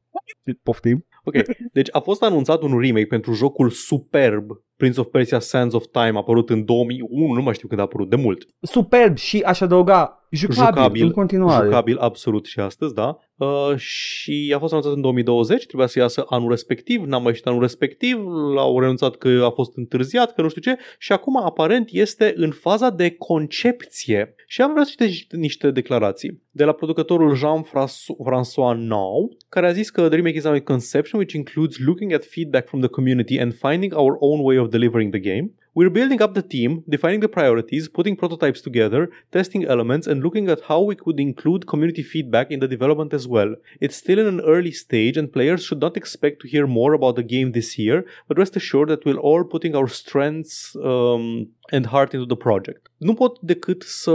[0.63, 1.05] Poftim?
[1.23, 1.35] Ok,
[1.71, 6.17] deci a fost anunțat un remake pentru jocul superb Prince of Persia Sands of Time,
[6.17, 8.45] apărut în 2001, nu mai știu când a apărut, de mult.
[8.61, 11.65] Superb și aș adăuga jucabil, Jucabil, în continuare.
[11.65, 13.17] Jucabil absolut și astăzi, da.
[13.35, 17.45] Uh, și a fost anunțat în 2020, trebuia să iasă anul respectiv, n-a mai ieșit
[17.45, 18.17] anul respectiv,
[18.53, 22.51] l-au renunțat că a fost întârziat, că nu știu ce, și acum aparent este în
[22.51, 24.35] faza de concepție.
[24.47, 29.89] Și am vrea să citesc niște declarații de la producătorul Jean-François Nau, care a zis
[29.89, 33.37] că the remake is now in conception, which includes looking at feedback from the community
[33.37, 35.51] and finding our own way of delivering the game.
[35.75, 40.47] We're building up the team, defining the priorities, putting prototypes together, testing elements, and looking
[40.47, 43.55] at how we could include community feedback in the development as well.
[43.81, 47.15] It's still in an early stage, and players should not expect to hear more about
[47.15, 51.87] the game this year, but rest assured that we're all putting our strengths um, and
[51.87, 52.91] heart into the project.
[52.97, 54.13] Nu pot decât să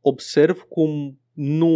[0.00, 1.68] observ cum nu,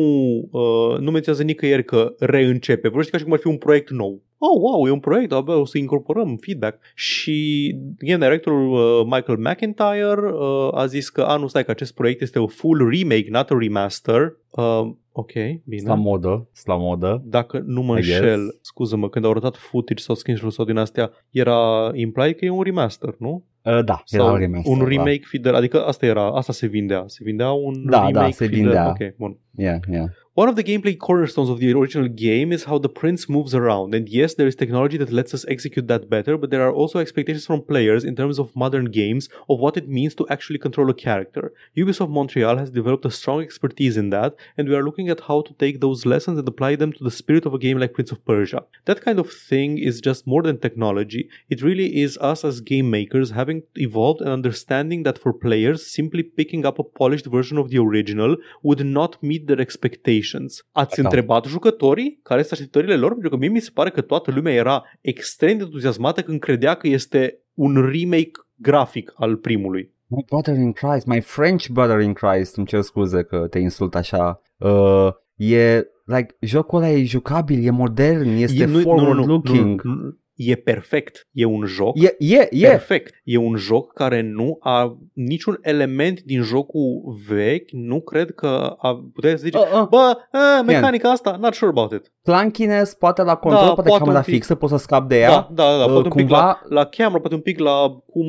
[0.50, 2.88] uh, nu menționează nicăieri că reîncepe.
[2.88, 4.22] Vorbește ca și cum ar fi un proiect nou.
[4.38, 6.80] Oh, wow, e un proiect, abia o să incorporăm feedback.
[6.94, 7.68] Și
[7.98, 12.20] game directorul uh, Michael McIntyre uh, a zis că, a, nu stai, că acest proiect
[12.20, 14.36] este o full remake, not a remaster.
[14.50, 15.32] Uh, ok,
[15.64, 15.88] bine.
[15.88, 17.22] La modă, la modă.
[17.24, 18.18] Dacă nu mă I guess.
[18.18, 22.50] înșel, scuză-mă, când au arătat footage sau screenshot sau din astea, era implied că e
[22.50, 23.44] un remaster, nu?
[23.64, 24.72] Uh, da, Sau era un remaster.
[24.72, 28.30] un remake fidel, adică asta era, asta se vindea, se vindea un Da, da, remake
[28.30, 28.60] se fidel.
[28.60, 28.88] vindea.
[28.88, 29.38] Ok, bun.
[29.50, 29.62] Da.
[29.62, 30.10] Yeah, yeah.
[30.40, 33.94] One of the gameplay cornerstones of the original game is how the prince moves around,
[33.94, 36.98] and yes, there is technology that lets us execute that better, but there are also
[36.98, 40.88] expectations from players in terms of modern games of what it means to actually control
[40.88, 41.52] a character.
[41.76, 45.42] Ubisoft Montreal has developed a strong expertise in that, and we are looking at how
[45.42, 48.10] to take those lessons and apply them to the spirit of a game like Prince
[48.10, 48.64] of Persia.
[48.86, 51.28] That kind of thing is just more than technology.
[51.50, 56.22] It really is us as game makers having evolved and understanding that for players, simply
[56.22, 60.29] picking up a polished version of the original would not meet their expectations.
[60.72, 61.02] Ați Da.
[61.02, 63.10] întrebat jucătorii care sunt așteptările lor?
[63.10, 66.74] Pentru că mie mi se pare că toată lumea era extrem de entuziasmată când credea
[66.74, 69.94] că este un remake grafic al primului.
[70.06, 73.94] My brother in Christ, my French brother in Christ, îmi cer scuze că te insult
[73.94, 74.42] așa.
[74.56, 79.18] Uh, e, like, jocul ăla e jucabil, e modern, este E- nu- nu, nu, forward
[79.18, 79.82] nu, looking.
[79.82, 81.28] nu, nu, E perfect.
[81.32, 82.66] E un joc E, e, e.
[82.68, 83.14] perfect.
[83.24, 89.08] E un joc care nu a niciun element din jocul vechi, nu cred că a
[89.14, 89.86] putea să zice, Uh, uh.
[89.88, 92.12] bă, a, mecanica asta, not sure about it.
[92.22, 94.34] Clunkiness, poate la control, Da, poate, poate camera un pic.
[94.34, 95.28] fixă, poți să scapi de ea.
[95.30, 98.02] Da, da, da, Uh, poate un pic cumva- la, la camera, poate un pic la
[98.06, 98.26] cum,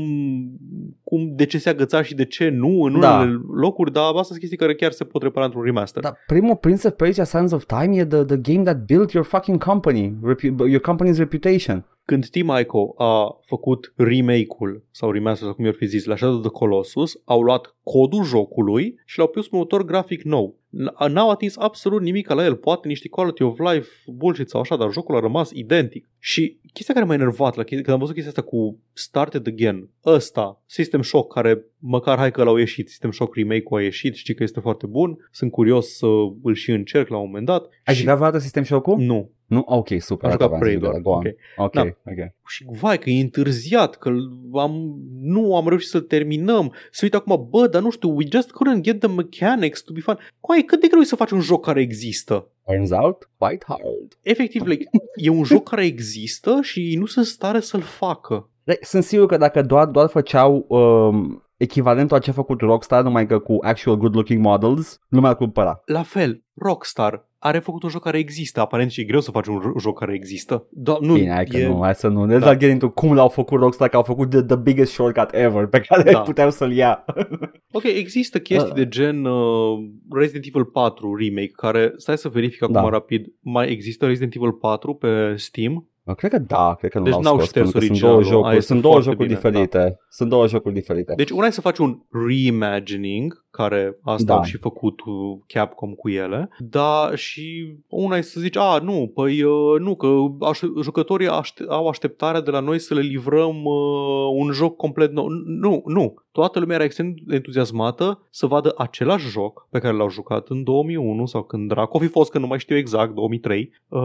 [1.03, 3.15] cum de ce se agăța și de ce nu în Da.
[3.19, 6.01] unele locuri, dar astea sunt chestii care chiar se pot repara într-un remaster.
[6.03, 9.25] Dar primul Prince of Persia Sands of Time e the, the game that built your
[9.25, 11.85] fucking company, repu- your company's reputation.
[12.11, 16.35] Când Team Ico a făcut remake-ul sau remaster sau cum i-ar fi zis la Shadow
[16.35, 20.59] of the Colossus, au luat codul jocului și l-au pus pe un motor grafic nou.
[20.69, 24.75] N- N-au atins absolut nimic la el, poate niște quality of life bullshit sau așa,
[24.75, 26.09] dar jocul a rămas identic.
[26.19, 29.89] Și chestia care m-a enervat la chestia, când am văzut chestia asta cu Started Again,
[30.05, 34.33] ăsta, System Shock, care măcar hai că l-au ieșit, System Shock remake-ul a ieșit, știi
[34.33, 36.07] că este foarte bun, sunt curios să
[36.43, 37.69] îl și încerc la un moment dat.
[37.85, 37.99] Ai și...
[37.99, 38.97] jucat vreodată System Shock-ul?
[38.97, 39.63] Nu, Nu?
[39.65, 40.29] Ok, super.
[40.29, 40.99] am Asta jucat vreau să Prey zic, doar.
[41.01, 41.17] Go on.
[41.17, 41.25] Ok.
[41.65, 41.81] Ok, Da.
[41.81, 42.31] ok.
[42.47, 44.09] și vai că e întârziat, că
[44.53, 46.73] am, nu am reușit să-l terminăm.
[46.91, 49.99] Se uită acum, bă, dar nu știu, we just couldn't get the mechanics to be
[49.99, 50.17] fun.
[50.39, 52.47] Coai, cât de greu e să faci un joc care există?
[52.65, 54.17] Turns out, quite hard.
[54.21, 58.49] Efectiv, like, e un joc care există și ei nu sunt în stare să-l facă.
[58.63, 63.03] Like, Sunt sigur că dacă doar, doar făceau um, echivalentul a ce a făcut Rockstar,
[63.03, 65.81] numai că cu actual good-looking models, lumea ar cumpăra.
[65.85, 68.59] La fel, Rockstar are făcut un joc care există.
[68.59, 70.67] Aparent și e greu să faci un ro- joc care există.
[70.69, 71.67] Da, nu, Bine, hai că e...
[71.67, 72.25] nu, hai să nu.
[72.35, 72.45] Let's Da.
[72.51, 75.65] not get into cum l-au făcut Rockstar, că au făcut the, the biggest shortcut ever
[75.65, 76.19] pe care Da.
[76.19, 77.03] puteau să-l ia.
[77.73, 78.75] Ok, există chestii Ah.
[78.75, 79.77] de gen uh,
[80.09, 82.89] Resident Evil 4 remake, care, stai să verific acum Da.
[82.89, 85.73] rapid, mai există Resident Evil 4 pe Steam?
[86.03, 87.99] Uh, Cred că da, cred că nu Deci l-au n-au scos, șters pentru că sunt
[88.01, 88.43] două originalul.
[88.45, 89.97] Aia jocuri, este sunt două foarte jocuri bine, diferite.
[90.09, 91.13] Sunt două jocuri diferite.
[91.15, 91.97] Deci una e să faci un
[92.27, 94.35] reimagining, care asta Da.
[94.35, 99.11] au și făcut uh, Capcom cu ele, dar și una e să zici, a, nu,
[99.13, 100.07] păi uh, nu, că
[100.39, 105.11] aș, jucătorii aște- au așteptarea de la noi să le livrăm uh, un joc complet
[105.11, 105.27] nou.
[105.45, 106.13] Nu, nu.
[106.31, 110.63] Toată lumea era extrem de entuziasmată să vadă același joc pe care l-au jucat în
[110.63, 114.01] 2001 sau când dracu o fi fost, că nu mai știu exact, 2003, uh,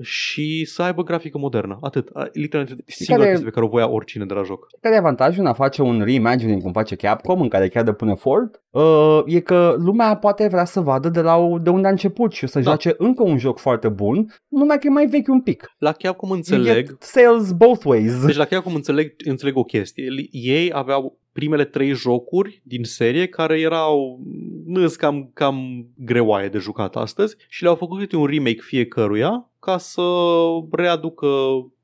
[0.00, 1.78] și să aibă grafică modernă.
[1.80, 2.08] Atât.
[2.12, 4.66] A, Literalmente singura care- chestie pe care o voia oricine de la joc.
[4.80, 7.92] Care e avantajul în a face un reimagining cum face Capcom, în care chiar de
[7.92, 11.90] pune efort, uh, e că lumea poate vrea să vadă de, la, de unde a
[11.90, 12.64] început și o să Da.
[12.64, 15.74] joace încă un joc foarte bun, numai că e mai vechi un pic.
[15.78, 18.24] La Capcom You înțeleg get sales both ways.
[18.24, 20.04] Deci la chiar cum înțeleg, înțeleg o chestie.
[20.30, 24.20] Ei aveau primele trei jocuri din serie care erau
[24.66, 29.78] nu cam, cam greoaie de jucat astăzi și le-au făcut câte un remake fiecăruia ca
[29.78, 30.02] să
[30.70, 31.26] readucă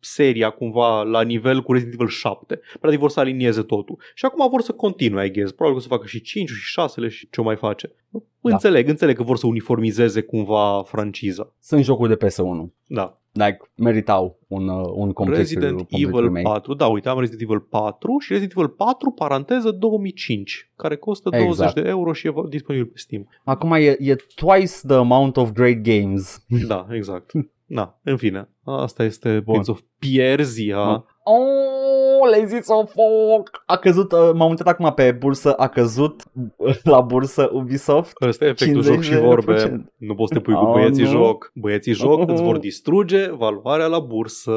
[0.00, 2.60] seria cumva la nivel cu Resident Evil 7.
[2.80, 3.98] Practic vor să alinieze totul.
[4.14, 5.52] Și acum vor să continue, I guess.
[5.52, 7.92] Probabil că o să facă și 5 și 6 și ce o mai face.
[8.08, 8.20] Da.
[8.40, 11.52] Înțeleg, înțeleg că vor să uniformizeze cumva franciza.
[11.60, 12.72] Sunt jocuri de PS1.
[12.86, 13.20] Da.
[13.32, 16.42] Like, meritau un, uh, un complet Resident complet Evil remake.
[16.42, 21.28] 4, da, uite, am Resident Evil 4 și Resident Evil 4, paranteză, 2005, care costă
[21.28, 21.74] 20 Exact.
[21.74, 23.28] de euro și e disponibil pe Steam.
[23.44, 26.44] Acum e, e twice the amount of great games.
[26.66, 27.32] Da, exact.
[27.68, 29.42] Da, în fine, asta este Bun.
[29.44, 30.84] Prince of Pierzia.
[30.84, 31.04] Bun.
[31.24, 33.62] Oh, le-ai zis o foc!
[33.66, 36.22] A căzut, uh, m-am uitat acum pe bursă, a căzut
[36.56, 38.12] uh, la bursă Ubisoft.
[38.22, 39.44] Ăsta e efectul 50 joc și de vorbe.
[39.52, 39.92] procent.
[39.96, 41.08] Nu poți să te pui cu Oh, băieții nu.
[41.10, 41.50] joc.
[41.54, 44.52] Băieții joc îți vor distruge valoarea la bursă.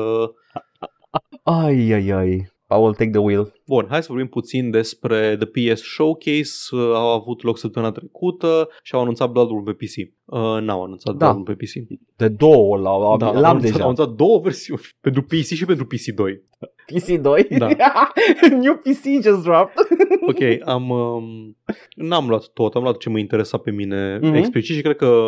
[1.44, 2.52] Ai, ai, ai.
[2.72, 3.54] I will take the wheel.
[3.68, 6.52] Bun, hai să vorbim puțin despre The PS Showcase.
[6.72, 10.14] Uh, Au avut loc săptămâna trecută și au anunțat Bloodborne pe PC.
[10.32, 11.32] Uh, n-au anunțat Da.
[11.32, 12.00] Bloodborne pe PC.
[12.16, 13.78] De două l-au, Da, au l-am anunțat, deja.
[13.84, 16.48] Au anunțat două versiuni, pentru PC și pentru PC2.
[16.94, 17.58] PC2?
[17.58, 18.12] Da.
[18.62, 19.74] New PC just dropped.
[20.28, 21.58] Ok, am, um,
[21.96, 24.34] n-am luat tot, am luat ce mă interesa pe mine Mhm.
[24.34, 25.22] explicit și cred că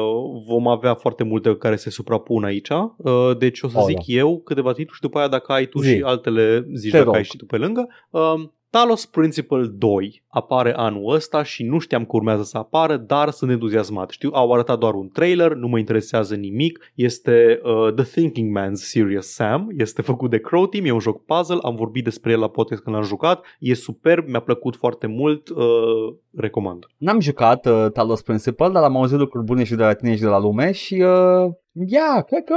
[0.47, 2.69] vom avea foarte multe care se suprapun aici.
[2.69, 5.79] Uh, deci o să Oh, zic eu câteva titluri și după aia dacă ai tu
[5.79, 5.89] Zi.
[5.95, 7.15] și altele zici Te dacă rog.
[7.15, 7.87] ai și tu pe lângă.
[8.09, 13.29] Um, Talos Principle 2 apare anul ăsta și nu știam că urmează să apară, dar
[13.29, 14.09] sunt entuziasmat.
[14.09, 16.91] Știu, au arătat doar un trailer, nu mă interesează nimic.
[16.95, 21.25] Este uh, The Thinking Man's Serious Sam, este făcut de Crow Team, e un joc
[21.25, 25.07] puzzle, am vorbit despre el la podcast când l-am jucat, e superb, mi-a plăcut foarte
[25.07, 25.65] mult, uh,
[26.35, 26.85] recomand.
[26.97, 30.21] N-am jucat uh, Talos Principal, dar am auzit lucruri bune și de la tine și
[30.21, 31.51] de la lume și uh,
[31.87, 32.55] yeah, cred că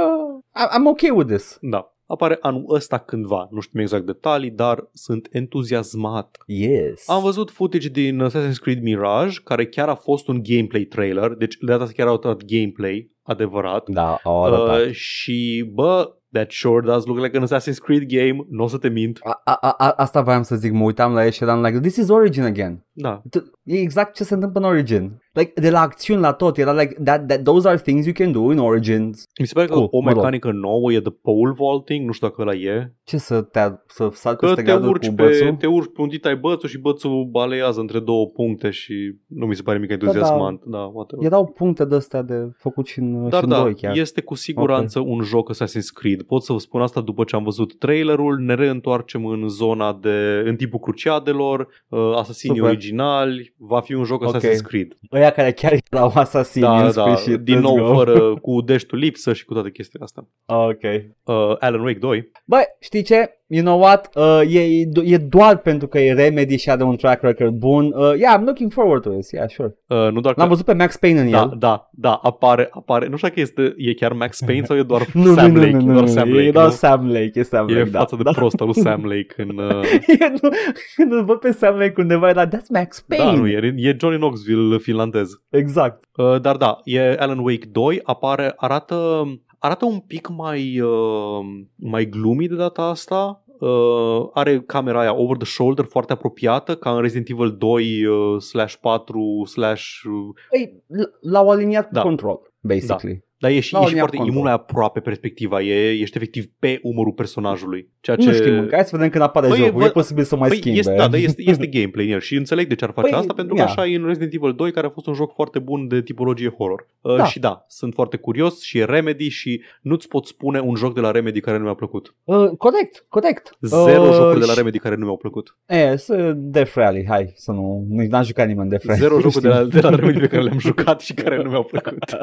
[0.55, 1.57] I- I'm okay with this.
[1.61, 1.89] Da.
[2.05, 6.37] Apare anul ăsta cândva, nu știu exact detalii, dar sunt entuziasmat.
[6.45, 7.09] Yes.
[7.09, 11.55] Am văzut footage din Assassin's Creed Mirage, care chiar a fost un gameplay trailer, deci
[11.55, 13.89] de data asta chiar au dat gameplay adevărat.
[13.89, 14.85] Da, au arătat.
[14.85, 18.77] Uh, și bă, that sure does look like an Assassin's Creed game, nu o să
[18.77, 19.19] te mint.
[19.23, 21.95] A, a, a, asta voiam să zic, mă uitam la el și eram like, this
[21.95, 22.83] is Origin again.
[22.91, 25.19] Da, T- E exact ce se întâmplă în Origin.
[25.33, 28.31] Like, de la acțiuni la tot, era like, that, that, those are things you can
[28.31, 29.23] do in Origins.
[29.39, 30.17] mi se pare că Cool, o mă rog.
[30.17, 32.93] mecanică nouă e de pole vaulting, nu știu dacă ăla e.
[33.03, 35.55] Ce să te să sar Că peste te gardul urci, cu pe, bățul?
[35.55, 39.55] te urci pe un titai bățul și bățul baleiază între două puncte și nu mi
[39.55, 40.61] se pare nimic entuziasmant.
[40.65, 41.25] Da, whatever.
[41.25, 43.97] Erau puncte de astea de făcut și în, Dar și în da, doi chiar.
[43.97, 45.11] este cu siguranță okay.
[45.13, 46.21] un joc Assassin's Creed.
[46.27, 48.39] Pot să vă spun asta după ce am văzut trailerul.
[48.39, 52.71] Ne reîntoarcem în zona de în tipul cruciadelor, uh, asasinii Super.
[52.71, 53.53] originali.
[53.57, 54.35] Va fi un joc Ok.
[54.35, 54.97] Assassin's Creed.
[55.11, 57.39] Ăia care chiar erau asasini Da, în da, sfârșit.
[57.41, 57.93] din Let's nou go.
[57.95, 60.27] fără cu deștul lipsă și cu toate chestiile astea.
[60.45, 60.83] Ok.
[61.23, 62.31] Uh, Alan Wake 2.
[62.45, 63.29] Băi, știi ce?
[63.47, 64.09] You know what?
[64.15, 67.85] Uh, e, e doar pentru că e Remedy și are un track record bun.
[67.95, 69.31] Uh, yeah, I'm looking forward to this.
[69.31, 69.75] Yeah, sure.
[69.87, 71.55] Uh, nu doar că L-am văzut pe Max Payne în da, el.
[71.57, 73.07] da, da, apare, apare.
[73.07, 75.71] Nu știu dacă este, e chiar Max Payne sau e doar Nu, Sam nu, Lake.
[75.71, 76.71] nu, e nu, doar nu, Sam nu, Lake, e doar nu?
[76.71, 77.99] Sam Lake, e Sam E Lake, da.
[77.99, 78.31] față de da.
[78.31, 79.57] prost al lui Sam Lake în...
[79.69, 79.83] Uh,
[80.19, 80.49] E, nu,
[80.95, 83.25] când îl văd pe Sam Lake undeva, era, that's Max Payne.
[83.25, 85.29] da, nu, e, e Johnny Knoxville finlandez.
[85.49, 86.03] Exact.
[86.17, 89.23] Uh, dar da, e Alan Wake 2, apare, arată,
[89.65, 93.39] arată un pic mai, uh, mai gloomy de data asta.
[93.59, 98.41] Uh, are camera aia over the shoulder foarte apropiată ca în Resident Evil 2 uh,
[98.41, 102.01] slash 4 slash uh, Ei, l- l-au aliniat Da.
[102.01, 103.23] cu control, basically.
[103.45, 104.37] Dar e și, La e o și linia foarte e control.
[104.41, 108.31] mult mai aproape perspectiva e, ești efectiv pe umărul personajului ceea Nu ce...
[108.33, 110.57] știm încă, hai să vedem când apare Păi, jocul, vă- e posibil să mai Păi
[110.57, 110.79] schimbe.
[110.79, 113.19] este, da, dar este, este gameplay în el și înțeleg de ce ar face Păi,
[113.19, 113.65] asta, pentru că ia.
[113.67, 116.49] așa e în Resident Evil 2, care a fost un joc foarte bun de tipologie
[116.57, 116.87] horror.
[117.01, 117.25] Uh, Da.
[117.25, 120.99] Și da, sunt foarte curios și e Remedy și nu-ți pot spune un joc de
[121.01, 122.15] la Remedy care nu mi-a plăcut.
[122.23, 123.49] Uh, corect, corect.
[123.61, 125.57] Zero uh, jocuri de la și- Remedy care nu mi-au plăcut.
[125.67, 128.99] E, să Death Rally, hai, să nu, nu n-a jucat nimeni Death Rally.
[128.99, 129.61] Zero jocuri de știm.
[129.61, 132.03] la, de la Remedy pe care le-am jucat și care nu mi-au plăcut.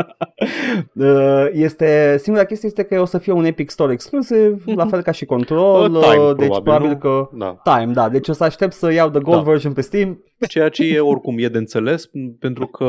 [1.12, 4.76] Uh, Uh, este, singura chestie este că o să fie un Epic Store exclusiv, Mhm.
[4.76, 6.97] la fel ca și Control, Uh, Time, uh, deci probabil, probabil nu?
[6.98, 7.60] că Da.
[7.78, 9.51] Time, da, deci o să aștept să iau the gold Da.
[9.51, 10.24] version pe Steam.
[10.48, 12.86] Ceea ce e oricum e de înțeles pentru că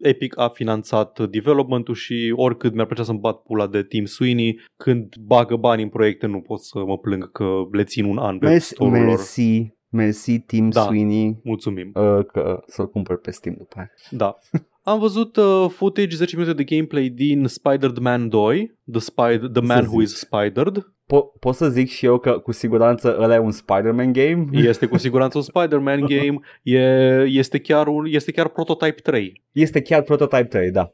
[0.00, 5.14] Epic a finanțat development-ul și oricât mi-ar plăcea să-mi bat pula de Team Sweeney, când
[5.26, 8.46] bagă bani în proiecte nu pot să mă plâng că le țin un an pe
[8.46, 9.06] Mersi, store-ul lor.
[9.06, 10.80] mersi, mersi Tim Da.
[10.80, 11.90] Sweeney Mulțumim.
[11.94, 13.90] uh, că să-l cumpăr pe Steam după aia.
[14.10, 14.38] Da.
[14.84, 19.84] Am văzut uh, footage 10 minute de gameplay din Spider-Man 2, The, Spider, the Man
[19.84, 20.02] Who zic.
[20.02, 20.86] is Spidered.
[21.12, 24.44] Po- pot să zic și eu că cu siguranță ăla e un Spider-Man game?
[24.70, 26.78] Este cu siguranță un Spider-Man game, e,
[27.22, 29.42] este, chiar un, este chiar Prototype 3.
[29.52, 30.92] Este chiar Prototype 3, da.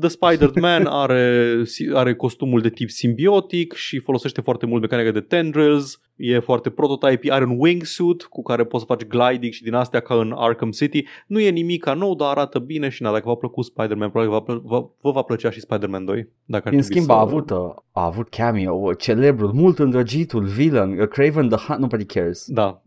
[0.00, 1.62] The Spider-Man are,
[1.92, 7.32] are costumul de tip simbiotic și folosește foarte mult mecanica de tendrils, e foarte prototype,
[7.32, 10.70] are un wingsuit cu care poți să faci gliding și din astea ca în Arkham
[10.70, 11.04] City.
[11.26, 14.44] Nu e nimic ca nou, dar arată bine și na, dacă v-a plăcut Spider-Man, probabil
[14.46, 16.28] vă, vă, vă va plăcea și Spider-Man 2.
[16.44, 17.12] Dacă ar În trebui schimb să...
[17.12, 17.56] a avut, uh,
[17.92, 22.44] a avut cameo, uh, celebrul, mult îndrăgitul villain, uh, Craven the Hunt, nobody cares.
[22.48, 22.82] Da,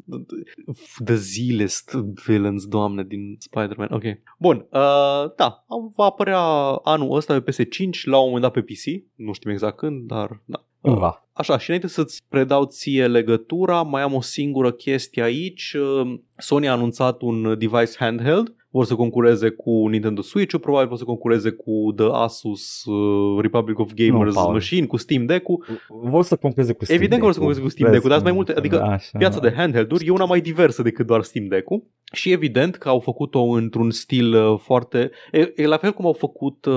[1.05, 1.91] the Z-list
[2.25, 3.87] villains, doamne, din Spider-Man.
[3.91, 4.03] Ok.
[4.37, 5.65] Bun, uh, da,
[5.95, 6.41] va apărea
[6.83, 10.41] anul ăsta pe PS5, la un moment dat pe PC, nu știm exact când, dar
[10.45, 10.63] da.
[10.81, 11.29] Uh, Cândva.
[11.33, 15.73] Așa, și înainte să-ți predau ție legătura, mai am o singură chestie aici.
[15.73, 20.97] Uh, Sony a anunțat un device handheld, vor să concureze cu Nintendo Switch-ul, probabil vor
[20.97, 24.53] să concureze cu The Asus uh, Republic of Gamers Paul.
[24.53, 25.63] Machine, cu Steam Deck-ul.
[25.87, 27.61] Vor să concureze cu Steam Evident că vor să Deck-ul.
[27.61, 29.17] concureze cu Steam Vezi Deck-ul, dar sunt mai cum- multe, adică Așa.
[29.17, 31.83] Piața de handheld-uri e una mai diversă decât doar Steam Deck-ul
[32.13, 35.11] și evident că au făcut-o într-un stil uh, foarte...
[35.31, 36.73] E, e la fel cum au făcut uh,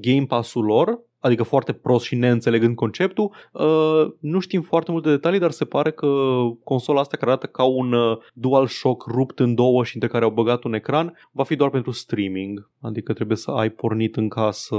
[0.00, 3.32] Game Pass-ul lor, adică foarte prost și neînțelegând conceptul.
[3.52, 6.06] Uh, nu știm foarte multe detalii, dar se pare că
[6.64, 10.30] consola asta care arată ca un uh, DualShock rupt în două și între care au
[10.30, 12.70] băgat un ecran, va fi doar pentru streaming.
[12.80, 14.76] Adică trebuie să ai pornit în casă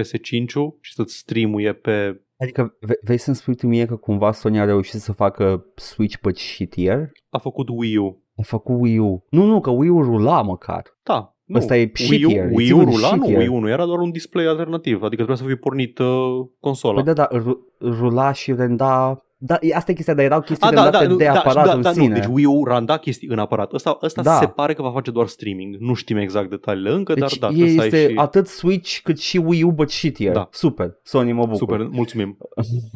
[0.00, 2.20] PS5-ul și să-ți streamuie pe...
[2.38, 6.16] Adică ve- vrei să-mi spui tu mie că cumva Sony a reușit să facă Switch
[6.16, 7.10] pe shittier?
[7.28, 8.22] A făcut Wii U.
[8.36, 9.24] A făcut Wii U.
[9.30, 10.82] Nu, nu, că Wii U rula măcar.
[11.02, 11.35] Da.
[11.46, 11.58] Nu.
[11.58, 11.78] Ăsta e
[12.10, 13.10] Wii U, shittier, Wii it's U even rula?
[13.14, 13.38] Nu, shittier.
[13.38, 16.94] Wii U nu era doar un display alternativ, adică trebuia să fie pornit uh, consola.
[16.94, 19.20] Păi da, da, ru- rula și renda...
[19.38, 21.32] Da, e- asta e chestia, dar erau chestii Ah, da, rendate da, nu, de da,
[21.32, 22.06] aparatul da, în da, sine.
[22.08, 23.72] Nu, deci Wii U randa chestii în aparat.
[23.72, 24.30] Ăsta, ăsta Da.
[24.32, 25.76] se pare că va face doar streaming.
[25.78, 28.16] Nu știm exact detaliile încă, Deci dar da, trebuie să ai este și...
[28.16, 30.32] atât Switch cât și Wii U, but shittier.
[30.32, 30.48] Da.
[30.50, 31.56] Super, Sony mă bucur.
[31.56, 32.36] Super, mulțumim.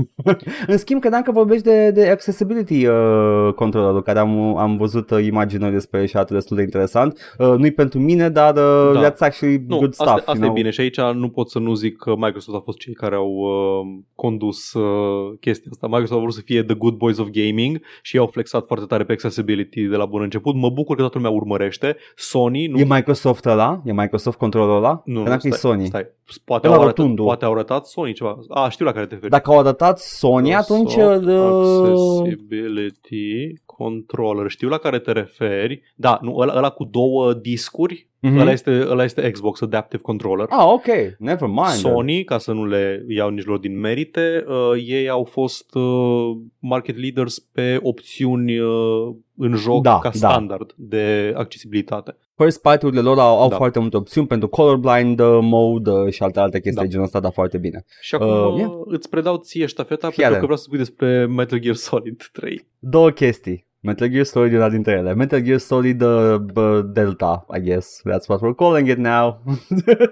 [0.67, 5.25] În schimb, credeam că vorbești de, de accessibility uh, controllerul, care am, am văzut uh,
[5.25, 7.35] imagini despre și arată destul de interesant.
[7.39, 9.11] Uh, nu-i pentru mine, dar uh, Da.
[9.13, 10.09] that's actually Nu, good stuff.
[10.09, 10.55] asta, asta you e know?
[10.55, 13.29] bine și aici nu pot să nu zic că Microsoft a fost cei care au
[13.31, 15.87] uh, condus uh, chestia asta.
[15.87, 19.05] Microsoft a vrut să fie the good boys of gaming și au flexat foarte tare
[19.05, 20.55] pe accessibility de la bun început.
[20.55, 21.97] Mă bucur că toată lumea urmărește.
[22.17, 23.83] Sony nu E Microsoft ăla?
[23.85, 25.03] E Microsoft controlul ăla?
[25.05, 25.87] Nu, Credeam că e stai, Sony.
[25.87, 26.07] Stai.
[26.45, 27.25] Poate, Ăla au arătat, rotundul.
[27.25, 28.39] poate au arătat Sony ceva.
[28.49, 29.31] A, știu la care te referi.
[29.31, 30.97] Dacă au arătat Sony, atunci...
[30.97, 34.51] Microsoft Uh, Accessibility Controller.
[34.51, 35.83] Știu la care te referi.
[35.95, 38.09] Da, nu, ăla, ăla cu două discuri.
[38.21, 38.39] mhm.
[38.39, 40.47] Ăla, este, ăla este Xbox Adaptive Controller.
[40.51, 40.87] Ah, ok.
[41.19, 41.67] Never mind.
[41.67, 46.31] Sony, ca să nu le iau nici lor din merite, uh, ei au fost uh,
[46.59, 50.29] market leaders pe opțiuni uh, în joc Da, ca da.
[50.29, 52.17] standard de accesibilitate.
[52.37, 53.57] First party-urile lor au, au Da.
[53.57, 56.83] foarte multe opțiuni pentru colorblind uh, mode uh, și alte alte chestii Da.
[56.83, 57.85] de genul ăsta, dar foarte bine.
[58.01, 58.71] Și acum Uh, uh, yeah.
[58.85, 60.39] îți predau ție ștafeta Fii pentru atent.
[60.41, 62.67] că vreau să spui despre Metal Gear Solid 3.
[62.79, 63.67] Două chestii.
[63.83, 65.15] Metal Gear Solid e una dintre ele.
[65.15, 68.01] Metal Gear Solid uh, b- Delta, I guess.
[68.11, 69.43] That's what we're calling it now.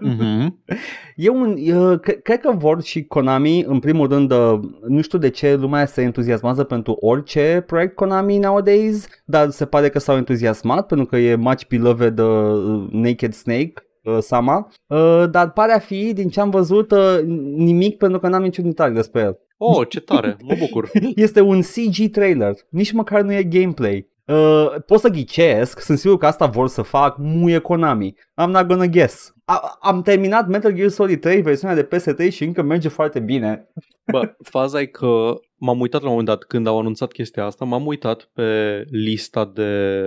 [0.02, 0.54] Mm-hmm.
[1.16, 4.58] E un, uh, cre- cred că vor și Konami, în primul rând, uh,
[4.88, 9.88] nu știu de ce lumea se entuziasmează pentru orice proiect Konami nowadays, dar se pare
[9.88, 13.72] că s-au entuziasmat pentru că e much beloved uh, Naked Snake.
[14.04, 17.18] uh, Sama, uh, dar pare a fi, din ce am văzut, uh,
[17.56, 19.38] nimic pentru că n-am niciun detalii despre el.
[19.60, 20.90] Oh, ce tare, mă bucur.
[21.14, 24.08] Este un CG trailer, nici măcar nu e gameplay.
[24.24, 28.12] Uh, pot să ghicesc, sunt sigur că asta vor să fac, muie Konami.
[28.12, 29.32] I'm not gonna guess.
[29.50, 33.68] A- am terminat Metal Gear Solid 3, versiunea de PS3 și încă merge foarte bine.
[34.12, 37.64] Bă, faza e că m-am uitat la un moment dat când au anunțat chestia asta,
[37.64, 38.42] m-am uitat pe
[38.90, 39.62] lista de...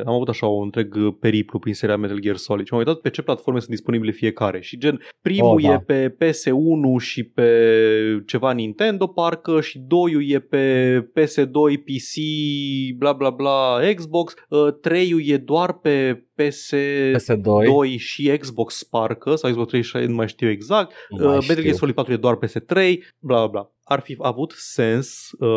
[0.05, 3.09] Am avut așa un întreg periplu prin seria Metal Gear Solid și m-am uitat pe
[3.09, 5.73] ce platforme sunt disponibile fiecare și gen primul Oh, da.
[5.73, 7.47] e pe PS1 și pe
[8.26, 12.13] ceva Nintendo parcă și doiul e pe PS2, PC,
[12.97, 17.98] bla bla bla, Xbox, uh, treiul e doar pe PS2 PS2.
[17.98, 21.66] și Xbox parcă sau Xbox 3 nu mai știu exact Nu mai Uh, Metal Gear
[21.66, 21.78] știu.
[21.78, 22.74] Solid 4 e doar PS3,
[23.20, 23.72] bla bla bla.
[23.91, 25.49] Ar fi avut sens uh,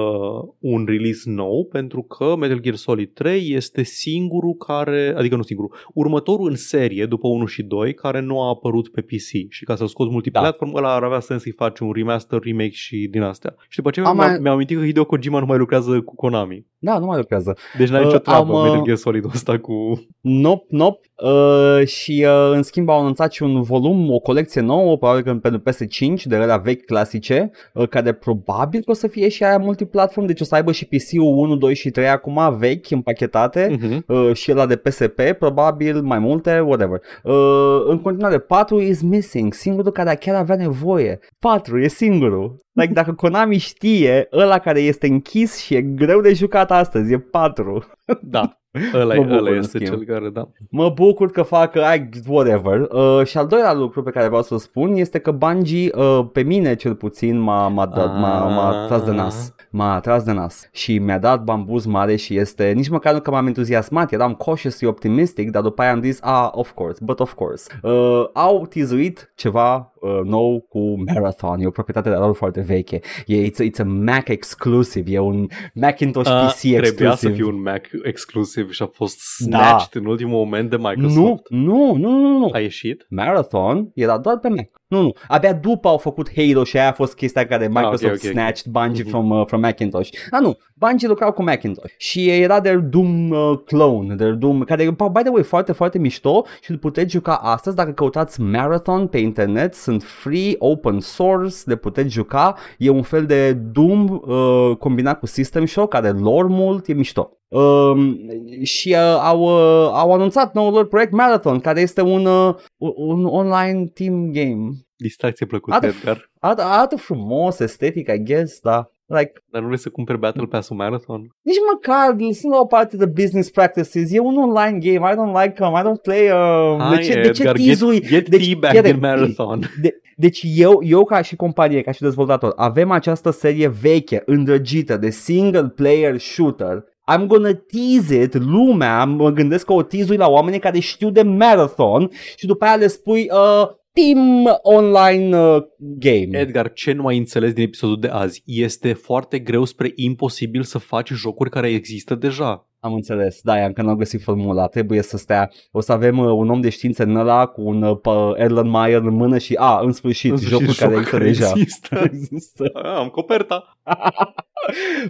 [0.58, 5.74] un release nou pentru că Metal Gear Solid 3 este singurul care, adică nu singurul,
[5.94, 9.76] următorul în serie după 1 și 2 care nu a apărut pe PC și ca
[9.76, 10.78] să scoți multiplatform da.
[10.78, 13.54] ăla ar avea sens să-i faci un remaster, remake și din astea.
[13.68, 16.66] Și după aceea mi-am, mi-am amintit că Hideo Kojima nu mai lucrează cu Konami.
[16.78, 17.56] Da, nu mai lucrează.
[17.78, 18.62] Deci n-ai uh, nicio treabă am, uh...
[18.62, 19.72] Metal Gear Solid ăsta cu...
[20.20, 21.08] Nope, nope.
[21.22, 25.34] Uh, și uh, în schimb au anunțat și un volum, o colecție nouă, probabil că
[25.34, 29.58] pentru PS5, de la vechi clasice, uh, care probabil că o să fie și aia
[29.58, 33.98] multiplatform, deci o să aibă și PC-ul 1, 2 și 3 acum vechi, împachetate, uh-huh.
[34.06, 37.00] uh, și la de PSP, probabil mai multe, whatever.
[37.22, 41.18] Uh, în continuare, 4 is missing, singurul care chiar avea nevoie.
[41.38, 42.56] 4 e singurul.
[42.72, 47.18] Like, dacă Konami știe, ăla care este închis și e greu de jucat astăzi, e
[47.18, 47.84] 4.
[48.22, 48.58] Da.
[48.94, 50.48] Ăla, mă ăla este cel care, da.
[50.70, 52.80] Mă bucur că fac ai, whatever.
[52.80, 56.42] Uh, și al doilea lucru pe care vreau să spun este că Bungie, uh, pe
[56.42, 59.54] mine cel puțin, m-a, m-a, dat, m-a, m-a tras de nas.
[59.70, 63.30] M-a tras de nas și mi-a dat bambuz mare și este, nici măcar nu că
[63.30, 67.34] m-am entuziasmat, eram cautiously optimistic, dar după aia am zis, ah, of course, but of
[67.34, 67.78] course.
[67.82, 73.00] Uh, au tizuit ceva uh, nou cu Marathon, e o proprietate de lor foarte veche.
[73.26, 76.80] E, it's, it's a Mac exclusive, e un Macintosh uh, PC trebuia exclusive.
[76.80, 80.00] Trebuia să fie un Mac exclusive și a fost snatched da.
[80.00, 81.48] în ultimul moment de Microsoft.
[81.48, 82.48] Nu, nu, nu, nu, nu.
[82.52, 83.06] A ieșit?
[83.08, 84.70] Marathon era doar pe Mac.
[84.94, 85.14] Nu, nu.
[85.28, 88.30] Abia după au făcut Halo și aia a fost chestia care Microsoft ah, okay, okay,
[88.30, 88.86] snatched okay.
[88.86, 89.08] Bungie mm-hmm.
[89.08, 90.10] from, uh, from Macintosh.
[90.30, 90.56] Ah, nu.
[90.74, 95.20] Bungie lucrau cu Macintosh și era their Doom uh, clone, their Doom, care e, by
[95.22, 99.74] the way, foarte, foarte mișto și îl puteți juca astăzi dacă căutați Marathon pe internet,
[99.74, 105.26] sunt free, open source, le puteți juca, e un fel de Doom uh, combinat cu
[105.26, 107.38] System Shock, care lore mult, e mișto.
[107.48, 108.18] Um,
[108.62, 112.54] și uh, au, uh, au anunțat noul lor proiect Marathon, care este un, uh,
[112.96, 114.70] un online team game.
[114.96, 116.30] Distracție plăcută, arată, Edgar.
[116.38, 118.88] Arată, arată frumos, estetic, I guess, da.
[119.06, 121.20] Like, Dar nu vrei să cumperi Battle Pass-ul Marathon?
[121.42, 125.42] Nici măcar, lăsând la o parte de business practices, e un online game, I don't
[125.42, 126.28] like them, I don't play...
[126.30, 128.00] Uh, Hai, de ce, de ce tizui?
[128.00, 129.60] Get, get deci, back in Marathon.
[129.82, 134.96] De, deci eu, eu ca și companie, ca și dezvoltator, avem această serie veche, îndrăgită,
[134.96, 140.28] de single player shooter I'm gonna tease it, lumea, mă gândesc că o tease la
[140.28, 146.38] oamenii care știu de marathon și după aia le spui uh, team online uh, game.
[146.38, 148.42] Edgar, ce nu ai înțeles din episodul de azi?
[148.46, 152.68] Este foarte greu spre imposibil să faci jocuri care există deja.
[152.80, 156.50] Am înțeles, da, încă n-am găsit formula, trebuie să stea, o să avem uh, un
[156.50, 160.30] om de știință în ăla cu un uh, Erlenmeyer în mână și a, în sfârșit,
[160.30, 161.52] în sfârșit jocul care există deja.
[161.54, 162.00] Există.
[162.12, 162.70] există.
[162.72, 163.78] A, am coperta.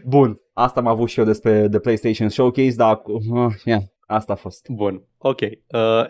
[0.05, 4.37] Bun, asta am avut și eu despre The PlayStation Showcase, dar uh, yeah, asta a
[4.37, 4.69] fost.
[4.69, 5.41] Bun, ok.
[5.41, 5.49] Uh,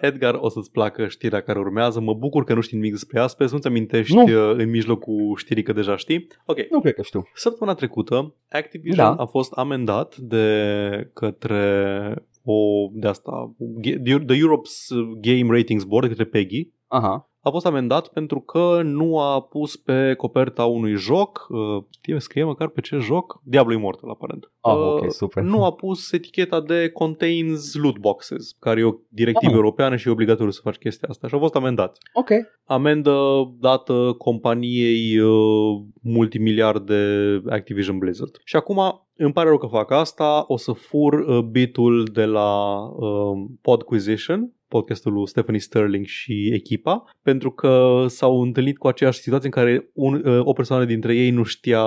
[0.00, 2.00] Edgar, o să-ți placă știrea care urmează.
[2.00, 4.22] Mă bucur că nu știi nimic despre asta, sper să-ți amintești nu.
[4.22, 6.26] Uh, în mijlocul știrii că deja știi.
[6.46, 6.58] Ok.
[6.70, 7.28] Nu cred că știu.
[7.34, 9.22] Săptămâna trecută, Activision da.
[9.22, 12.14] a fost amendat de către
[12.44, 13.54] o de asta,
[14.02, 14.88] The Europe's
[15.20, 20.14] Game Ratings Board, către PEGI, Aha a fost amendat pentru că nu a pus pe
[20.16, 24.50] coperta unui joc, uh, scrie măcar pe ce joc, Diablo Immortal aparent.
[24.60, 25.42] Ah, uh, ok, super.
[25.42, 29.56] Nu a pus eticheta de contains loot boxes, care e o directivă ah.
[29.56, 31.98] europeană și e obligatoriu să faci chestia asta și a fost amendat.
[32.12, 32.30] Ok.
[32.64, 33.16] Amendă
[33.60, 38.40] dată companiei uh, multimiliarde Activision Blizzard.
[38.44, 42.76] Și acum îmi pare rău că fac asta, o să fur uh, bitul de la
[42.76, 49.50] uh, Podquisition podcastul lui Stephanie Sterling și echipa, pentru că s-au întâlnit cu aceeași situație
[49.52, 51.84] în care un, uh, o persoană dintre ei nu știa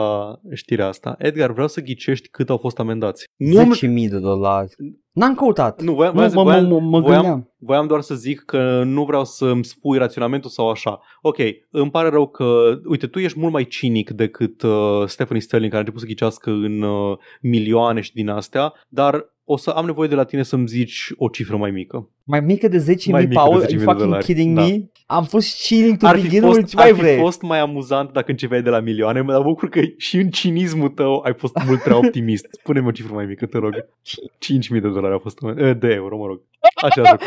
[0.54, 1.16] știrea asta.
[1.18, 3.26] Edgar, vreau să ghicești cât au fost amendați.
[3.26, 4.76] 10.000 de dolari.
[5.12, 5.82] N-am căutat.
[5.82, 9.26] Nu, voiam, nu, voiam, mă, mă, mă voiam, voiam doar să zic că nu vreau
[9.26, 11.00] să-mi spui raționamentul sau așa.
[11.22, 11.38] Ok,
[11.70, 15.84] îmi pare rău că, uite, tu ești mult mai cinic decât uh, Stephanie Sterling, care
[15.84, 20.08] a început să ghicească în uh, milioane și din astea, dar o să am nevoie
[20.08, 22.10] de la tine să-mi zici o cifră mai mică.
[22.24, 23.62] Mai mică de 10.000, Paul?
[23.62, 24.62] Are you fucking kidding da.
[24.62, 24.90] me?
[25.06, 27.10] Am fost cinic to ar begin with, ce mai vrei?
[27.10, 30.18] Ar fi fost mai amuzant dacă începeai de la milioane, dar mă bucur că și
[30.18, 32.48] în cinismul tău ai fost mult prea optimist.
[32.52, 33.74] Spune-mi o cifră mai mică, te rog.
[33.74, 36.42] 5.000 de dolari au fost, eh, de euro, mă rog.
[36.82, 37.02] Așa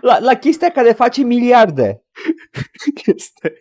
[0.00, 2.02] la, la chestia care face miliarde.
[3.14, 3.52] Este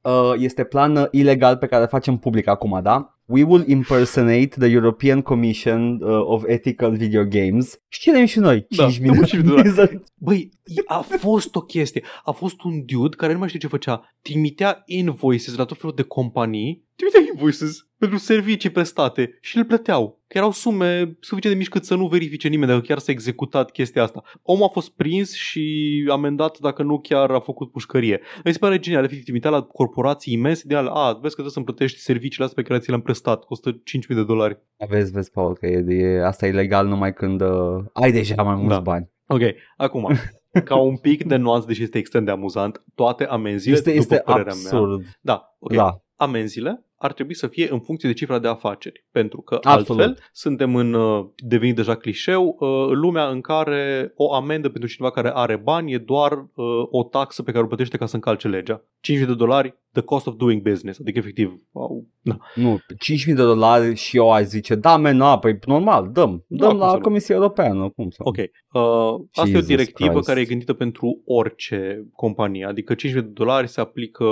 [0.01, 3.17] Uh, este plan uh, ilegal pe care facem public acum, da?
[3.25, 8.65] We will impersonate the European Commission uh, of Ethical Video Games și cerem și noi
[8.69, 10.01] 5 da, milioane.
[10.17, 10.49] Băi,
[10.85, 12.03] A fost o chestie.
[12.23, 14.15] A fost un dude care nu mai știu ce făcea.
[14.21, 16.83] Trimitea invoices la tot felul de companii.
[16.95, 20.21] Trimitea invoices pentru servicii prestate și le plăteau.
[20.27, 23.71] Că erau sume suficient de mici cât să nu verifice nimeni dacă chiar s-a executat
[23.71, 24.23] chestia asta.
[24.41, 28.21] Omul a fost prins și amendat dacă nu chiar a făcut pușcărie.
[28.43, 31.51] Mi se pare genial, efectiv, trimitea la corporații imense de al, a, vezi că trebuie
[31.51, 34.59] să-mi plătești serviciile astea pe care ți le-am prestat, costă 5.000 de dolari.
[34.89, 38.55] Vezi, vezi, Paul, că e, e, asta e legal numai când uh, ai deja mai
[38.55, 38.79] mulți Da.
[38.79, 39.09] bani.
[39.27, 39.41] Ok,
[39.77, 40.07] acum,
[40.63, 44.21] ca un pic de nuanț, deși este extrem de amuzant, toate amenziile, Este, după este
[44.25, 45.05] părerea mea, absurd.
[45.21, 45.99] da, ok, Da.
[46.15, 50.01] amenziile ar trebui să fie în funcție de cifra de afaceri, pentru că Absolut.
[50.01, 55.13] altfel suntem în uh, devenit deja clișeu, uh, lumea în care o amendă pentru cineva
[55.13, 58.47] care are bani e doar uh, o taxă pe care o plătește ca să încalce
[58.47, 58.81] legea.
[59.01, 62.37] 5.000 de dolari, the cost of doing business, adică efectiv, au, na.
[62.55, 66.45] Nu, 5.000 de dolari și eu aș zice, da, men, na, păi normal, dăm.
[66.47, 67.01] Da, Dăm cum să la nu?
[67.01, 68.27] Comisia Europeană, cum să nu?
[68.29, 70.27] Ok, uh, asta e o Jesus directivă Christ.
[70.27, 74.25] care e gândită pentru orice companie, adică 5.000 de dolari se aplică,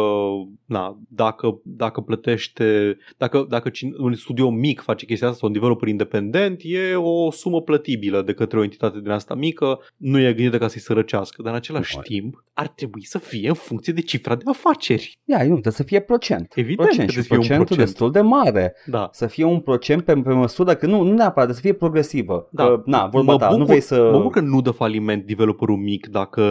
[0.65, 5.53] na, dacă, dacă plătește, dacă, dacă cine, un studio mic face chestia asta sau un
[5.53, 10.33] developer independent, e o sumă plătibilă de către o entitate din asta mică, nu e
[10.33, 12.01] gândită ca să-i sărăcească, dar în același Nu.
[12.01, 15.17] timp ar trebui să fie în funcție de cifra de afaceri.
[15.25, 16.51] Ia, nu, trebuie să fie procent.
[16.55, 17.87] Evident procent că și trebuie să fie un procentul procent.
[17.87, 18.75] destul de mare.
[18.85, 19.09] Da.
[19.11, 22.47] Să fie un procent pe, pe măsură că nu, nu neapărat, trebuie să fie progresivă.
[22.51, 22.63] Da.
[22.63, 24.09] Că, na, vorba Mă ta, nu bucur- vrei să...
[24.11, 26.41] Mă bucur că nu dă faliment developerul mic dacă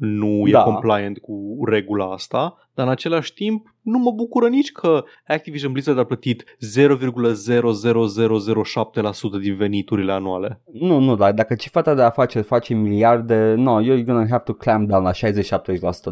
[0.00, 0.62] nu e Da.
[0.62, 5.98] compliant cu regula asta, dar în același timp nu mă bucură nici că Activision Blizzard
[5.98, 6.44] a plătit
[6.78, 10.60] 0,00007% din veniturile anuale.
[10.72, 14.52] Nu, nu, dar dacă cifra ta de afaceri face miliarde, no, you're gonna have to
[14.52, 15.14] clamp down la 60-70%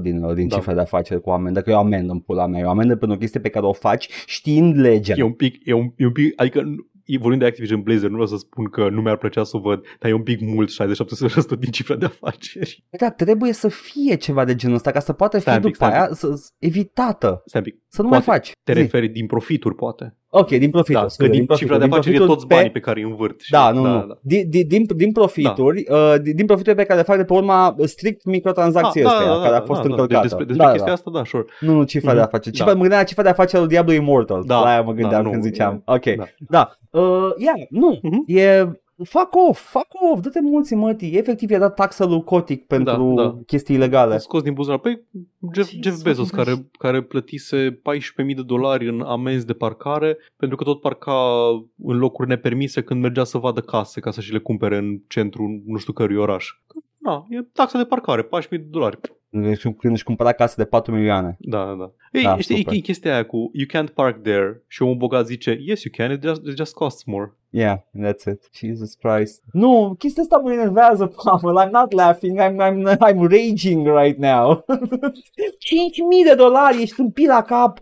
[0.03, 0.57] din, din Da.
[0.57, 2.97] cifra de afaceri cu amendă, că e o amendă în pula mea, e o amendă
[2.97, 5.15] pentru o chestie pe care o faci știind legea.
[5.17, 8.17] E un pic, e un, e un pic, adică nu- vorbind de Activision Blizzard, nu
[8.19, 10.71] vreau să spun că nu mi-ar plăcea să o văd, dar e un pic mult
[10.71, 12.85] 67% din cifra de afaceri.
[12.91, 15.73] Da, trebuie să fie ceva de genul ăsta ca să poată fi Stai un pic,
[15.73, 18.51] după stai un aia să, să- evitată, Stai un pic, să nu Poate mai faci.
[18.65, 18.79] te Zi.
[18.79, 20.17] referi din profituri, poate.
[20.35, 20.99] Ok, din profituri.
[20.99, 22.81] Da, că scuze, din profituri, cifra de din afaceri e profituri toți pe- banii pe
[22.81, 23.41] care îi învârt.
[23.41, 24.07] și- Da, nu, da, nu.
[24.07, 24.19] da.
[24.21, 27.33] Din, din, din, din profituri, uh, din, din profituri pe care le fac de pe
[27.33, 30.13] urma strict microtransacții Ah, astea, care a fost da, încălcată.
[30.13, 30.93] Deci despre, despre da, chestia da.
[30.93, 31.45] asta, da, sure.
[31.61, 32.17] Nu, nu, cifra Mhm.
[32.19, 32.55] de afaceri.
[32.55, 32.77] Cifra, Da.
[32.77, 34.43] Mă gândeam la cifra de afaceri al Diablo Immortal.
[34.47, 35.75] Da, La aia mă gândeam da, când nu, ziceam.
[35.87, 36.25] e- Ok, da.
[36.49, 36.77] da.
[37.01, 38.23] Uh, yeah, nu, Mhm.
[38.27, 38.81] e...
[39.05, 41.13] Fuck off, fuck off, dă-te mulți mătii.
[41.17, 43.39] Efectiv i-a dat taxa lui Kotick pentru Da, da.
[43.47, 44.15] chestii ilegale.
[44.15, 44.79] A scos din buzunar.
[44.79, 45.03] Păi
[45.55, 46.45] Jeff, Ce Jeff să Bezos faci?
[46.45, 51.15] care, care plătise 14.000 de dolari în amenzi de parcare pentru că tot parca
[51.83, 55.63] în locuri nepermise când mergea să vadă case ca să și le cumpere în centrul
[55.67, 56.49] nu știu cărui oraș.
[56.67, 58.99] Că, Na, e taxa de parcare, 14.000 de dolari.
[59.35, 61.37] Deci când își cumpăra case de 4 milioane.
[61.41, 61.91] Da, da, da.
[62.13, 62.73] Ei, Da, știi, super.
[62.73, 65.95] e, e chestia aia cu you can't park there și omul bogat zice yes you
[65.97, 67.37] can, it just, it just costs more.
[67.51, 68.49] Yeah, that's it.
[68.55, 69.43] Jesus Christ.
[69.53, 71.67] Nu, chestia asta mă enervează, Pavel.
[71.67, 72.41] I'm not laughing.
[72.41, 74.65] I'm, I'm, I'm raging right now.
[76.25, 77.79] 5.000 de dolari, ești tâmpit la cap.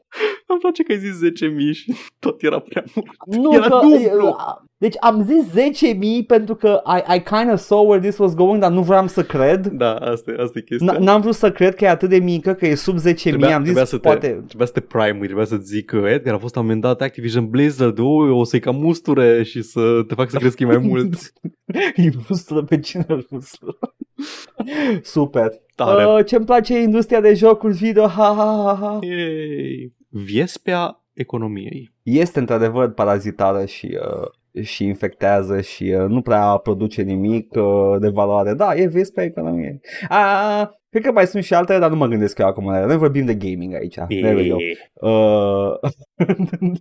[0.46, 3.42] Îmi place că ai zis 10.000 și tot era prea mult.
[3.42, 4.36] Nu, Era că, dublu.
[4.80, 5.44] Deci am zis
[5.90, 9.06] 10.000 pentru că I, I kind of saw where this was going, dar nu vreau
[9.06, 9.66] să cred.
[9.66, 10.94] Da, asta e, asta e chestia.
[10.94, 13.14] N- N-am vrut să cred că e atât de mică, că e sub 10.000.
[13.14, 14.26] Trebuia, am trebuia, zis, să te, poate...
[14.46, 18.30] trebuia să te prime trebuia să zic că Edgar a fost amendat Activision Blizzard, ui,
[18.30, 21.32] o să-i cam musture și să te fac să crezi că e mai mult.
[21.96, 23.78] Îi frustră pe cine îl frustră.
[25.02, 25.48] Super.
[25.74, 26.06] Tare.
[26.06, 28.98] Uh, ce-mi place e industria de jocuri video, ha, ha, ha, ha.
[29.02, 29.94] Yay.
[30.08, 31.92] Viespea economiei.
[32.02, 34.28] Este într-adevăr parazitară și, uh,
[34.62, 38.54] și infectează și uh, nu prea produce nimic uh, de valoare.
[38.54, 39.80] Da, e vis pe economie.
[40.10, 42.70] Uh, cred că mai sunt și altele, dar nu mă gândesc eu acum.
[42.70, 42.86] la ele.
[42.86, 43.94] Noi vorbim de gaming aici.
[43.94, 44.56] There we go.
[45.08, 45.90] Uh,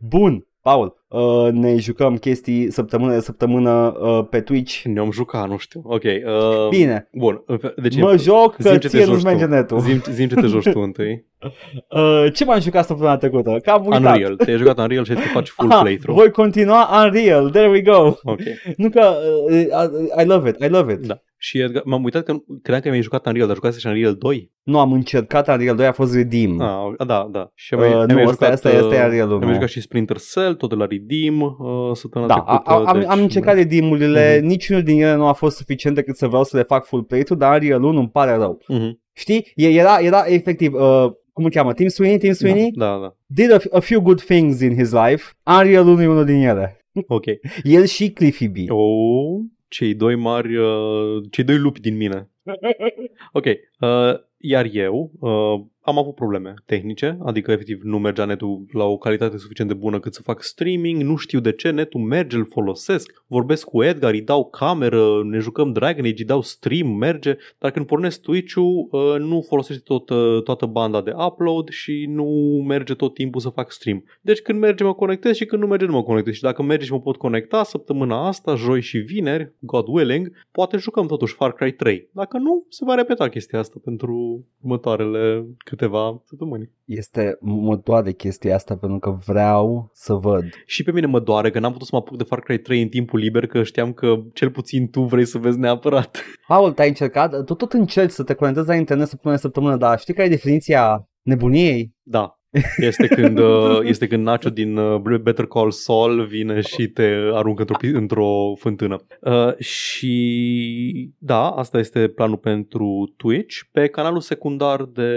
[0.00, 4.82] Bun, Paul, uh, ne jucăm chestii săptămână de săptămână uh, pe Twitch.
[4.82, 5.82] Ne-am jucat, nu știu.
[5.84, 6.02] Ok.
[6.02, 7.44] Uh, Bine, Bun.
[7.76, 9.50] Deci, mă joc că zi-mi ce te ție nu-ți joci merge tu.
[9.50, 9.80] netul.
[9.80, 11.24] Zim, zim ce te joci tu întâi.
[11.90, 13.58] Uh, ce m-am jucat săptămâna trecută?
[13.62, 14.00] Că am uitat.
[14.00, 14.36] Unreal.
[14.36, 16.18] Te-ai jucat Unreal și ai zis că faci full Aha, playthrough.
[16.20, 18.06] voi continua Unreal, there we go.
[18.22, 18.40] Ok.
[18.76, 19.12] Nu că,
[19.50, 21.06] uh, I, I love it, I love it.
[21.06, 21.20] Da.
[21.46, 22.32] Și Edgar, m-am uitat că
[22.62, 24.52] credeam că mi-ai jucat Unreal, dar jucați și Unreal 2?
[24.62, 26.60] Nu, am încercat Unreal 2, a fost Redeem.
[26.60, 27.50] Ah, da, da.
[27.54, 29.34] Și am, Uh, am nu, mai asta, jucat, asta, asta e uh, Unreal 1.
[29.36, 32.70] Am mai jucat și Splinter Cell, tot de la Redeem, uh, săptămâna Da, a, trecută.
[32.86, 34.46] a, am, deci, am încercat redeem-urile, Mhm.
[34.46, 37.40] niciunul din ele nu a fost suficient decât să vreau să le fac full playthrough,
[37.42, 38.58] dar Unreal 1 îmi pare rău.
[38.68, 39.00] Mhm.
[39.12, 39.52] Știi?
[39.54, 41.72] E- Era, era efectiv, uh, cum îl cheamă?
[41.72, 42.18] Tim Sweeney?
[42.18, 42.70] Tim Sweeney?
[42.74, 43.14] Da, da, da.
[43.26, 45.24] Did a, a few good things in his life.
[45.60, 46.80] Unreal 1 e unul din ele.
[47.06, 47.24] Ok.
[47.62, 48.56] El și Cliffy B.
[48.68, 52.28] Oh, cei doi mari, uh, cei doi lupi din mine.
[53.32, 53.46] Ok.
[53.80, 58.96] Uh, iar eu uh, am avut probleme tehnice, adică efectiv nu mergea netul la o
[58.96, 62.46] calitate suficient de bună cât să fac streaming, nu știu de ce, netul merge, îl
[62.50, 67.36] folosesc, vorbesc cu Edgar, îi dau cameră, ne jucăm Dragon Age, îi dau stream, merge,
[67.58, 72.24] dar când pornesc Twitch-ul uh, nu folosește tot, uh, toată banda de upload și nu
[72.66, 74.04] merge tot timpul să fac stream.
[74.20, 76.84] Deci când merge mă conectez și când nu merge nu mă conectez și dacă merge
[76.84, 81.52] și mă pot conecta săptămâna asta, joi și vineri, God willing, poate jucăm totuși Far
[81.52, 82.08] Cry 3.
[82.12, 85.46] Dacă nu, se va repeta chestia asta pentru următoarele
[85.76, 86.70] câteva săptămâni.
[86.84, 90.44] Este, mă doare chestia asta pentru că vreau să văd.
[90.66, 92.82] Și pe mine mă doare că n-am putut să mă apuc de Far Cry 3
[92.82, 96.22] în timpul liber, că știam că cel puțin tu vrei să vezi neapărat.
[96.46, 97.44] Paul, te-ai încercat?
[97.44, 101.08] Tu tot încerci să te conectezi la internet săptămână săptămână, dar știi care e definiția
[101.22, 101.94] nebuniei?
[102.02, 102.35] Da,
[102.76, 107.02] este când, uh, este când Nacho din uh, Better Call Saul vine și te
[107.32, 109.06] aruncă într-o, într-o fântână.
[109.20, 113.56] Uh, și da, asta este planul pentru Twitch.
[113.72, 115.10] Pe canalul secundar de,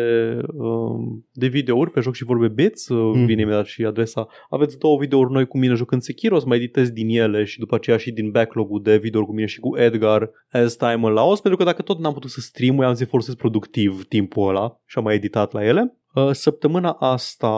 [0.54, 3.26] uh, de videouri, pe joc și vorbe bits, uh, mm.
[3.26, 4.28] vine imediat și adresa.
[4.50, 7.60] Aveți două videouri noi cu mine jucând Sekiro, o să mai editez din ele și
[7.60, 11.40] după aceea și din backlog-ul de videouri cu mine și cu Edgar as time allows,
[11.40, 14.98] pentru că dacă tot n-am putut să stream am zis folosesc productiv timpul ăla și
[14.98, 15.99] am mai editat la ele.
[16.14, 17.50] Uh, săptămâna asta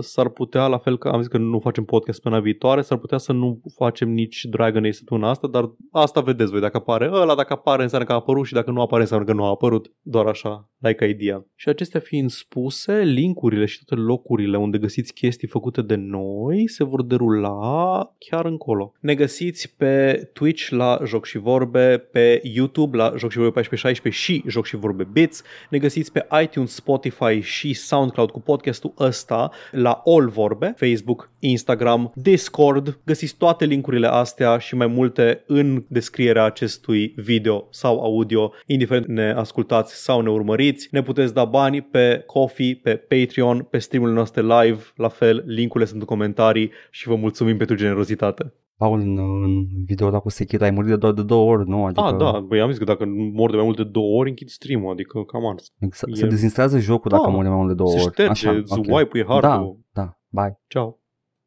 [0.00, 3.18] s-ar putea, la fel că am zis că nu facem podcast până viitoare, s-ar putea
[3.18, 7.34] să nu facem nici Dragon Age săptămâna asta, dar asta vedeți voi, dacă apare ăla,
[7.34, 9.92] dacă apare înseamnă că a apărut și dacă nu apare înseamnă că nu a apărut,
[10.02, 11.46] doar așa, like idea.
[11.54, 16.84] Și acestea fiind spuse, linkurile și toate locurile unde găsiți chestii făcute de noi se
[16.84, 18.92] vor derula chiar încolo.
[19.00, 24.22] Ne găsiți pe Twitch la Joc și Vorbe, pe YouTube la Joc și Vorbe 1416
[24.22, 28.92] și Joc și Vorbe Bits, ne găsiți pe iTunes, Spotify și și SoundCloud cu podcastul
[28.98, 33.00] ăsta la All Vorbe, Facebook, Instagram, Discord.
[33.04, 39.32] Găsiți toate linkurile astea și mai multe în descrierea acestui video sau audio, indiferent ne
[39.32, 40.88] ascultați sau ne urmăriți.
[40.90, 45.88] Ne puteți da bani pe Coffee, pe Patreon, pe streamurile noastre live, la fel, linkurile
[45.88, 48.52] sunt în comentarii și vă mulțumim pentru generozitate.
[48.76, 51.84] Paul, în, în video cu Sekiro ai murit de doar de două ori, nu?
[51.84, 52.00] Adică...
[52.00, 54.92] Ah, da, băi, am zis că dacă mor de mai multe două ori, închid stream-ul,
[54.92, 55.72] adică cam ars.
[55.90, 56.14] Se, e...
[56.14, 58.04] se dezinstalează jocul da, dacă mor de mai mult de două se ori.
[58.04, 58.98] Se șterge, Așa, okay.
[58.98, 60.60] wipe-ul e hard Da, da, bye.
[60.66, 61.00] Ciao.